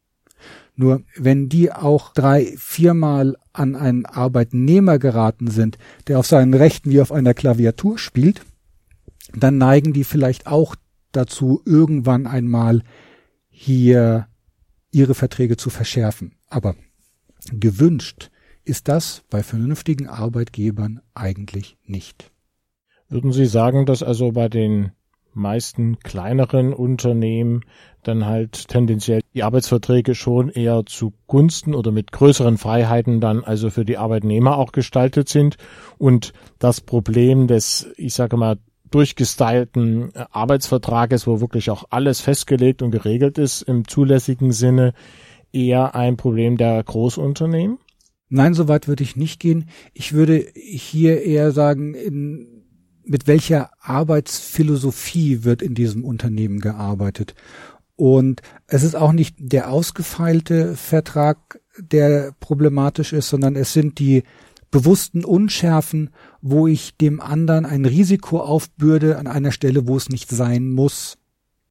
Nur 0.75 1.03
wenn 1.17 1.49
die 1.49 1.71
auch 1.71 2.15
drei, 2.15 2.55
viermal 2.57 3.37
an 3.53 3.77
einen 3.77 4.07
Arbeitnehmer 4.07 4.99
geraten 4.99 5.51
sind, 5.51 5.77
der 6.09 6.19
auf 6.19 6.27
seinen 6.27 6.55
Rechten 6.55 6.91
wie 6.91 7.03
auf 7.03 7.13
einer 7.13 7.35
Klaviatur 7.35 7.99
spielt, 7.99 8.43
dann 9.35 9.59
neigen 9.59 9.93
die 9.93 10.05
vielleicht 10.05 10.47
auch 10.47 10.75
dazu, 11.13 11.61
irgendwann 11.67 12.27
einmal 12.27 12.83
hier 13.49 14.27
ihre 14.91 15.15
Verträge 15.15 15.57
zu 15.57 15.69
verschärfen. 15.69 16.37
Aber 16.49 16.75
gewünscht 17.51 18.31
ist 18.65 18.89
das 18.89 19.23
bei 19.31 19.43
vernünftigen 19.43 20.07
Arbeitgebern 20.07 21.01
eigentlich 21.15 21.77
nicht. 21.85 22.31
Würden 23.09 23.33
Sie 23.33 23.47
sagen, 23.47 23.87
dass 23.87 24.03
also 24.03 24.33
bei 24.33 24.49
den 24.49 24.93
meisten 25.35 25.99
kleineren 25.99 26.73
Unternehmen 26.73 27.63
dann 28.03 28.27
halt 28.27 28.69
tendenziell 28.69 29.21
die 29.35 29.43
Arbeitsverträge 29.43 30.15
schon 30.15 30.49
eher 30.51 30.85
zugunsten 30.87 31.75
oder 31.75 31.93
mit 31.93 32.13
größeren 32.13 32.59
Freiheiten 32.59 33.21
dann 33.21 33.45
also 33.45 33.71
für 33.71 33.85
die 33.85 33.97
Arbeitnehmer 33.97 34.59
auch 34.59 34.73
gestaltet 34.73 35.29
sind 35.29 35.57
und 35.99 36.33
das 36.59 36.81
Problem 36.81 37.47
des, 37.47 37.91
ich 37.97 38.15
sage 38.15 38.37
mal, 38.37 38.59
durchgestylten 38.91 40.13
Arbeitsvertrages, 40.31 41.27
wo 41.27 41.41
wirklich 41.41 41.71
auch 41.71 41.85
alles 41.91 42.21
festgelegt 42.21 42.83
und 42.83 42.91
geregelt 42.91 43.39
ist 43.39 43.63
im 43.63 43.89
zulässigen 43.89 44.53
Sinne, 44.53 44.93
eher 45.53 45.95
ein 45.95 46.17
Problem 46.17 46.57
der 46.57 46.83
Großunternehmen? 46.83 47.79
Nein, 48.29 48.55
so 48.55 48.67
weit 48.69 48.89
würde 48.89 49.03
ich 49.03 49.17
nicht 49.17 49.41
gehen. 49.41 49.69
Ich 49.93 50.13
würde 50.13 50.47
hier 50.55 51.23
eher 51.23 51.53
sagen, 51.53 51.95
in, 51.95 52.65
mit 53.05 53.27
welcher 53.27 53.71
Arbeitsphilosophie 53.81 55.45
wird 55.45 55.61
in 55.61 55.75
diesem 55.75 56.05
Unternehmen 56.05 56.61
gearbeitet. 56.61 57.35
Und 57.95 58.41
es 58.67 58.83
ist 58.85 58.97
auch 58.97 59.13
nicht 59.13 59.37
der 59.39 59.71
ausgefeilte 59.71 60.77
Vertrag, 60.77 61.61
der 61.79 62.33
problematisch 62.41 63.13
ist, 63.13 63.29
sondern 63.29 63.55
es 63.55 63.73
sind 63.73 63.99
die 63.99 64.23
bewussten 64.71 65.25
Unschärfen, 65.25 66.11
wo 66.41 66.67
ich 66.67 66.97
dem 66.97 67.21
anderen 67.21 67.67
ein 67.67 67.85
Risiko 67.85 68.41
aufbürde 68.41 69.19
an 69.19 69.27
einer 69.27 69.53
Stelle, 69.53 69.87
wo 69.87 69.97
es 69.97 70.09
nicht 70.09 70.31
sein 70.31 70.71
muss. 70.71 71.19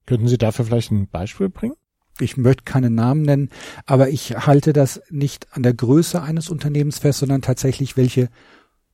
Könnten 0.05 0.27
Sie 0.27 0.37
dafür 0.37 0.65
vielleicht 0.65 0.91
ein 0.91 1.07
Beispiel 1.07 1.49
bringen? 1.49 1.75
Ich 2.19 2.37
möchte 2.37 2.63
keine 2.63 2.89
Namen 2.89 3.23
nennen, 3.23 3.49
aber 3.85 4.09
ich 4.09 4.35
halte 4.45 4.73
das 4.73 5.01
nicht 5.09 5.47
an 5.51 5.63
der 5.63 5.73
Größe 5.73 6.21
eines 6.21 6.49
Unternehmens 6.49 6.99
fest, 6.99 7.19
sondern 7.19 7.41
tatsächlich 7.41 7.97
welche 7.97 8.29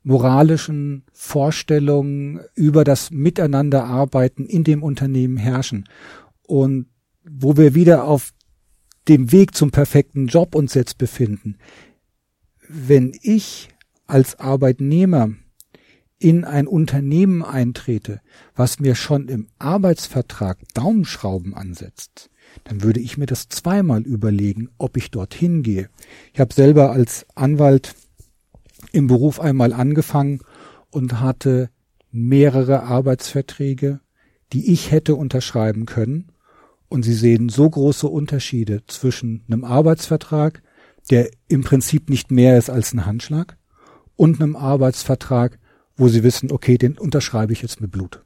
moralischen 0.04 1.04
Vorstellungen 1.12 2.40
über 2.56 2.84
das 2.84 3.12
Miteinanderarbeiten 3.12 4.46
in 4.46 4.64
dem 4.64 4.84
Unternehmen 4.84 5.36
herrschen. 5.36 5.90
Und 6.44 6.88
wo 7.26 7.58
wir 7.58 7.76
wieder 7.76 8.06
auf 8.06 8.34
dem 9.08 9.32
Weg 9.32 9.56
zum 9.56 9.72
perfekten 9.72 10.28
Job 10.28 10.56
uns 10.56 10.74
jetzt 10.74 10.98
befinden. 10.98 11.58
Wenn 12.68 13.18
ich 13.22 13.70
als 14.06 14.40
Arbeitnehmer 14.40 15.32
in 16.20 16.46
ein 16.46 16.68
Unternehmen 16.68 17.44
eintrete, 17.44 18.22
was 18.56 18.80
mir 18.80 18.96
schon 18.96 19.28
im 19.28 19.48
Arbeitsvertrag 19.60 20.58
Daumenschrauben 20.74 21.54
ansetzt, 21.54 22.30
dann 22.64 22.84
würde 22.84 23.00
ich 23.00 23.18
mir 23.18 23.26
das 23.26 23.50
zweimal 23.50 24.02
überlegen, 24.02 24.70
ob 24.78 24.98
ich 24.98 25.12
dorthin 25.12 25.64
gehe. 25.64 25.90
Ich 26.34 26.40
habe 26.40 26.54
selber 26.54 26.92
als 26.92 27.26
Anwalt 27.36 27.96
im 28.92 29.08
Beruf 29.08 29.40
einmal 29.40 29.74
angefangen 29.74 30.40
und 30.92 31.20
hatte 31.20 31.70
mehrere 32.12 32.84
Arbeitsverträge, 32.84 34.00
die 34.54 34.72
ich 34.72 34.92
hätte 34.92 35.16
unterschreiben 35.16 35.86
können. 35.86 36.32
Und 36.90 37.04
Sie 37.04 37.14
sehen 37.14 37.50
so 37.50 37.70
große 37.70 38.08
Unterschiede 38.08 38.82
zwischen 38.88 39.44
einem 39.48 39.66
Arbeitsvertrag, 39.66 40.64
der 41.10 41.30
im 41.48 41.64
Prinzip 41.64 42.10
nicht 42.10 42.32
mehr 42.32 42.58
ist 42.58 42.70
als 42.70 42.94
ein 42.94 43.06
Handschlag, 43.06 43.58
und 44.16 44.42
einem 44.42 44.56
Arbeitsvertrag, 44.56 45.60
wo 45.96 46.08
Sie 46.08 46.24
wissen, 46.24 46.52
okay, 46.52 46.78
den 46.78 46.98
unterschreibe 46.98 47.54
ich 47.54 47.62
jetzt 47.62 47.82
mit 47.82 47.92
Blut. 47.92 48.24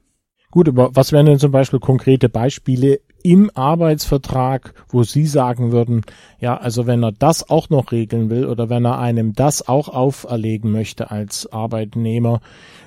Gut, 0.50 0.68
aber 0.68 0.94
was 0.94 1.12
wären 1.12 1.26
denn 1.26 1.38
zum 1.38 1.50
Beispiel 1.50 1.80
konkrete 1.80 2.28
Beispiele 2.28 3.00
im 3.22 3.50
Arbeitsvertrag, 3.54 4.74
wo 4.88 5.02
Sie 5.02 5.26
sagen 5.26 5.72
würden, 5.72 6.02
ja, 6.38 6.56
also 6.56 6.86
wenn 6.86 7.02
er 7.02 7.12
das 7.12 7.48
auch 7.48 7.70
noch 7.70 7.92
regeln 7.92 8.30
will 8.30 8.46
oder 8.46 8.68
wenn 8.68 8.84
er 8.84 8.98
einem 8.98 9.32
das 9.32 9.66
auch 9.66 9.88
auferlegen 9.88 10.70
möchte 10.70 11.10
als 11.10 11.50
Arbeitnehmer, 11.52 12.40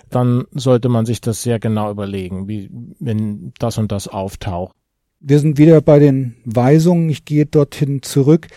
dann 0.09 0.45
sollte 0.51 0.89
man 0.89 1.05
sich 1.05 1.21
das 1.21 1.43
sehr 1.43 1.59
genau 1.59 1.91
überlegen, 1.91 2.47
wie, 2.47 2.69
wenn 2.99 3.53
das 3.59 3.77
und 3.77 3.91
das 3.91 4.07
auftaucht. 4.07 4.75
Wir 5.19 5.39
sind 5.39 5.57
wieder 5.57 5.81
bei 5.81 5.99
den 5.99 6.36
Weisungen. 6.45 7.09
Ich 7.09 7.25
gehe 7.25 7.45
dorthin 7.45 8.01
zurück. 8.03 8.47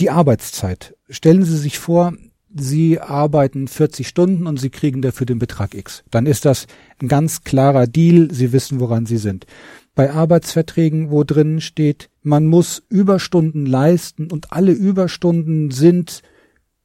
Die 0.00 0.10
Arbeitszeit. 0.10 0.96
Stellen 1.08 1.44
Sie 1.44 1.58
sich 1.58 1.78
vor, 1.78 2.14
Sie 2.56 3.00
arbeiten 3.00 3.66
40 3.66 4.06
Stunden 4.06 4.46
und 4.46 4.58
Sie 4.58 4.70
kriegen 4.70 5.02
dafür 5.02 5.26
den 5.26 5.38
Betrag 5.38 5.74
X. 5.74 6.04
Dann 6.10 6.26
ist 6.26 6.44
das 6.44 6.66
ein 7.00 7.08
ganz 7.08 7.42
klarer 7.42 7.86
Deal. 7.86 8.32
Sie 8.32 8.52
wissen, 8.52 8.80
woran 8.80 9.06
Sie 9.06 9.18
sind. 9.18 9.46
Bei 9.94 10.12
Arbeitsverträgen, 10.12 11.10
wo 11.10 11.24
drin 11.24 11.60
steht, 11.60 12.10
man 12.22 12.46
muss 12.46 12.82
Überstunden 12.88 13.66
leisten 13.66 14.30
und 14.30 14.52
alle 14.52 14.72
Überstunden 14.72 15.70
sind 15.70 16.22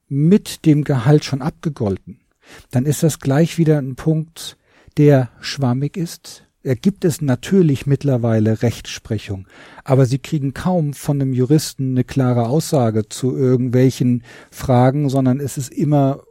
mit 0.07 0.65
dem 0.65 0.83
Gehalt 0.83 1.23
schon 1.23 1.41
abgegolten, 1.41 2.19
dann 2.71 2.85
ist 2.85 3.03
das 3.03 3.19
gleich 3.19 3.57
wieder 3.57 3.77
ein 3.77 3.95
Punkt, 3.95 4.57
der 4.97 5.29
schwammig 5.39 5.97
ist, 5.97 6.45
gibt 6.63 7.05
es 7.05 7.21
natürlich 7.21 7.85
mittlerweile 7.85 8.61
Rechtsprechung, 8.61 9.47
aber 9.83 10.05
sie 10.05 10.19
kriegen 10.19 10.53
kaum 10.53 10.93
von 10.93 11.21
einem 11.21 11.33
Juristen 11.33 11.91
eine 11.91 12.03
klare 12.03 12.47
Aussage 12.47 13.07
zu 13.07 13.35
irgendwelchen 13.35 14.23
Fragen, 14.51 15.09
sondern 15.09 15.39
es 15.39 15.57
ist 15.57 15.71
immer 15.71 16.23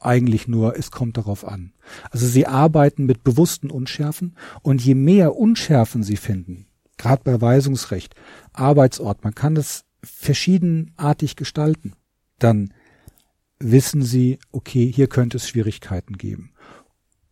eigentlich 0.00 0.48
nur, 0.48 0.78
es 0.78 0.90
kommt 0.90 1.16
darauf 1.16 1.46
an. 1.46 1.72
Also 2.10 2.26
sie 2.26 2.46
arbeiten 2.46 3.06
mit 3.06 3.24
bewussten 3.24 3.70
Unschärfen 3.70 4.36
und 4.62 4.82
je 4.82 4.94
mehr 4.94 5.36
Unschärfen 5.36 6.02
sie 6.02 6.16
finden, 6.16 6.66
gerade 6.96 7.22
bei 7.24 7.40
Weisungsrecht, 7.40 8.14
Arbeitsort, 8.52 9.24
man 9.24 9.34
kann 9.34 9.54
das 9.54 9.84
verschiedenartig 10.02 11.36
gestalten, 11.36 11.94
dann 12.38 12.72
wissen 13.58 14.02
sie, 14.02 14.38
okay, 14.52 14.90
hier 14.90 15.08
könnte 15.08 15.38
es 15.38 15.48
Schwierigkeiten 15.48 16.18
geben. 16.18 16.52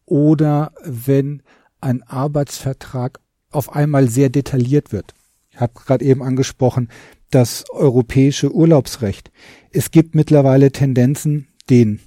Oder 0.04 0.72
wenn 0.84 1.42
ein 1.82 2.02
Arbeitsvertrag 2.02 3.20
auf 3.50 3.74
einmal 3.74 4.08
sehr 4.08 4.30
detailliert 4.30 4.92
wird. 4.92 5.14
Ich 5.50 5.60
habe 5.60 5.74
gerade 5.74 6.04
eben 6.04 6.22
angesprochen, 6.22 6.88
das 7.30 7.64
europäische 7.70 8.52
Urlaubsrecht. 8.52 9.30
Es 9.70 9.90
gibt 9.90 10.14
mittlerweile 10.14 10.72
Tendenzen, 10.72 11.48
den 11.68 12.00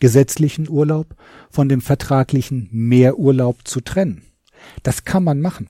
gesetzlichen 0.00 0.68
Urlaub 0.68 1.14
von 1.50 1.68
dem 1.68 1.80
vertraglichen 1.80 2.68
Mehrurlaub 2.72 3.58
zu 3.64 3.80
trennen. 3.80 4.22
Das 4.82 5.04
kann 5.04 5.24
man 5.24 5.40
machen. 5.40 5.68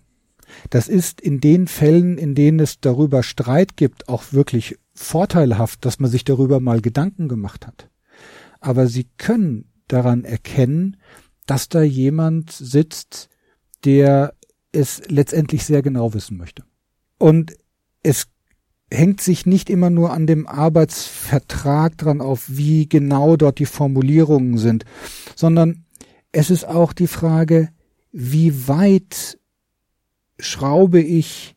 Das 0.71 0.89
ist 0.89 1.21
in 1.21 1.41
den 1.41 1.67
Fällen, 1.67 2.19
in 2.19 2.35
denen 2.35 2.61
es 2.61 2.81
darüber 2.81 3.23
Streit 3.23 3.77
gibt, 3.77 4.09
auch 4.09 4.33
wirklich 4.33 4.79
vorteilhaft, 4.95 5.85
dass 5.85 5.99
man 5.99 6.11
sich 6.11 6.25
darüber 6.25 6.61
mal 6.61 6.81
Gedanken 6.81 7.29
gemacht 7.29 7.67
hat. 7.67 7.89
Aber 8.61 8.87
Sie 8.87 9.07
können 9.17 9.67
daran 9.89 10.25
erkennen, 10.25 10.97
dass 11.47 11.69
da 11.69 11.83
jemand 11.83 12.53
sitzt, 12.53 13.29
der 13.85 14.35
es 14.73 15.03
letztendlich 15.09 15.65
sehr 15.65 15.83
genau 15.83 16.15
wissen 16.15 16.37
möchte. 16.37 16.65
Und 17.19 17.55
es 18.03 18.29
hängt 18.91 19.21
sich 19.21 19.47
nicht 19.47 19.71
immer 19.71 19.91
nur 19.91 20.13
an 20.13 20.27
dem 20.27 20.47
Arbeitsvertrag 20.47 21.97
dran 21.99 22.21
auf, 22.21 22.45
wie 22.49 22.89
genau 22.89 23.37
dort 23.37 23.59
die 23.59 23.67
Formulierungen 23.67 24.59
sind, 24.59 24.85
sondern 25.35 25.85
es 26.31 26.51
ist 26.51 26.65
auch 26.65 26.93
die 26.93 27.07
Frage, 27.07 27.71
wie 28.13 28.69
weit 28.69 29.39
schraube 30.39 31.01
ich 31.01 31.55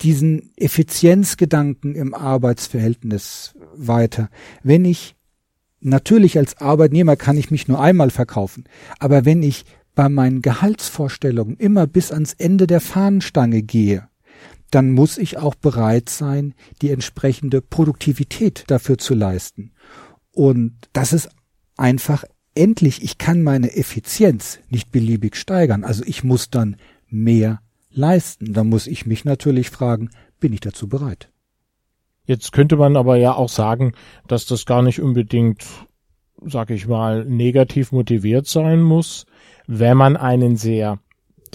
diesen 0.00 0.52
Effizienzgedanken 0.56 1.94
im 1.94 2.14
Arbeitsverhältnis 2.14 3.54
weiter. 3.74 4.30
Wenn 4.62 4.84
ich 4.84 5.16
Natürlich 5.80 6.36
als 6.38 6.60
Arbeitnehmer 6.60 7.16
kann 7.16 7.36
ich 7.36 7.50
mich 7.50 7.68
nur 7.68 7.80
einmal 7.80 8.10
verkaufen, 8.10 8.64
aber 8.98 9.24
wenn 9.24 9.42
ich 9.42 9.64
bei 9.94 10.08
meinen 10.08 10.42
Gehaltsvorstellungen 10.42 11.56
immer 11.56 11.86
bis 11.86 12.12
ans 12.12 12.32
Ende 12.32 12.66
der 12.66 12.80
Fahnenstange 12.80 13.62
gehe, 13.62 14.08
dann 14.70 14.92
muss 14.92 15.18
ich 15.18 15.38
auch 15.38 15.54
bereit 15.54 16.08
sein, 16.08 16.54
die 16.82 16.90
entsprechende 16.90 17.60
Produktivität 17.62 18.64
dafür 18.66 18.98
zu 18.98 19.14
leisten. 19.14 19.72
Und 20.30 20.76
das 20.92 21.12
ist 21.12 21.30
einfach 21.76 22.24
endlich, 22.54 23.02
ich 23.02 23.18
kann 23.18 23.42
meine 23.42 23.74
Effizienz 23.74 24.58
nicht 24.68 24.92
beliebig 24.92 25.36
steigern, 25.36 25.84
also 25.84 26.02
ich 26.06 26.24
muss 26.24 26.50
dann 26.50 26.76
mehr 27.08 27.60
leisten. 27.90 28.52
Da 28.52 28.64
muss 28.64 28.86
ich 28.86 29.06
mich 29.06 29.24
natürlich 29.24 29.70
fragen, 29.70 30.10
bin 30.40 30.52
ich 30.52 30.60
dazu 30.60 30.88
bereit? 30.88 31.30
Jetzt 32.28 32.52
könnte 32.52 32.76
man 32.76 32.98
aber 32.98 33.16
ja 33.16 33.34
auch 33.34 33.48
sagen, 33.48 33.94
dass 34.26 34.44
das 34.44 34.66
gar 34.66 34.82
nicht 34.82 35.00
unbedingt, 35.00 35.64
sag 36.44 36.68
ich 36.68 36.86
mal, 36.86 37.24
negativ 37.24 37.90
motiviert 37.90 38.46
sein 38.46 38.82
muss, 38.82 39.24
wenn 39.66 39.96
man 39.96 40.18
einen 40.18 40.56
sehr 40.56 40.98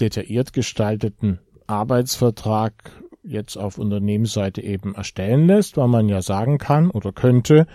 detailliert 0.00 0.52
gestalteten 0.52 1.38
Arbeitsvertrag 1.68 2.90
jetzt 3.22 3.56
auf 3.56 3.78
Unternehmensseite 3.78 4.62
eben 4.62 4.96
erstellen 4.96 5.46
lässt, 5.46 5.76
weil 5.76 5.86
man 5.86 6.08
ja 6.08 6.22
sagen 6.22 6.58
kann 6.58 6.90
oder 6.90 7.12
könnte, 7.12 7.68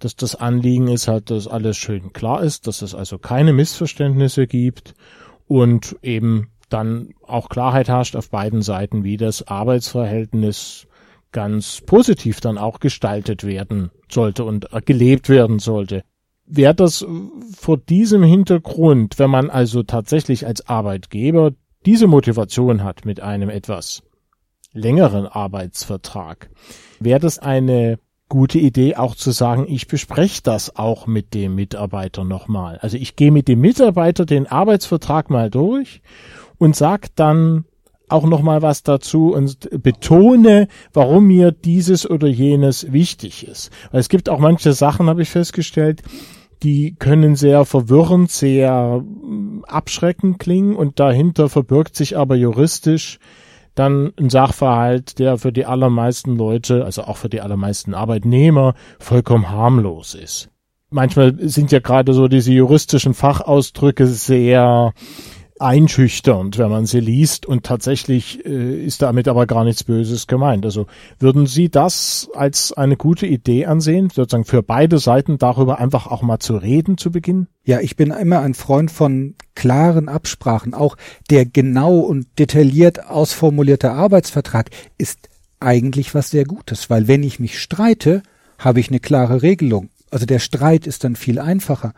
dass 0.00 0.16
das 0.16 0.34
Anliegen 0.34 0.88
ist 0.88 1.06
halt, 1.06 1.30
dass 1.30 1.46
alles 1.46 1.76
schön 1.76 2.12
klar 2.12 2.42
ist, 2.42 2.66
dass 2.66 2.82
es 2.82 2.92
also 2.92 3.18
keine 3.18 3.52
Missverständnisse 3.52 4.48
gibt 4.48 4.94
und 5.46 5.96
eben 6.02 6.48
dann 6.68 7.14
auch 7.24 7.48
Klarheit 7.48 7.86
herrscht 7.86 8.16
auf 8.16 8.30
beiden 8.30 8.62
Seiten, 8.62 9.04
wie 9.04 9.16
das 9.16 9.46
Arbeitsverhältnis 9.46 10.88
ganz 11.32 11.80
positiv 11.80 12.40
dann 12.40 12.58
auch 12.58 12.80
gestaltet 12.80 13.44
werden 13.44 13.90
sollte 14.10 14.44
und 14.44 14.68
gelebt 14.84 15.28
werden 15.28 15.58
sollte. 15.58 16.04
Wäre 16.44 16.74
das 16.74 17.04
vor 17.56 17.78
diesem 17.78 18.22
Hintergrund, 18.22 19.18
wenn 19.18 19.30
man 19.30 19.50
also 19.50 19.82
tatsächlich 19.82 20.46
als 20.46 20.68
Arbeitgeber 20.68 21.52
diese 21.86 22.06
Motivation 22.06 22.84
hat 22.84 23.04
mit 23.04 23.20
einem 23.20 23.48
etwas 23.50 24.02
längeren 24.72 25.26
Arbeitsvertrag, 25.26 26.50
wäre 27.00 27.20
das 27.20 27.38
eine 27.38 27.98
gute 28.28 28.58
Idee, 28.58 28.96
auch 28.96 29.14
zu 29.14 29.30
sagen, 29.30 29.66
ich 29.68 29.88
bespreche 29.88 30.40
das 30.42 30.76
auch 30.76 31.06
mit 31.06 31.34
dem 31.34 31.54
Mitarbeiter 31.54 32.24
nochmal. 32.24 32.78
Also 32.78 32.96
ich 32.96 33.14
gehe 33.14 33.30
mit 33.30 33.46
dem 33.46 33.60
Mitarbeiter 33.60 34.24
den 34.24 34.46
Arbeitsvertrag 34.46 35.28
mal 35.28 35.50
durch 35.50 36.00
und 36.56 36.74
sag 36.74 37.14
dann 37.16 37.66
auch 38.12 38.24
nochmal 38.24 38.62
was 38.62 38.82
dazu 38.82 39.32
und 39.32 39.82
betone, 39.82 40.68
warum 40.92 41.26
mir 41.26 41.52
dieses 41.52 42.08
oder 42.08 42.28
jenes 42.28 42.92
wichtig 42.92 43.46
ist. 43.46 43.70
Weil 43.90 44.00
es 44.00 44.08
gibt 44.08 44.28
auch 44.28 44.38
manche 44.38 44.72
Sachen, 44.72 45.08
habe 45.08 45.22
ich 45.22 45.30
festgestellt, 45.30 46.02
die 46.62 46.94
können 46.94 47.34
sehr 47.34 47.64
verwirrend, 47.64 48.30
sehr 48.30 49.02
abschreckend 49.66 50.38
klingen 50.38 50.76
und 50.76 51.00
dahinter 51.00 51.48
verbirgt 51.48 51.96
sich 51.96 52.16
aber 52.16 52.36
juristisch 52.36 53.18
dann 53.74 54.12
ein 54.18 54.30
Sachverhalt, 54.30 55.18
der 55.18 55.38
für 55.38 55.52
die 55.52 55.64
allermeisten 55.64 56.36
Leute, 56.36 56.84
also 56.84 57.02
auch 57.04 57.16
für 57.16 57.30
die 57.30 57.40
allermeisten 57.40 57.94
Arbeitnehmer, 57.94 58.74
vollkommen 58.98 59.50
harmlos 59.50 60.14
ist. 60.14 60.50
Manchmal 60.90 61.34
sind 61.38 61.72
ja 61.72 61.78
gerade 61.78 62.12
so 62.12 62.28
diese 62.28 62.52
juristischen 62.52 63.14
Fachausdrücke 63.14 64.06
sehr 64.06 64.92
einschüchternd, 65.62 66.58
wenn 66.58 66.70
man 66.70 66.86
sie 66.86 67.00
liest 67.00 67.46
und 67.46 67.64
tatsächlich 67.64 68.44
äh, 68.44 68.84
ist 68.84 69.02
damit 69.02 69.28
aber 69.28 69.46
gar 69.46 69.64
nichts 69.64 69.84
Böses 69.84 70.26
gemeint. 70.26 70.64
Also 70.64 70.86
würden 71.18 71.46
Sie 71.46 71.70
das 71.70 72.28
als 72.34 72.72
eine 72.72 72.96
gute 72.96 73.26
Idee 73.26 73.66
ansehen, 73.66 74.10
sozusagen 74.10 74.44
für 74.44 74.62
beide 74.62 74.98
Seiten 74.98 75.38
darüber 75.38 75.78
einfach 75.78 76.06
auch 76.06 76.22
mal 76.22 76.38
zu 76.38 76.56
reden 76.56 76.98
zu 76.98 77.10
Beginn? 77.10 77.46
Ja, 77.64 77.80
ich 77.80 77.96
bin 77.96 78.10
immer 78.10 78.40
ein 78.40 78.54
Freund 78.54 78.90
von 78.90 79.36
klaren 79.54 80.08
Absprachen. 80.08 80.74
Auch 80.74 80.96
der 81.30 81.46
genau 81.46 81.98
und 82.00 82.26
detailliert 82.38 83.06
ausformulierte 83.06 83.92
Arbeitsvertrag 83.92 84.70
ist 84.98 85.28
eigentlich 85.60 86.14
was 86.14 86.30
sehr 86.30 86.44
Gutes, 86.44 86.90
weil 86.90 87.08
wenn 87.08 87.22
ich 87.22 87.38
mich 87.38 87.58
streite, 87.60 88.22
habe 88.58 88.80
ich 88.80 88.88
eine 88.88 89.00
klare 89.00 89.42
Regelung. 89.42 89.90
Also 90.12 90.26
der 90.26 90.40
Streit 90.40 90.86
ist 90.86 91.04
dann 91.04 91.16
viel 91.16 91.38
einfacher. 91.38 91.94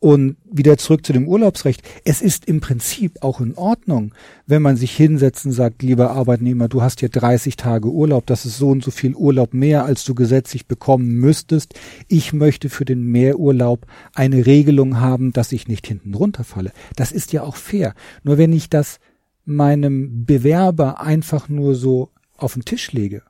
Und 0.00 0.36
wieder 0.50 0.78
zurück 0.78 1.04
zu 1.04 1.12
dem 1.12 1.28
Urlaubsrecht. 1.28 1.82
Es 2.04 2.22
ist 2.22 2.46
im 2.46 2.60
Prinzip 2.60 3.22
auch 3.22 3.40
in 3.40 3.56
Ordnung, 3.56 4.14
wenn 4.46 4.62
man 4.62 4.76
sich 4.76 4.96
hinsetzt 4.96 5.44
und 5.44 5.52
sagt, 5.52 5.82
lieber 5.82 6.12
Arbeitnehmer, 6.12 6.68
du 6.68 6.80
hast 6.80 7.00
hier 7.00 7.10
30 7.10 7.56
Tage 7.56 7.90
Urlaub, 7.90 8.24
das 8.26 8.46
ist 8.46 8.56
so 8.56 8.70
und 8.70 8.82
so 8.82 8.90
viel 8.90 9.14
Urlaub 9.14 9.52
mehr, 9.52 9.84
als 9.84 10.04
du 10.04 10.14
gesetzlich 10.14 10.66
bekommen 10.66 11.08
müsstest. 11.08 11.74
Ich 12.08 12.32
möchte 12.32 12.70
für 12.70 12.86
den 12.86 13.02
Mehrurlaub 13.02 13.86
eine 14.14 14.46
Regelung 14.46 14.98
haben, 14.98 15.34
dass 15.34 15.52
ich 15.52 15.68
nicht 15.68 15.86
hinten 15.86 16.14
runterfalle. 16.14 16.72
Das 16.96 17.12
ist 17.12 17.34
ja 17.34 17.42
auch 17.42 17.56
fair. 17.56 17.92
Nur 18.22 18.38
wenn 18.38 18.54
ich 18.54 18.70
das 18.70 18.98
meinem 19.44 20.24
Bewerber 20.24 21.02
einfach 21.02 21.50
nur 21.50 21.74
so 21.74 22.12
auf 22.38 22.54
den 22.54 22.64
Tisch 22.64 22.92
lege 22.92 23.24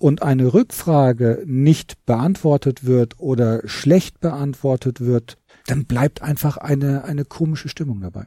und 0.00 0.22
eine 0.22 0.54
Rückfrage 0.54 1.42
nicht 1.44 2.06
beantwortet 2.06 2.86
wird 2.86 3.20
oder 3.20 3.60
schlecht 3.68 4.18
beantwortet 4.20 5.00
wird, 5.00 5.36
dann 5.66 5.84
bleibt 5.84 6.22
einfach 6.22 6.56
eine, 6.56 7.04
eine 7.04 7.26
komische 7.26 7.68
Stimmung 7.68 8.00
dabei. 8.00 8.26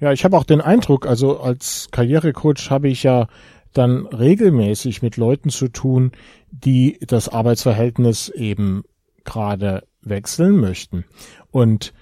Ja, 0.00 0.12
ich 0.12 0.24
habe 0.24 0.36
auch 0.36 0.44
den 0.44 0.60
Eindruck, 0.60 1.06
also 1.06 1.38
als 1.38 1.88
Karrierecoach 1.92 2.70
habe 2.70 2.88
ich 2.88 3.04
ja 3.04 3.28
dann 3.72 4.06
regelmäßig 4.06 5.00
mit 5.00 5.16
Leuten 5.16 5.50
zu 5.50 5.68
tun, 5.68 6.10
die 6.50 6.98
das 7.06 7.28
Arbeitsverhältnis 7.28 8.28
eben 8.30 8.82
gerade 9.24 9.84
wechseln 10.02 10.56
möchten. 10.56 11.04
Und 11.52 11.92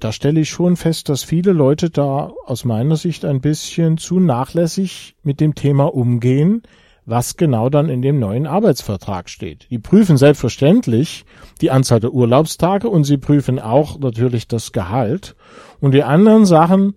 da 0.00 0.12
stelle 0.12 0.40
ich 0.40 0.50
schon 0.50 0.76
fest, 0.76 1.08
dass 1.08 1.22
viele 1.22 1.52
Leute 1.52 1.88
da 1.88 2.30
aus 2.44 2.66
meiner 2.66 2.96
Sicht 2.96 3.24
ein 3.24 3.40
bisschen 3.40 3.96
zu 3.96 4.20
nachlässig 4.20 5.16
mit 5.22 5.40
dem 5.40 5.54
Thema 5.54 5.94
umgehen, 5.94 6.62
was 7.08 7.36
genau 7.36 7.70
dann 7.70 7.88
in 7.88 8.02
dem 8.02 8.18
neuen 8.18 8.46
Arbeitsvertrag 8.46 9.30
steht. 9.30 9.66
Die 9.70 9.78
prüfen 9.78 10.18
selbstverständlich 10.18 11.24
die 11.62 11.70
Anzahl 11.70 12.00
der 12.00 12.12
Urlaubstage 12.12 12.88
und 12.88 13.04
sie 13.04 13.16
prüfen 13.16 13.58
auch 13.58 13.98
natürlich 13.98 14.46
das 14.46 14.72
Gehalt. 14.72 15.34
Und 15.80 15.92
die 15.92 16.02
anderen 16.02 16.44
Sachen, 16.44 16.94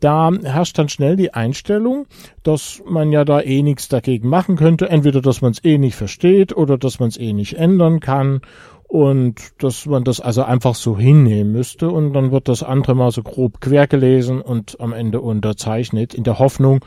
da 0.00 0.30
herrscht 0.42 0.78
dann 0.78 0.90
schnell 0.90 1.16
die 1.16 1.32
Einstellung, 1.32 2.06
dass 2.42 2.82
man 2.86 3.10
ja 3.10 3.24
da 3.24 3.40
eh 3.40 3.62
nichts 3.62 3.88
dagegen 3.88 4.28
machen 4.28 4.56
könnte. 4.56 4.90
Entweder, 4.90 5.22
dass 5.22 5.40
man 5.40 5.52
es 5.52 5.64
eh 5.64 5.78
nicht 5.78 5.96
versteht 5.96 6.54
oder 6.54 6.76
dass 6.76 7.00
man 7.00 7.08
es 7.08 7.16
eh 7.16 7.32
nicht 7.32 7.54
ändern 7.54 8.00
kann 8.00 8.42
und 8.86 9.62
dass 9.62 9.86
man 9.86 10.04
das 10.04 10.20
also 10.20 10.42
einfach 10.42 10.74
so 10.74 10.98
hinnehmen 10.98 11.52
müsste 11.52 11.88
und 11.88 12.12
dann 12.12 12.32
wird 12.32 12.48
das 12.48 12.62
andere 12.62 12.94
mal 12.94 13.10
so 13.10 13.22
grob 13.22 13.62
quer 13.62 13.86
gelesen 13.86 14.42
und 14.42 14.78
am 14.78 14.92
Ende 14.92 15.22
unterzeichnet 15.22 16.12
in 16.12 16.22
der 16.22 16.38
Hoffnung, 16.38 16.84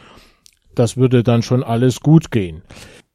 das 0.79 0.97
würde 0.97 1.23
dann 1.23 1.41
schon 1.41 1.63
alles 1.63 1.99
gut 1.99 2.31
gehen. 2.31 2.61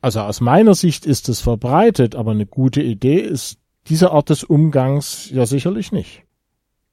Also 0.01 0.21
aus 0.21 0.41
meiner 0.41 0.75
Sicht 0.75 1.07
ist 1.07 1.29
es 1.29 1.41
verbreitet, 1.41 2.15
aber 2.15 2.33
eine 2.33 2.47
gute 2.47 2.83
Idee 2.83 3.21
ist 3.21 3.59
diese 3.89 4.11
Art 4.11 4.31
des 4.31 4.45
Umgangs 4.45 5.31
ja 5.31 5.47
sicherlich 5.47 5.93
nicht. 5.93 6.25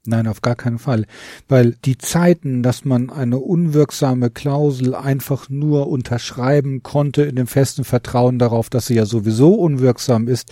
Nein, 0.06 0.28
auf 0.28 0.42
gar 0.42 0.56
keinen 0.56 0.80
Fall. 0.80 1.06
Weil 1.48 1.76
die 1.86 1.98
Zeiten, 1.98 2.64
dass 2.64 2.86
man 2.86 3.10
eine 3.10 3.38
unwirksame 3.38 4.30
Klausel 4.30 4.96
einfach 4.96 5.50
nur 5.50 5.88
unterschreiben 5.88 6.84
konnte 6.84 7.24
in 7.24 7.36
dem 7.36 7.48
festen 7.48 7.84
Vertrauen 7.84 8.40
darauf, 8.40 8.70
dass 8.70 8.88
sie 8.88 8.96
ja 8.96 9.06
sowieso 9.06 9.54
unwirksam 9.54 10.28
ist, 10.28 10.52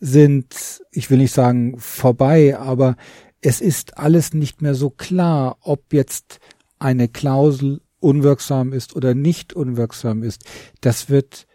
sind, 0.00 0.80
ich 0.92 1.10
will 1.10 1.18
nicht 1.18 1.34
sagen 1.34 1.78
vorbei, 1.78 2.56
aber 2.56 2.96
es 3.40 3.60
ist 3.60 3.98
alles 3.98 4.32
nicht 4.32 4.62
mehr 4.62 4.74
so 4.74 4.90
klar, 4.90 5.56
ob 5.60 5.92
jetzt 5.92 6.38
eine 6.78 7.08
Klausel 7.08 7.80
unwirksam 8.04 8.72
ist 8.72 8.94
oder 8.94 9.14
nicht 9.14 9.54
unwirksam 9.54 10.22
ist, 10.22 10.44
das 10.80 11.08
wird 11.08 11.46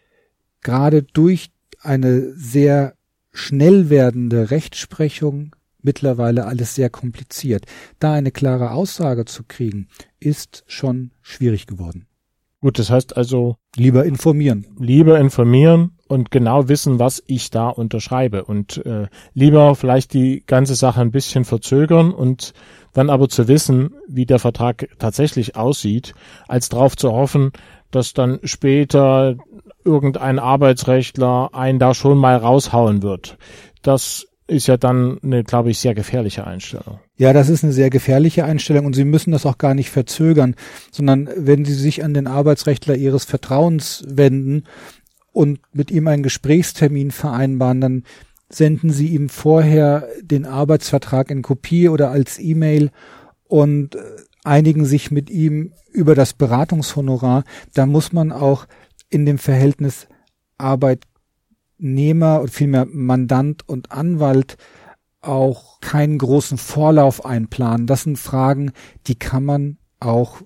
gerade 0.62 1.04
durch 1.04 1.52
eine 1.82 2.34
sehr 2.36 2.96
schnell 3.32 3.90
werdende 3.90 4.52
Rechtsprechung 4.52 5.56
mittlerweile 5.82 6.46
alles 6.46 6.76
sehr 6.76 6.90
kompliziert. 6.90 7.66
Da 8.00 8.14
eine 8.14 8.32
klare 8.32 8.72
Aussage 8.72 9.26
zu 9.26 9.44
kriegen, 9.48 9.88
ist 10.20 10.64
schon 10.68 11.12
schwierig 11.22 11.68
geworden. 11.68 12.06
Gut, 12.62 12.78
das 12.78 12.90
heißt 12.90 13.16
also 13.16 13.56
lieber 13.78 14.04
informieren. 14.04 14.68
Lieber 14.78 15.18
informieren 15.18 15.92
und 16.10 16.30
genau 16.30 16.68
wissen, 16.68 17.00
was 17.00 17.24
ich 17.26 17.52
da 17.52 17.70
unterschreibe 17.70 18.44
und 18.44 18.86
äh, 18.86 19.08
lieber 19.34 19.76
vielleicht 19.76 20.14
die 20.14 20.44
ganze 20.46 20.76
Sache 20.76 21.00
ein 21.00 21.12
bisschen 21.12 21.46
verzögern 21.46 22.12
und 22.12 22.54
dann 22.94 23.10
aber 23.10 23.30
zu 23.30 23.48
wissen, 23.48 23.92
wie 24.08 24.26
der 24.26 24.40
Vertrag 24.40 24.90
tatsächlich 25.00 25.56
aussieht, 25.56 26.14
als 26.48 26.70
darauf 26.70 26.96
zu 26.96 27.12
hoffen, 27.12 27.52
dass 27.92 28.14
dann 28.14 28.40
später 28.44 29.36
irgendein 29.84 30.40
Arbeitsrechtler 30.40 31.50
einen 31.54 31.80
da 31.80 31.94
schon 31.94 32.18
mal 32.18 32.36
raushauen 32.36 33.02
wird. 33.02 33.38
Das 33.82 34.26
ist 34.50 34.68
ja 34.68 34.78
dann 34.78 35.20
eine, 35.24 35.44
glaube 35.44 35.70
ich, 35.70 35.80
sehr 35.80 35.94
gefährliche 35.94 36.46
Einstellung. 36.46 37.00
Ja, 37.18 37.34
das 37.34 37.50
ist 37.50 37.64
eine 37.64 37.74
sehr 37.74 37.90
gefährliche 37.90 38.46
Einstellung 38.46 38.86
und 38.86 38.94
Sie 38.94 39.06
müssen 39.06 39.32
das 39.32 39.46
auch 39.46 39.58
gar 39.58 39.74
nicht 39.74 39.92
verzögern, 39.92 40.56
sondern 40.92 41.30
wenn 41.36 41.66
Sie 41.66 41.74
sich 41.74 42.04
an 42.04 42.14
den 42.14 42.28
Arbeitsrechtler 42.28 42.96
Ihres 42.96 43.26
Vertrauens 43.26 44.04
wenden 44.08 44.64
und 45.32 45.60
mit 45.72 45.92
ihm 45.92 46.08
einen 46.08 46.24
Gesprächstermin 46.24 47.12
vereinbaren, 47.12 47.82
dann 47.82 48.04
senden 48.52 48.92
Sie 48.92 49.08
ihm 49.08 49.30
vorher 49.30 50.08
den 50.22 50.46
Arbeitsvertrag 50.46 51.30
in 51.32 51.42
Kopie 51.42 51.90
oder 51.90 52.12
als 52.12 52.40
E-Mail 52.40 52.92
und 53.44 53.96
äh, 53.96 54.00
einigen 54.44 54.86
sich 54.86 55.12
mit 55.12 55.30
ihm 55.30 55.74
über 55.92 56.16
das 56.16 56.34
Beratungshonorar. 56.34 57.44
Da 57.74 57.86
muss 57.86 58.12
man 58.12 58.32
auch 58.32 58.66
in 59.10 59.26
dem 59.26 59.38
Verhältnis 59.38 60.08
Arbeitnehmer 60.58 62.42
und 62.42 62.50
vielmehr 62.50 62.86
Mandant 62.86 63.68
und 63.68 63.92
Anwalt 63.92 64.58
auch 65.22 65.80
keinen 65.82 66.18
großen 66.18 66.58
Vorlauf 66.58 67.26
einplanen. 67.26 67.88
Das 67.88 68.04
sind 68.04 68.18
Fragen, 68.18 68.72
die 69.08 69.16
kann 69.16 69.44
man 69.44 69.78
auch 70.00 70.42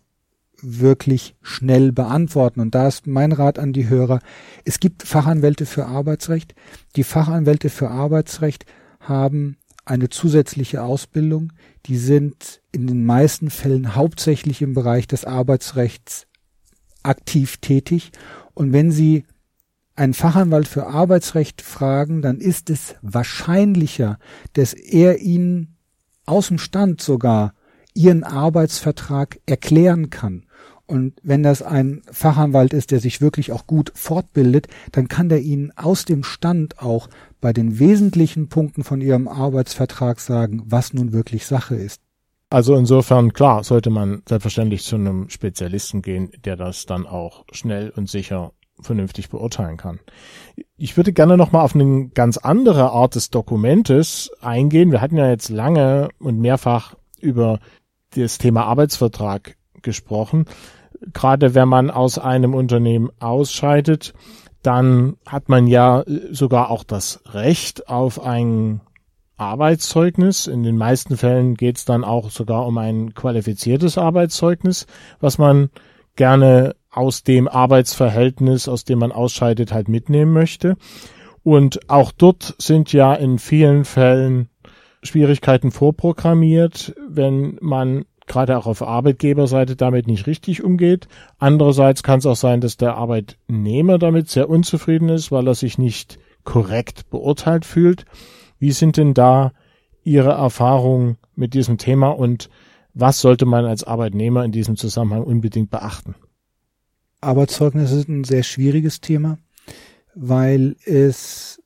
wirklich 0.64 1.36
schnell 1.42 1.92
beantworten. 1.92 2.60
Und 2.60 2.74
da 2.74 2.88
ist 2.88 3.06
mein 3.06 3.32
Rat 3.32 3.60
an 3.60 3.74
die 3.74 3.90
Hörer. 3.90 4.20
Es 4.66 4.80
gibt 4.80 5.04
Fachanwälte 5.04 5.66
für 5.66 5.86
Arbeitsrecht. 5.86 6.56
Die 6.96 7.04
Fachanwälte 7.04 7.70
für 7.70 7.90
Arbeitsrecht 7.90 8.66
haben 9.00 9.58
eine 9.86 10.10
zusätzliche 10.10 10.82
Ausbildung. 10.82 11.52
Die 11.86 11.98
sind 11.98 12.62
in 12.72 12.88
den 12.88 13.06
meisten 13.06 13.50
Fällen 13.50 13.96
hauptsächlich 13.96 14.62
im 14.62 14.74
Bereich 14.74 15.08
des 15.08 15.26
Arbeitsrechts 15.26 16.28
aktiv 17.04 17.58
tätig. 17.58 18.12
Und 18.54 18.72
wenn 18.72 18.92
Sie 18.92 19.26
einen 19.96 20.14
Fachanwalt 20.14 20.68
für 20.68 20.88
Arbeitsrecht 20.88 21.62
fragen, 21.62 22.22
dann 22.22 22.40
ist 22.40 22.70
es 22.70 22.96
wahrscheinlicher, 23.02 24.18
dass 24.54 24.74
er 24.74 25.20
Ihnen 25.20 25.76
aus 26.26 26.48
dem 26.48 26.58
Stand 26.58 27.02
sogar 27.02 27.54
Ihren 27.94 28.24
Arbeitsvertrag 28.24 29.40
erklären 29.46 30.10
kann 30.10 30.46
Und 30.94 31.16
wenn 31.24 31.42
das 31.42 31.64
ein 31.64 32.04
Fachanwalt 32.12 32.72
ist, 32.72 32.92
der 32.92 33.00
sich 33.00 33.20
wirklich 33.20 33.52
auch 33.52 33.66
gut 33.66 33.92
fortbildet, 33.96 34.68
dann 34.92 35.08
kann 35.08 35.28
der 35.28 35.42
Ihnen 35.42 35.76
aus 35.76 36.06
dem 36.06 36.24
Stand 36.24 36.80
auch 36.84 37.10
bei 37.42 37.52
den 37.52 37.80
wesentlichen 37.80 38.48
Punkten 38.48 38.84
von 38.84 39.02
Ihrem 39.02 39.28
Arbeitsvertrag 39.28 40.20
sagen, 40.20 40.62
was 40.68 40.94
nun 40.94 41.12
wirklich 41.12 41.48
Sache 41.48 41.74
ist. 41.74 42.00
Also 42.52 42.76
insofern, 42.76 43.34
klar, 43.34 43.64
sollte 43.64 43.90
man 43.90 44.22
selbstverständlich 44.30 44.84
zu 44.84 44.96
einem 44.96 45.30
Spezialisten 45.30 46.04
gehen, 46.04 46.30
der 46.46 46.58
das 46.58 46.86
dann 46.86 47.08
auch 47.08 47.44
schnell 47.52 47.90
und 47.96 48.08
sicher 48.08 48.52
vernünftig 48.80 49.30
beurteilen 49.30 49.78
kann. 49.78 50.00
Ich 50.78 50.96
würde 50.96 51.12
gerne 51.12 51.38
nochmal 51.38 51.66
auf 51.66 51.74
eine 51.74 52.10
ganz 52.10 52.38
andere 52.38 52.92
Art 52.92 53.16
des 53.16 53.32
Dokumentes 53.32 54.30
eingehen. 54.42 54.92
Wir 54.92 55.02
hatten 55.02 55.18
ja 55.18 55.28
jetzt 55.28 55.50
lange 55.50 56.10
und 56.20 56.40
mehrfach 56.40 56.94
über 57.20 57.60
das 58.16 58.38
Thema 58.38 58.66
Arbeitsvertrag 58.66 59.56
gesprochen. 59.84 60.46
Gerade 61.12 61.56
wenn 61.56 61.68
man 61.68 61.92
aus 61.92 62.18
einem 62.18 62.54
Unternehmen 62.54 63.10
ausscheidet, 63.20 64.14
dann 64.62 65.18
hat 65.26 65.50
man 65.50 65.68
ja 65.68 66.04
sogar 66.32 66.70
auch 66.72 66.84
das 66.84 67.22
Recht 67.34 67.90
auf 67.90 68.24
ein 68.24 68.82
Arbeitszeugnis. 69.38 70.48
In 70.48 70.64
den 70.64 70.78
meisten 70.78 71.18
Fällen 71.18 71.56
geht 71.56 71.78
es 71.78 71.86
dann 71.86 72.04
auch 72.04 72.30
sogar 72.30 72.66
um 72.66 72.78
ein 72.78 73.14
qualifiziertes 73.14 73.98
Arbeitszeugnis, 73.98 74.88
was 75.20 75.38
man 75.38 75.70
gerne 76.16 76.76
aus 76.90 77.24
dem 77.24 77.48
Arbeitsverhältnis, 77.48 78.68
aus 78.68 78.86
dem 78.86 79.00
man 79.00 79.12
ausscheidet, 79.12 79.74
halt 79.74 79.90
mitnehmen 79.90 80.32
möchte. 80.32 80.78
Und 81.44 81.90
auch 81.90 82.12
dort 82.12 82.56
sind 82.58 82.94
ja 82.94 83.14
in 83.14 83.40
vielen 83.40 83.84
Fällen 83.84 84.50
Schwierigkeiten 85.02 85.72
vorprogrammiert, 85.72 86.96
wenn 87.10 87.58
man 87.62 88.06
gerade 88.28 88.58
auch 88.58 88.68
auf 88.68 88.82
Arbeitgeberseite 88.82 89.76
damit 89.76 90.08
nicht 90.08 90.28
richtig 90.28 90.64
umgeht. 90.64 91.08
Andererseits 91.38 92.04
kann 92.04 92.20
es 92.20 92.26
auch 92.26 92.36
sein, 92.36 92.62
dass 92.62 92.78
der 92.78 92.96
Arbeitnehmer 92.96 93.98
damit 93.98 94.30
sehr 94.30 94.50
unzufrieden 94.50 95.10
ist, 95.10 95.32
weil 95.32 95.48
er 95.48 95.56
sich 95.56 95.78
nicht 95.78 96.20
korrekt 96.44 97.10
beurteilt 97.10 97.66
fühlt. 97.66 98.06
Wie 98.60 98.72
sind 98.72 98.98
denn 98.98 99.14
da 99.14 99.52
Ihre 100.04 100.32
Erfahrungen 100.32 101.18
mit 101.36 101.54
diesem 101.54 101.78
Thema 101.78 102.10
und 102.10 102.50
was 102.94 103.20
sollte 103.20 103.46
man 103.46 103.66
als 103.66 103.84
Arbeitnehmer 103.84 104.46
in 104.46 104.52
diesem 104.52 104.76
Zusammenhang 104.76 105.24
unbedingt 105.24 105.72
beachten? 105.72 106.16
Arbeitszeugnisse 107.22 108.02
sind 108.02 108.10
ein 108.10 108.24
sehr 108.24 108.44
schwieriges 108.44 109.02
Thema, 109.02 109.40
weil 110.14 110.76
es 110.86 111.62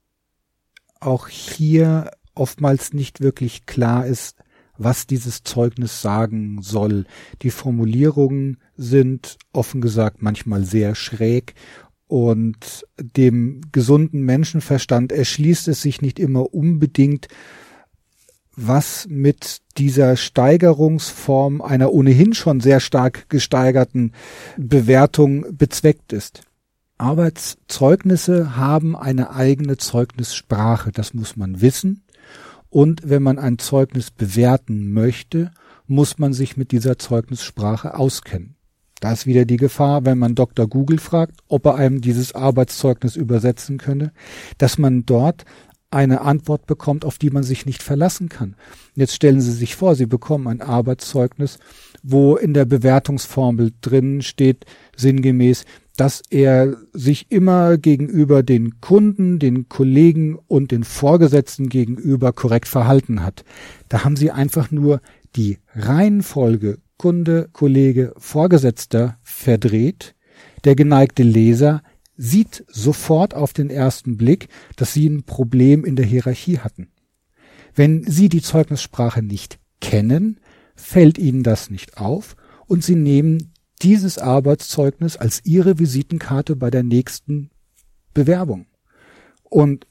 auch 1.00 1.28
hier 1.28 2.12
oftmals 2.36 2.94
nicht 2.94 3.22
wirklich 3.22 3.66
klar 3.66 4.06
ist, 4.06 4.37
was 4.78 5.08
dieses 5.08 5.44
Zeugnis 5.44 6.02
sagen 6.02 6.62
soll. 6.62 7.06
Die 7.42 7.52
Formulierungen 7.52 8.58
sind 8.76 9.38
offen 9.54 9.82
gesagt 9.82 10.22
manchmal 10.22 10.64
sehr 10.64 10.96
schräg 10.96 11.56
und 12.08 12.86
dem 12.98 13.62
gesunden 13.72 14.22
Menschenverstand 14.24 15.12
erschließt 15.12 15.68
es 15.68 15.82
sich 15.82 16.02
nicht 16.02 16.20
immer 16.20 16.54
unbedingt, 16.54 17.28
was 18.56 19.06
mit 19.10 19.60
dieser 19.78 20.16
Steigerungsform 20.16 21.62
einer 21.62 21.92
ohnehin 21.92 22.34
schon 22.34 22.60
sehr 22.60 22.80
stark 22.80 23.30
gesteigerten 23.30 24.14
Bewertung 24.58 25.46
bezweckt 25.52 26.12
ist. 26.12 26.42
Arbeitszeugnisse 26.98 28.56
haben 28.56 28.96
eine 28.96 29.32
eigene 29.36 29.78
Zeugnissprache, 29.78 30.92
das 30.92 31.14
muss 31.14 31.36
man 31.36 31.62
wissen. 31.62 32.04
Und 32.70 33.02
wenn 33.06 33.24
man 33.24 33.40
ein 33.40 33.60
Zeugnis 33.60 34.12
bewerten 34.12 34.92
möchte, 34.92 35.52
muss 35.86 36.18
man 36.18 36.34
sich 36.34 36.58
mit 36.58 36.72
dieser 36.72 36.98
Zeugnissprache 36.98 37.96
auskennen. 37.96 38.56
Da 39.00 39.14
ist 39.14 39.28
wieder 39.28 39.46
die 39.46 39.58
Gefahr, 39.58 40.06
wenn 40.06 40.18
man 40.18 40.36
Dr. 40.36 40.68
Google 40.68 40.98
fragt, 40.98 41.40
ob 41.48 41.66
er 41.66 41.76
einem 41.76 42.02
dieses 42.02 42.34
Arbeitszeugnis 42.34 43.16
übersetzen 43.16 43.78
könne, 43.78 44.12
dass 44.58 44.78
man 44.78 45.06
dort 45.06 45.46
eine 45.90 46.22
Antwort 46.22 46.66
bekommt, 46.66 47.06
auf 47.06 47.18
die 47.18 47.30
man 47.30 47.44
sich 47.44 47.66
nicht 47.66 47.82
verlassen 47.82 48.28
kann. 48.28 48.56
Jetzt 48.96 49.16
stellen 49.16 49.40
Sie 49.40 49.52
sich 49.52 49.76
vor, 49.76 49.96
Sie 49.96 50.06
bekommen 50.06 50.48
ein 50.48 50.62
Arbeitszeugnis, 50.62 51.60
wo 52.04 52.36
in 52.36 52.54
der 52.54 52.66
Bewertungsformel 52.66 53.72
drin 53.80 54.22
steht, 54.22 54.66
sinngemäß, 54.98 55.64
dass 55.98 56.22
er 56.30 56.78
sich 56.94 57.32
immer 57.32 57.78
gegenüber 57.78 58.44
den 58.44 58.80
Kunden, 58.80 59.40
den 59.40 59.68
Kollegen 59.68 60.38
und 60.48 60.72
den 60.72 60.84
Vorgesetzten 60.84 61.70
gegenüber 61.70 62.32
korrekt 62.32 62.68
verhalten 62.68 63.24
hat. 63.24 63.44
Da 63.90 64.06
haben 64.06 64.16
Sie 64.16 64.32
einfach 64.32 64.72
nur 64.72 65.02
die 65.36 65.58
Reihenfolge 65.74 66.78
Kunde, 66.98 67.50
Kollege, 67.52 68.14
Vorgesetzter 68.18 69.18
verdreht. 69.24 70.16
Der 70.64 70.76
geneigte 70.76 71.24
Leser 71.24 71.82
sieht 72.16 72.64
sofort 72.68 73.34
auf 73.34 73.54
den 73.54 73.70
ersten 73.70 74.18
Blick, 74.18 74.50
dass 74.76 74.94
Sie 74.94 75.08
ein 75.08 75.24
Problem 75.24 75.84
in 75.84 75.96
der 75.96 76.06
Hierarchie 76.06 76.60
hatten. 76.60 76.90
Wenn 77.76 78.04
Sie 78.04 78.30
die 78.30 78.42
Zeugnissprache 78.42 79.22
nicht 79.22 79.60
kennen, 79.82 80.40
fällt 80.76 81.18
Ihnen 81.18 81.44
das 81.44 81.70
nicht 81.70 81.98
auf 81.98 82.36
und 82.66 82.84
Sie 82.84 82.96
nehmen 82.96 83.54
dieses 83.82 84.18
Arbeitszeugnis 84.18 85.18
als 85.18 85.46
Ihre 85.46 85.80
Visitenkarte 85.80 86.56
bei 86.56 86.70
der 86.70 86.84
nächsten 86.84 87.50
Bewerbung. 88.14 88.66
Und 89.44 89.88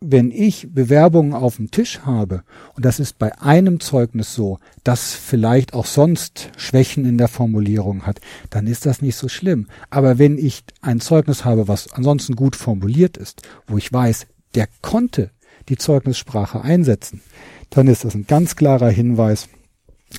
wenn 0.00 0.30
ich 0.30 0.68
Bewerbungen 0.72 1.32
auf 1.32 1.56
dem 1.56 1.70
Tisch 1.70 2.00
habe, 2.00 2.42
und 2.74 2.84
das 2.84 3.00
ist 3.00 3.18
bei 3.18 3.38
einem 3.40 3.80
Zeugnis 3.80 4.34
so, 4.34 4.58
das 4.84 5.14
vielleicht 5.14 5.72
auch 5.72 5.86
sonst 5.86 6.50
Schwächen 6.56 7.06
in 7.06 7.18
der 7.18 7.28
Formulierung 7.28 8.06
hat, 8.06 8.20
dann 8.50 8.66
ist 8.66 8.84
das 8.84 9.00
nicht 9.00 9.16
so 9.16 9.28
schlimm. 9.28 9.68
Aber 9.88 10.18
wenn 10.18 10.36
ich 10.38 10.64
ein 10.82 11.00
Zeugnis 11.00 11.44
habe, 11.44 11.66
was 11.66 11.92
ansonsten 11.92 12.36
gut 12.36 12.56
formuliert 12.56 13.16
ist, 13.16 13.42
wo 13.66 13.78
ich 13.78 13.92
weiß, 13.92 14.26
der 14.54 14.68
konnte 14.82 15.30
die 15.68 15.76
Zeugnissprache 15.76 16.60
einsetzen, 16.60 17.22
dann 17.70 17.88
ist 17.88 18.04
das 18.04 18.14
ein 18.14 18.26
ganz 18.26 18.54
klarer 18.54 18.90
Hinweis 18.90 19.48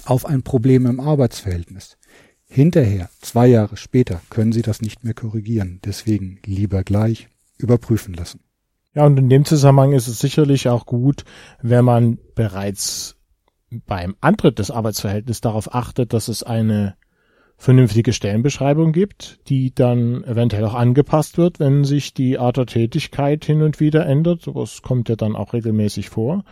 auf 0.05 0.26
ein 0.26 0.43
Problem 0.43 0.86
im 0.86 0.99
Arbeitsverhältnis. 0.99 1.97
Hinterher, 2.50 3.10
zwei 3.22 3.48
Jahre 3.48 3.78
später, 3.78 4.22
können 4.30 4.52
Sie 4.52 4.62
das 4.62 4.82
nicht 4.82 5.04
mehr 5.04 5.14
korrigieren. 5.14 5.80
Deswegen 5.84 6.39
lieber 6.45 6.84
gleich 6.84 7.28
überprüfen 7.58 8.14
lassen. 8.14 8.39
Ja, 8.93 9.06
und 9.06 9.18
in 9.18 9.30
dem 9.30 9.45
Zusammenhang 9.45 9.93
ist 9.93 10.08
es 10.08 10.20
sicherlich 10.20 10.70
auch 10.70 10.86
gut, 10.86 11.24
wenn 11.62 11.86
man 11.86 12.18
bereits 12.36 13.16
beim 13.70 14.16
Antritt 14.22 14.60
des 14.60 14.72
Arbeitsverhältnisses 14.72 15.41
darauf 15.41 15.76
achtet, 15.76 16.14
dass 16.14 16.30
es 16.30 16.41
eine 16.41 16.95
vernünftige 17.58 18.14
Stellenbeschreibung 18.14 18.91
gibt, 18.91 19.39
die 19.50 19.74
dann 19.74 20.24
eventuell 20.24 20.64
auch 20.64 20.76
angepasst 20.76 21.38
wird, 21.38 21.60
wenn 21.60 21.84
sich 21.84 22.14
die 22.14 22.38
Art 22.38 22.58
der 22.58 22.68
Tätigkeit 22.68 23.43
hin 23.43 23.64
und 23.64 23.80
wieder 23.80 24.06
ändert. 24.06 24.43
Sowas 24.43 24.84
kommt 24.84 25.10
ja 25.10 25.16
dann 25.16 25.36
auch 25.36 25.54
regelmäßig 25.54 26.10
vor. 26.10 26.45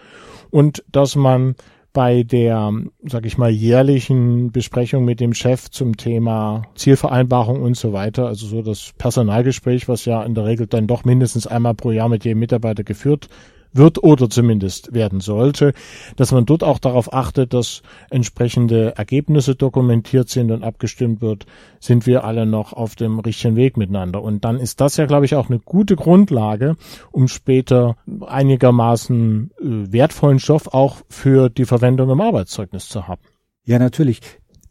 Und 0.50 0.84
dass 0.92 1.16
man 1.16 1.56
bei 1.96 2.24
der, 2.24 2.74
sag 3.04 3.26
ich 3.26 3.38
mal, 3.38 3.50
jährlichen 3.50 4.52
Besprechung 4.52 5.06
mit 5.06 5.22
dem 5.22 5.34
Chef 5.34 5.72
zum 5.72 5.96
Thema 5.96 6.64
Zielvereinbarung 6.76 7.62
und 7.62 7.78
so 7.78 7.94
weiter, 7.94 8.28
also 8.28 8.46
so 8.46 8.62
das 8.62 8.92
Personalgespräch, 8.98 9.88
was 9.88 10.04
ja 10.04 10.22
in 10.24 10.36
der 10.36 10.44
Regel 10.44 10.68
dann 10.68 10.88
doch 10.88 11.06
mindestens 11.06 11.48
einmal 11.48 11.74
pro 11.74 11.92
Jahr 11.92 12.10
mit 12.10 12.26
jedem 12.26 12.40
Mitarbeiter 12.40 12.84
geführt 12.84 13.30
wird 13.76 14.04
oder 14.04 14.30
zumindest 14.30 14.94
werden 14.94 15.20
sollte, 15.20 15.74
dass 16.16 16.32
man 16.32 16.46
dort 16.46 16.64
auch 16.64 16.80
darauf 16.80 17.14
achtet, 17.14 17.54
dass 17.54 17.82
entsprechende 18.10 18.96
Ergebnisse 18.96 19.56
dokumentiert 19.56 20.30
sind 20.30 20.52
und 20.52 20.64
abgestimmt 20.64 21.22
wird, 21.22 21.46
sind 21.80 22.06
wir 22.06 22.24
alle 22.24 22.46
noch 22.46 22.74
auf 22.74 22.96
dem 22.96 23.20
richtigen 23.20 23.56
Weg 23.56 23.78
miteinander. 23.78 24.22
Und 24.22 24.46
dann 24.46 24.60
ist 24.60 24.82
das 24.82 24.98
ja, 24.98 25.06
glaube 25.06 25.26
ich, 25.26 25.36
auch 25.36 25.50
eine 25.50 25.60
gute 25.60 25.96
Grundlage, 25.96 26.76
um 27.12 27.28
später 27.28 27.98
einigermaßen 28.26 29.52
äh, 29.60 29.92
wertvollen 29.92 30.40
Stoff 30.40 30.68
auch 30.68 30.98
für 31.10 31.50
die 31.50 31.66
Verwendung 31.66 32.10
im 32.10 32.22
Arbeitszeugnis 32.22 32.90
zu 32.90 33.08
haben. 33.08 33.22
Ja, 33.66 33.80
natürlich. 33.80 34.22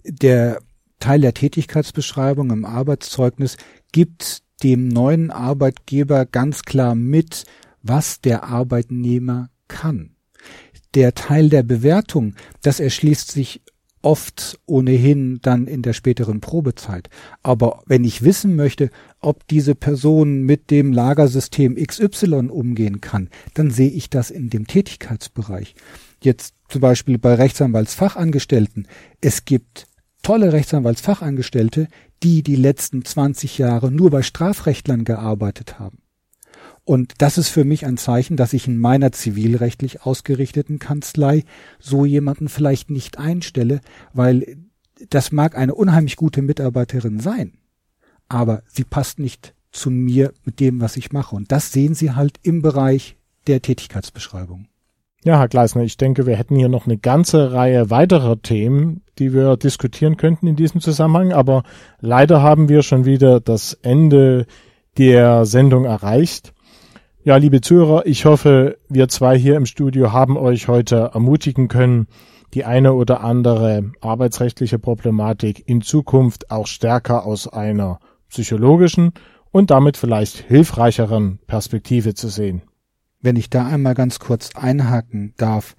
Der 0.04 0.58
Teil 1.00 1.20
der 1.20 1.34
Tätigkeitsbeschreibung 1.34 2.50
im 2.50 2.64
Arbeitszeugnis 2.64 3.56
gibt 3.92 4.42
dem 4.62 4.88
neuen 4.88 5.30
Arbeitgeber 5.30 6.24
ganz 6.24 6.62
klar 6.62 6.94
mit, 6.94 7.44
was 7.84 8.20
der 8.20 8.44
Arbeitnehmer 8.44 9.50
kann. 9.68 10.16
Der 10.94 11.14
Teil 11.14 11.48
der 11.48 11.62
Bewertung, 11.62 12.34
das 12.62 12.80
erschließt 12.80 13.30
sich 13.30 13.62
oft 14.02 14.60
ohnehin 14.66 15.38
dann 15.40 15.66
in 15.66 15.82
der 15.82 15.92
späteren 15.94 16.40
Probezeit. 16.40 17.08
Aber 17.42 17.82
wenn 17.86 18.04
ich 18.04 18.22
wissen 18.22 18.54
möchte, 18.54 18.90
ob 19.20 19.46
diese 19.48 19.74
Person 19.74 20.42
mit 20.42 20.70
dem 20.70 20.92
Lagersystem 20.92 21.76
XY 21.76 22.48
umgehen 22.50 23.00
kann, 23.00 23.30
dann 23.54 23.70
sehe 23.70 23.90
ich 23.90 24.10
das 24.10 24.30
in 24.30 24.50
dem 24.50 24.66
Tätigkeitsbereich. 24.66 25.74
Jetzt 26.22 26.54
zum 26.68 26.80
Beispiel 26.80 27.18
bei 27.18 27.34
Rechtsanwaltsfachangestellten. 27.34 28.88
Es 29.20 29.44
gibt 29.46 29.86
tolle 30.22 30.52
Rechtsanwaltsfachangestellte, 30.52 31.88
die 32.22 32.42
die 32.42 32.56
letzten 32.56 33.04
20 33.04 33.58
Jahre 33.58 33.90
nur 33.90 34.10
bei 34.10 34.22
Strafrechtlern 34.22 35.04
gearbeitet 35.04 35.78
haben. 35.78 36.03
Und 36.84 37.14
das 37.18 37.38
ist 37.38 37.48
für 37.48 37.64
mich 37.64 37.86
ein 37.86 37.96
Zeichen, 37.96 38.36
dass 38.36 38.52
ich 38.52 38.68
in 38.68 38.76
meiner 38.78 39.10
zivilrechtlich 39.10 40.02
ausgerichteten 40.02 40.78
Kanzlei 40.78 41.44
so 41.78 42.04
jemanden 42.04 42.48
vielleicht 42.48 42.90
nicht 42.90 43.18
einstelle, 43.18 43.80
weil 44.12 44.58
das 45.08 45.32
mag 45.32 45.56
eine 45.56 45.74
unheimlich 45.74 46.16
gute 46.16 46.42
Mitarbeiterin 46.42 47.20
sein, 47.20 47.54
aber 48.28 48.62
sie 48.66 48.84
passt 48.84 49.18
nicht 49.18 49.54
zu 49.72 49.90
mir 49.90 50.32
mit 50.44 50.60
dem, 50.60 50.80
was 50.80 50.96
ich 50.96 51.12
mache. 51.12 51.34
Und 51.34 51.50
das 51.52 51.72
sehen 51.72 51.94
Sie 51.94 52.12
halt 52.12 52.38
im 52.42 52.62
Bereich 52.62 53.16
der 53.46 53.60
Tätigkeitsbeschreibung. 53.60 54.68
Ja, 55.24 55.38
Herr 55.38 55.48
Gleisner, 55.48 55.82
ich 55.82 55.96
denke, 55.96 56.26
wir 56.26 56.36
hätten 56.36 56.54
hier 56.54 56.68
noch 56.68 56.86
eine 56.86 56.98
ganze 56.98 57.52
Reihe 57.52 57.90
weiterer 57.90 58.40
Themen, 58.40 59.02
die 59.18 59.32
wir 59.32 59.56
diskutieren 59.56 60.16
könnten 60.16 60.46
in 60.46 60.54
diesem 60.54 60.80
Zusammenhang, 60.80 61.32
aber 61.32 61.64
leider 61.98 62.42
haben 62.42 62.68
wir 62.68 62.82
schon 62.82 63.06
wieder 63.06 63.40
das 63.40 63.72
Ende 63.82 64.46
der 64.98 65.46
Sendung 65.46 65.86
erreicht. 65.86 66.53
Ja, 67.26 67.36
liebe 67.36 67.62
Zuhörer, 67.62 68.04
ich 68.04 68.26
hoffe, 68.26 68.76
wir 68.90 69.08
zwei 69.08 69.38
hier 69.38 69.56
im 69.56 69.64
Studio 69.64 70.12
haben 70.12 70.36
euch 70.36 70.68
heute 70.68 71.12
ermutigen 71.14 71.68
können, 71.68 72.06
die 72.52 72.66
eine 72.66 72.92
oder 72.92 73.22
andere 73.22 73.92
arbeitsrechtliche 74.02 74.78
Problematik 74.78 75.66
in 75.66 75.80
Zukunft 75.80 76.50
auch 76.50 76.66
stärker 76.66 77.24
aus 77.24 77.48
einer 77.48 77.98
psychologischen 78.28 79.12
und 79.50 79.70
damit 79.70 79.96
vielleicht 79.96 80.36
hilfreicheren 80.36 81.38
Perspektive 81.46 82.12
zu 82.12 82.28
sehen. 82.28 82.60
Wenn 83.22 83.36
ich 83.36 83.48
da 83.48 83.68
einmal 83.68 83.94
ganz 83.94 84.18
kurz 84.18 84.54
einhaken 84.54 85.32
darf, 85.38 85.76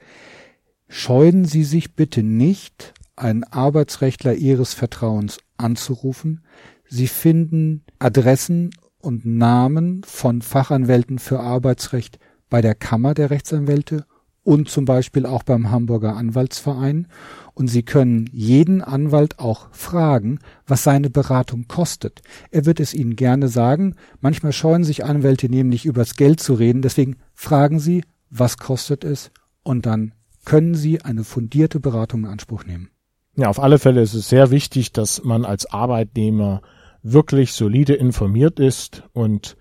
scheuen 0.88 1.46
Sie 1.46 1.64
sich 1.64 1.93
bitte 1.93 2.24
nicht, 2.24 2.96
einen 3.16 3.43
Arbeitsrechtler 3.43 4.34
Ihres 4.34 4.74
Vertrauens 4.74 5.38
anzurufen. 5.58 6.43
Sie 6.88 7.08
finden 7.08 7.84
Adressen 8.00 8.72
und 9.06 9.26
Namen 9.26 10.01
von 10.03 10.41
Fachanwälten 10.41 11.20
für 11.20 11.39
Arbeitsrecht 11.39 12.18
bei 12.49 12.62
der 12.62 12.74
Kammer 12.76 13.14
der 13.14 13.30
Rechtsanwälte 13.30 14.06
und 14.43 14.70
zum 14.70 14.86
Beispiel 14.86 15.26
auch 15.26 15.43
beim 15.43 15.72
Hamburger 15.72 16.16
Anwaltsverein. 16.16 17.08
Und 17.53 17.68
Sie 17.68 17.84
können 17.84 18.30
jeden 18.32 18.82
Anwalt 18.82 19.39
auch 19.39 19.68
fragen, 19.72 20.39
was 20.68 20.84
seine 20.84 21.10
Beratung 21.10 21.68
kostet. 21.68 22.22
Er 22.51 22.66
wird 22.66 22.80
es 22.80 22.93
Ihnen 22.93 23.16
gerne 23.16 23.47
sagen. 23.47 23.95
Manchmal 24.22 24.53
scheuen 24.53 24.84
sich 24.84 25.06
Anwälte 25.06 25.49
nämlich 25.49 25.86
übers 25.86 26.16
Geld 26.16 26.39
zu 26.39 26.53
reden. 26.53 26.82
Deswegen 26.82 27.18
fragen 27.34 27.80
Sie, 27.80 28.03
was 28.30 28.58
kostet 28.58 29.03
es? 29.03 29.32
Und 29.64 29.86
dann 29.86 30.14
können 30.45 30.76
Sie 30.76 31.01
eine 31.01 31.24
fundierte 31.24 31.80
Beratung 31.80 32.22
in 32.22 32.30
Anspruch 32.30 32.66
nehmen. 32.66 32.89
Ja, 33.36 33.49
auf 33.49 33.60
alle 33.60 33.80
Fälle 33.80 34.01
ist 34.01 34.14
es 34.14 34.30
sehr 34.30 34.51
wichtig, 34.51 34.93
dass 34.93 35.24
man 35.24 35.43
als 35.43 35.66
Arbeitnehmer 35.66 36.62
wirklich 37.06 37.53
solide 37.53 37.93
informiert 37.93 38.60
ist 38.60 39.03
und 39.14 39.58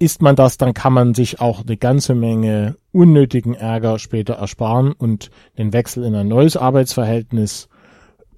ist 0.00 0.22
man 0.22 0.34
das, 0.34 0.58
dann 0.58 0.74
kann 0.74 0.92
man 0.92 1.14
sich 1.14 1.40
auch 1.40 1.60
eine 1.64 1.76
ganze 1.76 2.14
Menge 2.14 2.76
unnötigen 2.90 3.54
Ärger 3.54 3.98
später 3.98 4.34
ersparen 4.34 4.92
und 4.92 5.30
den 5.56 5.72
Wechsel 5.72 6.04
in 6.04 6.14
ein 6.14 6.26
neues 6.26 6.56
Arbeitsverhältnis 6.56 7.68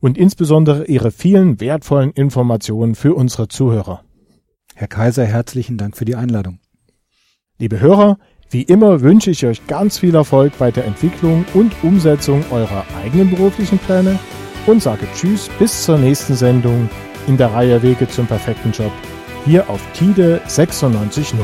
und 0.00 0.16
insbesondere 0.16 0.86
Ihre 0.86 1.10
vielen 1.10 1.60
wertvollen 1.60 2.12
Informationen 2.12 2.94
für 2.94 3.14
unsere 3.14 3.48
Zuhörer. 3.48 4.02
Herr 4.78 4.86
Kaiser, 4.86 5.24
herzlichen 5.24 5.76
Dank 5.76 5.96
für 5.96 6.04
die 6.04 6.14
Einladung. 6.14 6.60
Liebe 7.58 7.80
Hörer, 7.80 8.16
wie 8.48 8.62
immer 8.62 9.00
wünsche 9.00 9.32
ich 9.32 9.44
euch 9.44 9.66
ganz 9.66 9.98
viel 9.98 10.14
Erfolg 10.14 10.56
bei 10.56 10.70
der 10.70 10.84
Entwicklung 10.84 11.44
und 11.52 11.72
Umsetzung 11.82 12.44
eurer 12.52 12.84
eigenen 13.02 13.28
beruflichen 13.28 13.80
Pläne 13.80 14.20
und 14.66 14.80
sage 14.80 15.08
Tschüss 15.16 15.50
bis 15.58 15.82
zur 15.82 15.98
nächsten 15.98 16.36
Sendung 16.36 16.88
in 17.26 17.36
der 17.36 17.52
Reihe 17.52 17.82
Wege 17.82 18.06
zum 18.06 18.28
perfekten 18.28 18.70
Job 18.70 18.92
hier 19.44 19.68
auf 19.68 19.84
TIDE 19.94 20.40
96.0. 20.46 21.34